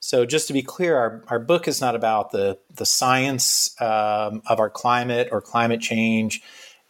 So 0.00 0.26
just 0.26 0.48
to 0.48 0.52
be 0.52 0.60
clear, 0.60 0.96
our, 0.96 1.22
our 1.28 1.38
book 1.38 1.68
is 1.68 1.80
not 1.80 1.94
about 1.94 2.32
the, 2.32 2.58
the 2.74 2.84
science 2.84 3.80
um, 3.80 4.42
of 4.48 4.58
our 4.58 4.68
climate 4.68 5.28
or 5.30 5.40
climate 5.40 5.80
change. 5.80 6.42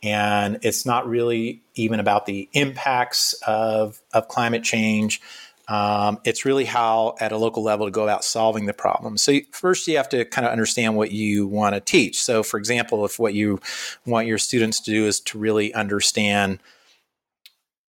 And 0.02 0.60
it's 0.62 0.86
not 0.86 1.06
really 1.06 1.60
even 1.74 2.00
about 2.00 2.24
the 2.24 2.48
impacts 2.54 3.34
of, 3.46 4.00
of 4.14 4.28
climate 4.28 4.64
change. 4.64 5.20
Um, 5.70 6.18
it's 6.24 6.44
really 6.44 6.64
how, 6.64 7.14
at 7.20 7.30
a 7.30 7.36
local 7.36 7.62
level, 7.62 7.86
to 7.86 7.92
go 7.92 8.02
about 8.02 8.24
solving 8.24 8.66
the 8.66 8.74
problem. 8.74 9.16
So, 9.16 9.38
first, 9.52 9.86
you 9.86 9.96
have 9.98 10.08
to 10.08 10.24
kind 10.24 10.44
of 10.44 10.50
understand 10.50 10.96
what 10.96 11.12
you 11.12 11.46
want 11.46 11.76
to 11.76 11.80
teach. 11.80 12.20
So, 12.20 12.42
for 12.42 12.58
example, 12.58 13.04
if 13.04 13.20
what 13.20 13.34
you 13.34 13.60
want 14.04 14.26
your 14.26 14.36
students 14.36 14.80
to 14.80 14.90
do 14.90 15.06
is 15.06 15.20
to 15.20 15.38
really 15.38 15.72
understand, 15.72 16.58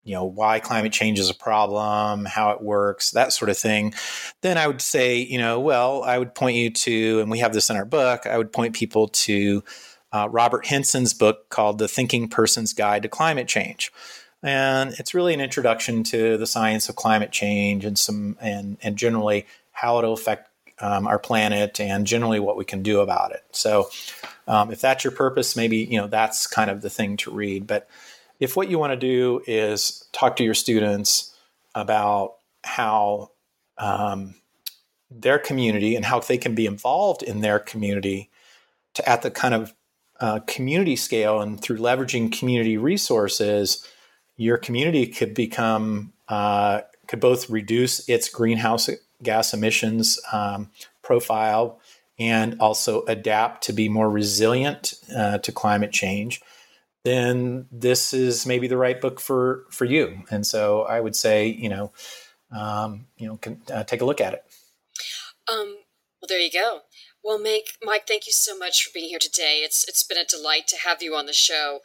you 0.03 0.13
know, 0.13 0.25
why 0.25 0.59
climate 0.59 0.93
change 0.93 1.17
is 1.17 1.31
a 1.31 1.33
problem, 1.33 2.25
how 2.25 2.51
it 2.51 2.61
works, 2.61 3.09
that 3.11 3.33
sort 3.33 3.49
of 3.49 3.57
thing, 3.57 3.95
then 4.41 4.59
I 4.59 4.67
would 4.67 4.81
say, 4.81 5.17
you 5.17 5.39
know, 5.39 5.59
well, 5.59 6.03
I 6.03 6.19
would 6.19 6.35
point 6.35 6.57
you 6.57 6.69
to, 6.69 7.19
and 7.19 7.31
we 7.31 7.39
have 7.39 7.51
this 7.51 7.71
in 7.71 7.77
our 7.77 7.85
book, 7.85 8.27
I 8.27 8.37
would 8.37 8.53
point 8.53 8.75
people 8.75 9.07
to 9.07 9.63
uh, 10.11 10.27
Robert 10.29 10.67
Henson's 10.67 11.15
book 11.15 11.49
called 11.49 11.79
The 11.79 11.87
Thinking 11.87 12.27
Person's 12.27 12.73
Guide 12.73 13.01
to 13.01 13.09
Climate 13.09 13.47
Change 13.47 13.91
and 14.43 14.93
it's 14.97 15.13
really 15.13 15.33
an 15.33 15.41
introduction 15.41 16.03
to 16.03 16.37
the 16.37 16.47
science 16.47 16.89
of 16.89 16.95
climate 16.95 17.31
change 17.31 17.85
and 17.85 17.97
some 17.97 18.37
and 18.41 18.77
and 18.81 18.97
generally 18.97 19.45
how 19.71 19.99
it'll 19.99 20.13
affect 20.13 20.49
um, 20.79 21.07
our 21.07 21.19
planet 21.19 21.79
and 21.79 22.07
generally 22.07 22.39
what 22.39 22.57
we 22.57 22.65
can 22.65 22.81
do 22.81 23.01
about 23.01 23.31
it. 23.31 23.43
So, 23.51 23.89
um, 24.47 24.71
if 24.71 24.81
that's 24.81 25.03
your 25.03 25.11
purpose, 25.11 25.55
maybe 25.55 25.77
you 25.77 25.99
know 25.99 26.07
that's 26.07 26.47
kind 26.47 26.69
of 26.69 26.81
the 26.81 26.89
thing 26.89 27.17
to 27.17 27.31
read. 27.31 27.67
But 27.67 27.87
if 28.39 28.57
what 28.57 28.69
you 28.69 28.79
want 28.79 28.91
to 28.91 28.97
do 28.97 29.41
is 29.45 30.05
talk 30.11 30.35
to 30.37 30.43
your 30.43 30.55
students 30.55 31.35
about 31.75 32.35
how 32.63 33.31
um, 33.77 34.35
their 35.09 35.37
community 35.37 35.95
and 35.95 36.03
how 36.05 36.19
they 36.19 36.37
can 36.37 36.55
be 36.55 36.65
involved 36.65 37.21
in 37.21 37.41
their 37.41 37.59
community 37.59 38.29
to 38.95 39.07
at 39.07 39.21
the 39.21 39.31
kind 39.31 39.53
of 39.53 39.73
uh, 40.19 40.39
community 40.47 40.95
scale 40.95 41.41
and 41.41 41.61
through 41.61 41.77
leveraging 41.77 42.31
community 42.31 42.77
resources, 42.77 43.87
your 44.37 44.57
community 44.57 45.07
could 45.07 45.33
become 45.33 46.13
uh, 46.27 46.81
could 47.07 47.19
both 47.19 47.49
reduce 47.49 48.07
its 48.07 48.29
greenhouse 48.29 48.89
gas 49.21 49.53
emissions 49.53 50.19
um, 50.31 50.69
profile 51.01 51.79
and 52.19 52.59
also 52.59 53.03
adapt 53.05 53.63
to 53.63 53.73
be 53.73 53.89
more 53.89 54.09
resilient 54.09 54.93
uh, 55.15 55.37
to 55.39 55.51
climate 55.51 55.91
change 55.91 56.41
then 57.03 57.65
this 57.71 58.13
is 58.13 58.45
maybe 58.45 58.67
the 58.67 58.77
right 58.77 59.01
book 59.01 59.19
for 59.19 59.65
for 59.69 59.85
you 59.85 60.23
and 60.29 60.45
so 60.45 60.83
i 60.83 60.99
would 60.99 61.15
say 61.15 61.47
you 61.47 61.69
know 61.69 61.91
um, 62.51 63.05
you 63.17 63.27
know 63.27 63.37
can, 63.37 63.61
uh, 63.71 63.83
take 63.83 64.01
a 64.01 64.05
look 64.05 64.21
at 64.21 64.33
it 64.33 64.43
um, 65.51 65.75
well 66.21 66.27
there 66.27 66.39
you 66.39 66.51
go 66.51 66.81
well, 67.23 67.37
Mike, 67.37 67.77
Mike, 67.83 68.07
thank 68.07 68.25
you 68.25 68.33
so 68.33 68.57
much 68.57 68.83
for 68.83 68.89
being 68.93 69.09
here 69.09 69.19
today. 69.19 69.61
It's 69.63 69.87
it's 69.87 70.03
been 70.03 70.17
a 70.17 70.25
delight 70.25 70.67
to 70.69 70.77
have 70.77 71.03
you 71.03 71.15
on 71.15 71.27
the 71.27 71.33
show. 71.33 71.81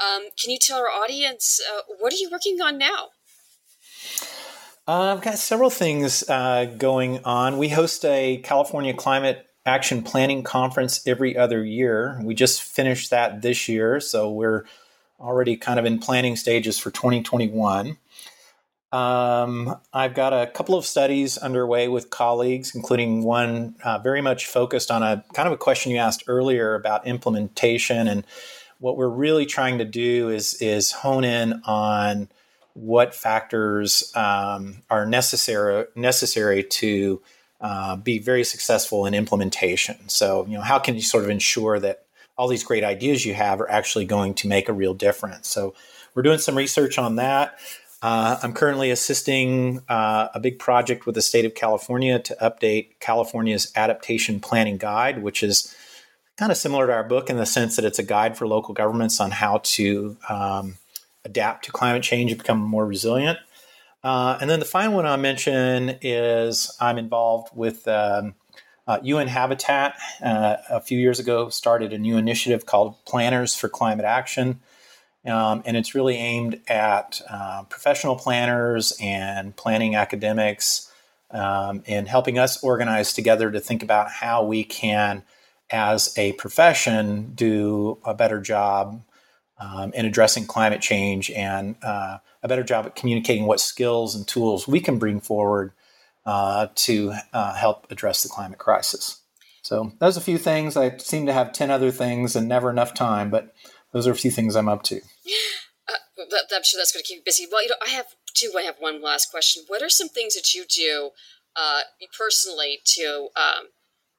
Um, 0.00 0.28
can 0.40 0.50
you 0.50 0.58
tell 0.60 0.78
our 0.78 0.88
audience 0.88 1.60
uh, 1.72 1.80
what 1.98 2.12
are 2.12 2.16
you 2.16 2.28
working 2.30 2.60
on 2.60 2.78
now? 2.78 3.08
Uh, 4.86 5.14
I've 5.14 5.22
got 5.22 5.38
several 5.38 5.70
things 5.70 6.24
uh, 6.28 6.64
going 6.78 7.22
on. 7.24 7.58
We 7.58 7.68
host 7.68 8.04
a 8.04 8.38
California 8.38 8.94
Climate 8.94 9.46
Action 9.66 10.02
Planning 10.02 10.42
Conference 10.42 11.06
every 11.06 11.36
other 11.36 11.64
year. 11.64 12.18
We 12.22 12.34
just 12.34 12.62
finished 12.62 13.10
that 13.10 13.42
this 13.42 13.68
year, 13.68 14.00
so 14.00 14.30
we're 14.32 14.64
already 15.20 15.56
kind 15.56 15.78
of 15.78 15.84
in 15.84 15.98
planning 15.98 16.36
stages 16.36 16.78
for 16.78 16.90
2021. 16.90 17.98
Um, 18.90 19.76
I've 19.92 20.14
got 20.14 20.32
a 20.32 20.50
couple 20.50 20.74
of 20.74 20.86
studies 20.86 21.36
underway 21.36 21.88
with 21.88 22.08
colleagues, 22.08 22.74
including 22.74 23.22
one 23.24 23.74
uh, 23.84 23.98
very 23.98 24.22
much 24.22 24.46
focused 24.46 24.90
on 24.90 25.02
a 25.02 25.22
kind 25.34 25.46
of 25.46 25.52
a 25.52 25.58
question 25.58 25.92
you 25.92 25.98
asked 25.98 26.24
earlier 26.26 26.74
about 26.74 27.06
implementation. 27.06 28.08
And 28.08 28.24
what 28.78 28.96
we're 28.96 29.08
really 29.08 29.46
trying 29.46 29.78
to 29.78 29.84
do 29.84 30.28
is 30.28 30.54
is 30.60 30.92
hone 30.92 31.24
in 31.24 31.62
on 31.64 32.28
what 32.74 33.14
factors 33.14 34.12
um, 34.14 34.82
are 34.88 35.04
necessary 35.04 35.86
necessary 35.94 36.62
to 36.62 37.20
uh, 37.60 37.96
be 37.96 38.18
very 38.18 38.44
successful 38.44 39.04
in 39.06 39.14
implementation. 39.14 40.08
So, 40.08 40.46
you 40.46 40.54
know, 40.54 40.60
how 40.60 40.78
can 40.78 40.94
you 40.94 41.02
sort 41.02 41.24
of 41.24 41.30
ensure 41.30 41.80
that 41.80 42.04
all 42.36 42.46
these 42.46 42.62
great 42.62 42.84
ideas 42.84 43.26
you 43.26 43.34
have 43.34 43.60
are 43.60 43.70
actually 43.70 44.04
going 44.04 44.34
to 44.34 44.48
make 44.48 44.68
a 44.68 44.72
real 44.72 44.94
difference? 44.94 45.48
So, 45.48 45.74
we're 46.14 46.22
doing 46.22 46.38
some 46.38 46.56
research 46.56 46.98
on 46.98 47.16
that. 47.16 47.58
Uh, 48.00 48.38
I'm 48.42 48.52
currently 48.52 48.90
assisting 48.92 49.82
uh, 49.88 50.28
a 50.32 50.40
big 50.40 50.58
project 50.58 51.04
with 51.04 51.16
the 51.16 51.22
state 51.22 51.44
of 51.44 51.54
California 51.54 52.18
to 52.20 52.36
update 52.40 53.00
California's 53.00 53.72
adaptation 53.74 54.38
planning 54.38 54.78
guide, 54.78 55.22
which 55.22 55.42
is 55.42 55.74
kind 56.38 56.52
of 56.52 56.58
similar 56.58 56.86
to 56.86 56.92
our 56.92 57.04
book 57.04 57.28
in 57.28 57.36
the 57.36 57.46
sense 57.46 57.76
that 57.76 57.84
it's 57.84 57.98
a 57.98 58.02
guide 58.02 58.36
for 58.36 58.46
local 58.46 58.74
governments 58.74 59.20
on 59.20 59.30
how 59.30 59.58
to 59.64 60.16
um, 60.28 60.78
adapt 61.24 61.64
to 61.64 61.72
climate 61.72 62.02
change 62.02 62.30
and 62.30 62.38
become 62.38 62.58
more 62.58 62.86
resilient. 62.86 63.38
Uh, 64.04 64.38
and 64.40 64.48
then 64.48 64.60
the 64.60 64.64
final 64.64 64.94
one 64.94 65.06
I'll 65.06 65.16
mention 65.16 65.98
is 66.00 66.74
I'm 66.80 66.98
involved 66.98 67.50
with 67.54 67.86
um, 67.88 68.34
UN 69.02 69.26
uh, 69.26 69.30
Habitat. 69.30 69.98
Uh, 70.22 70.56
a 70.70 70.80
few 70.80 70.98
years 70.98 71.18
ago, 71.18 71.48
started 71.48 71.92
a 71.92 71.98
new 71.98 72.16
initiative 72.16 72.64
called 72.64 72.94
Planners 73.04 73.54
for 73.54 73.68
Climate 73.68 74.06
Action 74.06 74.60
um, 75.28 75.62
and 75.66 75.76
it's 75.76 75.94
really 75.94 76.16
aimed 76.16 76.60
at 76.68 77.20
uh, 77.28 77.64
professional 77.64 78.16
planners 78.16 78.96
and 79.00 79.54
planning 79.56 79.94
academics 79.94 80.90
um, 81.30 81.82
and 81.86 82.08
helping 82.08 82.38
us 82.38 82.62
organize 82.62 83.12
together 83.12 83.50
to 83.50 83.60
think 83.60 83.82
about 83.82 84.10
how 84.10 84.44
we 84.44 84.64
can, 84.64 85.22
as 85.70 86.16
a 86.16 86.32
profession, 86.34 87.32
do 87.34 87.98
a 88.04 88.14
better 88.14 88.40
job 88.40 89.02
um, 89.58 89.92
in 89.92 90.06
addressing 90.06 90.46
climate 90.46 90.80
change 90.80 91.30
and 91.30 91.76
uh, 91.82 92.18
a 92.42 92.48
better 92.48 92.62
job 92.62 92.86
at 92.86 92.96
communicating 92.96 93.46
what 93.46 93.60
skills 93.60 94.14
and 94.14 94.26
tools 94.26 94.68
we 94.68 94.80
can 94.80 94.98
bring 94.98 95.20
forward 95.20 95.72
uh, 96.26 96.68
to 96.74 97.12
uh, 97.32 97.54
help 97.54 97.90
address 97.90 98.22
the 98.22 98.28
climate 98.28 98.58
crisis. 98.58 99.20
So, 99.62 99.92
those 99.98 100.16
are 100.16 100.20
a 100.20 100.22
few 100.22 100.38
things. 100.38 100.76
I 100.76 100.96
seem 100.98 101.26
to 101.26 101.32
have 101.32 101.52
10 101.52 101.70
other 101.70 101.90
things 101.90 102.36
and 102.36 102.48
never 102.48 102.70
enough 102.70 102.94
time, 102.94 103.30
but 103.30 103.54
those 103.92 104.06
are 104.06 104.12
a 104.12 104.16
few 104.16 104.30
things 104.30 104.54
I'm 104.54 104.68
up 104.68 104.82
to. 104.84 104.96
Uh, 104.96 106.24
I'm 106.54 106.62
sure 106.62 106.78
that's 106.78 106.92
going 106.92 107.02
to 107.02 107.08
keep 107.08 107.18
you 107.18 107.22
busy. 107.24 107.46
Well, 107.50 107.62
you 107.62 107.68
know, 107.70 107.76
I 107.84 107.90
have 107.90 108.06
two. 108.34 108.52
I 108.56 108.62
have 108.62 108.76
one 108.78 109.02
last 109.02 109.30
question. 109.30 109.64
What 109.66 109.82
are 109.82 109.88
some 109.88 110.08
things 110.08 110.34
that 110.34 110.54
you 110.54 110.64
do 110.68 111.10
uh, 111.56 111.80
personally 112.16 112.78
to 112.84 113.28
um, 113.36 113.68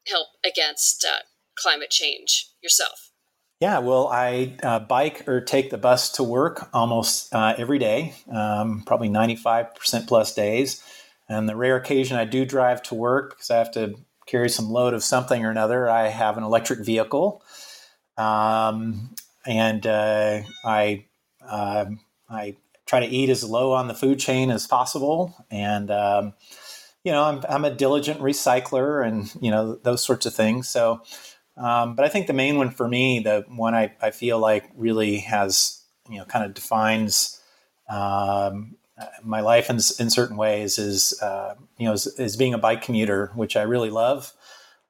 help 0.08 0.28
against 0.44 1.06
uh, 1.06 1.22
climate 1.62 1.90
change 1.90 2.50
yourself? 2.62 3.12
Yeah, 3.60 3.80
well, 3.80 4.08
I 4.08 4.56
uh, 4.64 4.80
bike 4.80 5.28
or 5.28 5.42
take 5.42 5.70
the 5.70 5.78
bus 5.78 6.14
to 6.14 6.24
work 6.24 6.70
almost 6.74 7.34
uh, 7.34 7.56
every 7.58 7.78
day, 7.78 8.14
um, 8.32 8.84
probably 8.86 9.10
95% 9.10 10.08
plus 10.08 10.34
days. 10.34 10.82
And 11.28 11.48
the 11.48 11.56
rare 11.56 11.76
occasion 11.76 12.18
I 12.18 12.26
do 12.26 12.46
drive 12.46 12.82
to 12.84 12.96
work 12.96 13.32
because 13.32 13.52
I 13.52 13.58
have 13.58 13.72
to 13.72 13.96
carry 14.28 14.50
some 14.50 14.70
load 14.70 14.94
of 14.94 15.04
something 15.04 15.44
or 15.44 15.52
another, 15.52 15.90
I 15.90 16.08
have 16.08 16.38
an 16.38 16.44
electric 16.44 16.86
vehicle. 16.86 17.44
Um, 18.18 19.16
and 19.46 19.86
uh, 19.86 20.42
I 20.66 21.06
um, 21.48 22.00
I 22.30 22.58
try 22.86 23.00
to 23.00 23.06
eat 23.06 23.30
as 23.30 23.44
low 23.44 23.74
on 23.74 23.88
the 23.88 23.94
food 23.94 24.20
chain 24.20 24.52
as 24.52 24.68
possible, 24.68 25.34
and 25.50 25.90
um, 25.90 26.34
you 27.04 27.12
know 27.12 27.24
I'm, 27.24 27.44
I'm 27.48 27.66
a 27.66 27.74
diligent 27.74 28.20
recycler, 28.20 29.06
and 29.06 29.34
you 29.42 29.52
know 29.52 29.76
those 29.76 30.04
sorts 30.04 30.26
of 30.26 30.34
things. 30.34 30.68
So, 30.68 31.02
um, 31.60 31.96
but 31.96 32.06
I 32.06 32.10
think 32.10 32.28
the 32.28 32.34
main 32.34 32.58
one 32.58 32.72
for 32.72 32.88
me, 32.88 33.20
the 33.20 33.46
one 33.48 33.76
I, 33.76 33.94
I 34.02 34.12
feel 34.12 34.40
like 34.40 34.70
really 34.76 35.18
has 35.20 35.84
you 36.10 36.18
know 36.18 36.26
kind 36.26 36.46
of 36.46 36.54
defines 36.54 37.42
um, 37.90 38.76
my 39.24 39.42
life 39.42 39.70
in, 39.70 39.76
in 39.76 40.10
certain 40.10 40.38
ways 40.38 40.80
is 40.80 41.20
uh, 41.22 41.56
you 41.78 41.86
know 41.86 41.94
is, 41.94 42.08
is, 42.20 42.38
being 42.38 42.54
a 42.54 42.58
bike 42.58 42.82
commuter, 42.82 43.32
which 43.36 43.56
I 43.58 43.64
really 43.64 43.90
love 43.90 44.34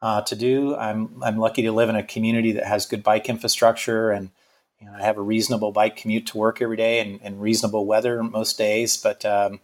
uh, 0.02 0.22
to 0.22 0.36
do. 0.36 0.76
I'm 0.76 1.22
I'm 1.24 1.38
lucky 1.38 1.64
to 1.64 1.72
live 1.72 1.90
in 1.90 1.96
a 1.96 2.04
community 2.04 2.52
that 2.54 2.66
has 2.66 2.86
good 2.86 3.04
bike 3.04 3.30
infrastructure 3.30 4.12
and 4.12 4.30
you 4.80 4.88
know, 4.88 4.94
I 4.94 5.04
have 5.04 5.18
a 5.18 5.22
reasonable 5.22 5.72
bike 5.72 5.98
commute 5.98 6.28
to 6.28 6.38
work 6.38 6.62
every 6.62 6.78
day 6.78 7.02
and, 7.02 7.20
and 7.22 7.42
reasonable 7.42 7.86
weather 7.86 8.24
most 8.24 8.58
days. 8.58 8.96
But 8.98 9.26
um, 9.26 9.60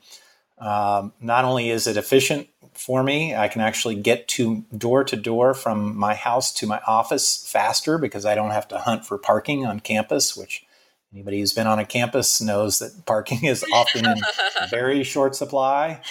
um, 0.57 1.13
not 1.21 1.45
only 1.45 1.69
is 1.69 1.87
it 1.87 1.97
efficient 1.97 2.49
for 2.75 3.03
me, 3.03 3.35
I 3.35 3.47
can 3.47 3.61
actually 3.61 3.95
get 3.95 4.27
to 4.29 4.65
door 4.77 5.03
to 5.05 5.15
door 5.15 5.53
from 5.53 5.97
my 5.97 6.13
house 6.13 6.53
to 6.55 6.67
my 6.67 6.79
office 6.85 7.47
faster 7.47 7.97
because 7.97 8.25
I 8.25 8.35
don't 8.35 8.51
have 8.51 8.67
to 8.69 8.77
hunt 8.77 9.05
for 9.05 9.17
parking 9.17 9.65
on 9.65 9.79
campus, 9.79 10.35
which 10.35 10.65
anybody 11.13 11.39
who's 11.39 11.53
been 11.53 11.67
on 11.67 11.79
a 11.79 11.85
campus 11.85 12.41
knows 12.41 12.79
that 12.79 12.91
parking 13.05 13.45
is 13.45 13.65
often 13.73 14.05
in 14.05 14.17
very 14.69 15.03
short 15.03 15.35
supply. 15.35 16.01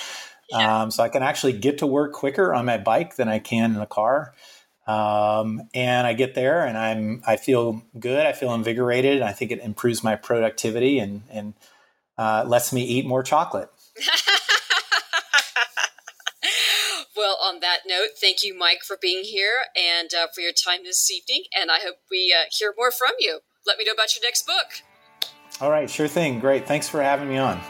Yeah. 0.51 0.83
Um, 0.83 0.91
so 0.91 1.03
I 1.03 1.09
can 1.09 1.23
actually 1.23 1.55
get 1.55 1.79
to 1.79 1.87
work 1.87 2.13
quicker 2.13 2.53
on 2.55 2.67
my 2.67 2.79
bike 2.79 3.17
than 3.17 3.29
I 3.29 3.39
can 3.39 3.75
in 3.75 3.81
a 3.81 3.87
car. 3.87 4.35
Um, 4.87 5.69
and 5.73 6.07
I 6.07 6.13
get 6.13 6.35
there 6.35 6.67
and 6.67 6.77
I'm 6.77 7.23
I 7.27 7.37
feel 7.37 7.83
good. 7.99 8.27
I 8.27 8.33
feel 8.33 8.53
invigorated. 8.53 9.23
I 9.23 9.33
think 9.33 9.51
it 9.51 9.61
improves 9.61 10.05
my 10.05 10.17
productivity 10.17 10.99
and 10.99 11.23
and 11.31 11.55
uh, 12.19 12.45
lets 12.47 12.73
me 12.73 12.85
eat 12.85 13.07
more 13.07 13.23
chocolate. 13.23 13.71
well, 17.17 17.34
on 17.45 17.61
that 17.61 17.81
note, 17.87 18.17
thank 18.21 18.43
you, 18.43 18.57
Mike, 18.57 18.83
for 18.83 18.97
being 19.01 19.23
here 19.25 19.65
and 19.77 20.11
uh, 20.15 20.27
for 20.35 20.41
your 20.41 20.53
time 20.53 20.81
this 20.83 21.11
evening. 21.11 21.45
And 21.59 21.71
I 21.71 21.79
hope 21.79 21.97
we 22.11 22.35
uh, 22.37 22.45
hear 22.51 22.73
more 22.77 22.91
from 22.91 23.13
you. 23.19 23.41
Let 23.67 23.79
me 23.79 23.85
know 23.85 23.93
about 23.93 24.15
your 24.17 24.23
next 24.23 24.47
book. 24.47 24.83
All 25.61 25.71
right, 25.71 25.89
sure 25.89 26.09
thing. 26.09 26.41
Great. 26.41 26.67
Thanks 26.67 26.89
for 26.89 27.03
having 27.03 27.29
me 27.29 27.39
on. 27.39 27.61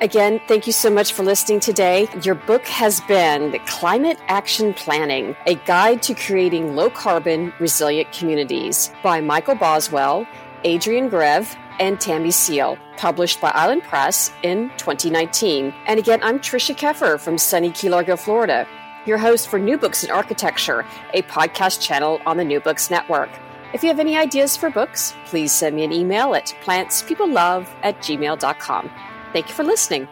Again, 0.00 0.40
thank 0.48 0.66
you 0.66 0.72
so 0.72 0.90
much 0.90 1.12
for 1.12 1.22
listening 1.22 1.60
today. 1.60 2.08
Your 2.22 2.34
book 2.34 2.64
has 2.66 3.00
been 3.02 3.56
Climate 3.66 4.18
Action 4.26 4.74
Planning, 4.74 5.36
a 5.46 5.54
guide 5.54 6.02
to 6.02 6.14
creating 6.14 6.74
low 6.74 6.90
carbon, 6.90 7.52
resilient 7.60 8.10
communities 8.12 8.90
by 9.04 9.20
Michael 9.20 9.54
Boswell, 9.54 10.26
Adrienne 10.66 11.08
Greve, 11.08 11.56
and 11.78 12.00
Tammy 12.00 12.32
Seale, 12.32 12.76
published 12.96 13.40
by 13.40 13.50
Island 13.50 13.84
Press 13.84 14.32
in 14.42 14.70
2019. 14.78 15.72
And 15.86 15.98
again, 15.98 16.20
I'm 16.22 16.40
Trisha 16.40 16.76
Keffer 16.76 17.18
from 17.18 17.38
sunny 17.38 17.70
Key 17.70 17.88
Largo, 17.88 18.16
Florida, 18.16 18.66
your 19.06 19.18
host 19.18 19.48
for 19.48 19.58
New 19.58 19.78
Books 19.78 20.04
in 20.04 20.10
Architecture, 20.10 20.84
a 21.12 21.22
podcast 21.22 21.80
channel 21.80 22.20
on 22.26 22.36
the 22.36 22.44
New 22.44 22.60
Books 22.60 22.90
Network. 22.90 23.30
If 23.72 23.82
you 23.82 23.88
have 23.88 24.00
any 24.00 24.16
ideas 24.16 24.56
for 24.56 24.70
books, 24.70 25.14
please 25.26 25.52
send 25.52 25.74
me 25.76 25.84
an 25.84 25.92
email 25.92 26.34
at 26.34 26.54
plantspeoplelove 26.62 27.66
at 27.82 27.98
gmail.com. 27.98 28.90
Thank 29.32 29.48
you 29.48 29.54
for 29.54 29.64
listening. 29.64 30.08